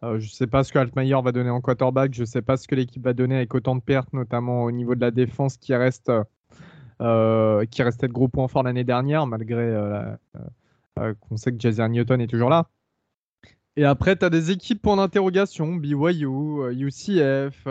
Euh, 0.04 0.20
je 0.20 0.26
ne 0.26 0.32
sais 0.32 0.48
pas 0.48 0.66
ce 0.66 0.74
que 0.74 0.80
Altmaier 0.80 1.16
va 1.24 1.32
donner 1.32 1.50
en 1.50 1.62
quarterback, 1.62 2.14
je 2.14 2.22
ne 2.22 2.26
sais 2.26 2.42
pas 2.42 2.58
ce 2.58 2.68
que 2.68 2.76
l'équipe 2.76 3.02
va 3.02 3.14
donner 3.14 3.38
avec 3.38 3.56
autant 3.56 3.76
de 3.76 3.82
pertes, 3.82 4.12
notamment 4.12 4.64
au 4.64 4.72
niveau 4.72 4.96
de 4.96 5.02
la 5.02 5.12
défense 5.12 5.58
qui 5.58 5.74
reste 5.76 6.12
qui 7.00 7.84
restait 7.84 8.08
de 8.08 8.14
gros 8.14 8.30
points 8.30 8.48
forts 8.48 8.64
l'année 8.64 8.86
dernière, 8.86 9.28
malgré 9.28 9.76
qu'on 10.96 11.36
sait 11.36 11.52
que 11.52 11.60
Jason 11.60 11.90
Newton 11.90 12.22
est 12.22 12.28
toujours 12.28 12.50
là. 12.50 12.70
Et 13.76 13.84
après, 13.84 14.16
tu 14.16 14.24
as 14.24 14.30
des 14.30 14.52
équipes 14.52 14.82
pour 14.82 14.96
d'interrogation, 14.96 15.76
BYU, 15.76 16.72
UCF. 16.72 17.68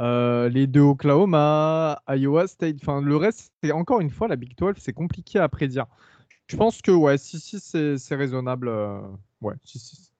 Euh, 0.00 0.50
les 0.50 0.66
deux 0.66 0.82
Oklahoma, 0.82 2.02
Iowa 2.08 2.46
State, 2.46 2.76
enfin 2.82 3.00
le 3.00 3.16
reste, 3.16 3.52
c'est 3.62 3.72
encore 3.72 4.00
une 4.00 4.10
fois 4.10 4.28
la 4.28 4.36
Big 4.36 4.54
12, 4.56 4.74
c'est 4.78 4.92
compliqué 4.92 5.38
à 5.38 5.48
prédire. 5.48 5.86
Je 6.48 6.56
pense 6.56 6.82
que 6.82 6.90
ouais, 6.90 7.16
6-6 7.16 7.96
c'est 7.96 8.14
raisonnable. 8.14 8.68
Euh, 8.68 9.00
ouais, 9.40 9.54
6-6. 9.64 10.10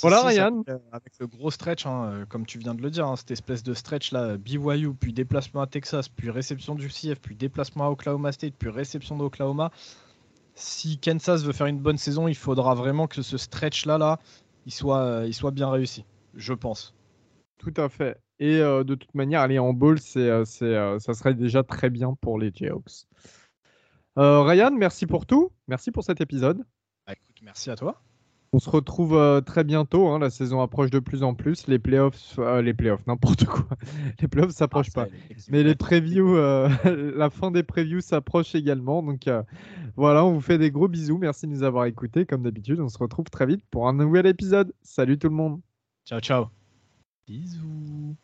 voilà 0.00 0.22
Ryan. 0.22 0.62
Euh, 0.70 0.78
avec, 0.90 1.12
le 1.20 1.26
gros 1.26 1.50
stretch, 1.50 1.84
hein, 1.84 2.24
comme 2.30 2.46
tu 2.46 2.58
viens 2.58 2.74
de 2.74 2.80
le 2.80 2.90
dire, 2.90 3.06
hein, 3.06 3.16
cette 3.16 3.30
espèce 3.30 3.62
de 3.62 3.74
stretch 3.74 4.10
là, 4.10 4.38
BYU, 4.38 4.94
puis 4.94 5.12
déplacement 5.12 5.60
à 5.60 5.66
Texas, 5.66 6.08
puis 6.08 6.30
réception 6.30 6.74
du 6.74 6.88
CF, 6.88 7.20
puis 7.20 7.36
déplacement 7.36 7.84
à 7.84 7.90
Oklahoma 7.90 8.32
State, 8.32 8.54
puis 8.58 8.70
réception 8.70 9.18
d'Oklahoma. 9.18 9.70
Si 10.54 10.98
Kansas 10.98 11.42
veut 11.42 11.52
faire 11.52 11.66
une 11.66 11.80
bonne 11.80 11.98
saison, 11.98 12.26
il 12.26 12.36
faudra 12.36 12.74
vraiment 12.74 13.06
que 13.06 13.20
ce 13.20 13.36
stretch 13.36 13.84
là, 13.84 13.98
là 13.98 14.18
il, 14.64 14.72
soit, 14.72 15.24
il 15.26 15.34
soit 15.34 15.50
bien 15.50 15.68
réussi, 15.68 16.06
je 16.34 16.54
pense. 16.54 16.94
Tout 17.58 17.74
à 17.76 17.88
fait. 17.90 18.23
Et 18.40 18.56
euh, 18.56 18.84
de 18.84 18.94
toute 18.94 19.14
manière, 19.14 19.40
aller 19.40 19.58
en 19.58 19.72
bowl, 19.72 19.98
c'est, 19.98 20.28
euh, 20.28 20.44
euh, 20.62 20.98
ça 20.98 21.14
serait 21.14 21.34
déjà 21.34 21.62
très 21.62 21.90
bien 21.90 22.14
pour 22.20 22.38
les 22.38 22.50
Jayhawks. 22.52 23.06
Ryan, 24.16 24.70
merci 24.72 25.06
pour 25.06 25.26
tout. 25.26 25.50
Merci 25.68 25.90
pour 25.90 26.04
cet 26.04 26.20
épisode. 26.20 26.58
Bah, 27.06 27.14
écoute, 27.14 27.36
merci 27.42 27.70
à 27.70 27.76
toi. 27.76 28.00
On 28.52 28.60
se 28.60 28.70
retrouve 28.70 29.42
très 29.44 29.64
bientôt. 29.64 30.06
Hein. 30.08 30.20
la 30.20 30.30
saison 30.30 30.62
approche 30.62 30.90
de 30.90 31.00
plus 31.00 31.24
en 31.24 31.34
plus. 31.34 31.66
Les 31.66 31.80
playoffs, 31.80 32.38
les 32.62 32.72
playoffs, 32.72 33.04
n'importe 33.08 33.44
quoi. 33.46 33.66
les 34.20 34.28
playoffs 34.28 34.52
s'approchent 34.52 34.92
ah, 34.94 35.06
pas. 35.06 35.08
Mais 35.48 35.64
les 35.64 35.74
previews, 35.74 36.36
la 37.16 37.30
fin 37.30 37.50
des 37.50 37.64
previews 37.64 38.00
s'approche 38.00 38.54
également. 38.54 39.02
Donc 39.02 39.28
voilà, 39.96 40.24
on 40.24 40.34
vous 40.34 40.40
fait 40.40 40.58
des 40.58 40.70
gros 40.70 40.86
bisous. 40.86 41.18
Merci 41.18 41.46
de 41.46 41.50
nous 41.50 41.64
avoir 41.64 41.86
écoutés. 41.86 42.26
Comme 42.26 42.44
d'habitude, 42.44 42.78
on 42.78 42.88
se 42.88 42.98
retrouve 42.98 43.26
très 43.26 43.46
vite 43.46 43.64
pour 43.72 43.88
un 43.88 43.92
nouvel 43.92 44.26
épisode. 44.26 44.72
Salut 44.82 45.18
tout 45.18 45.28
le 45.28 45.34
monde. 45.34 45.60
Ciao, 46.06 46.20
ciao. 46.20 46.46
Bisous. 47.26 48.16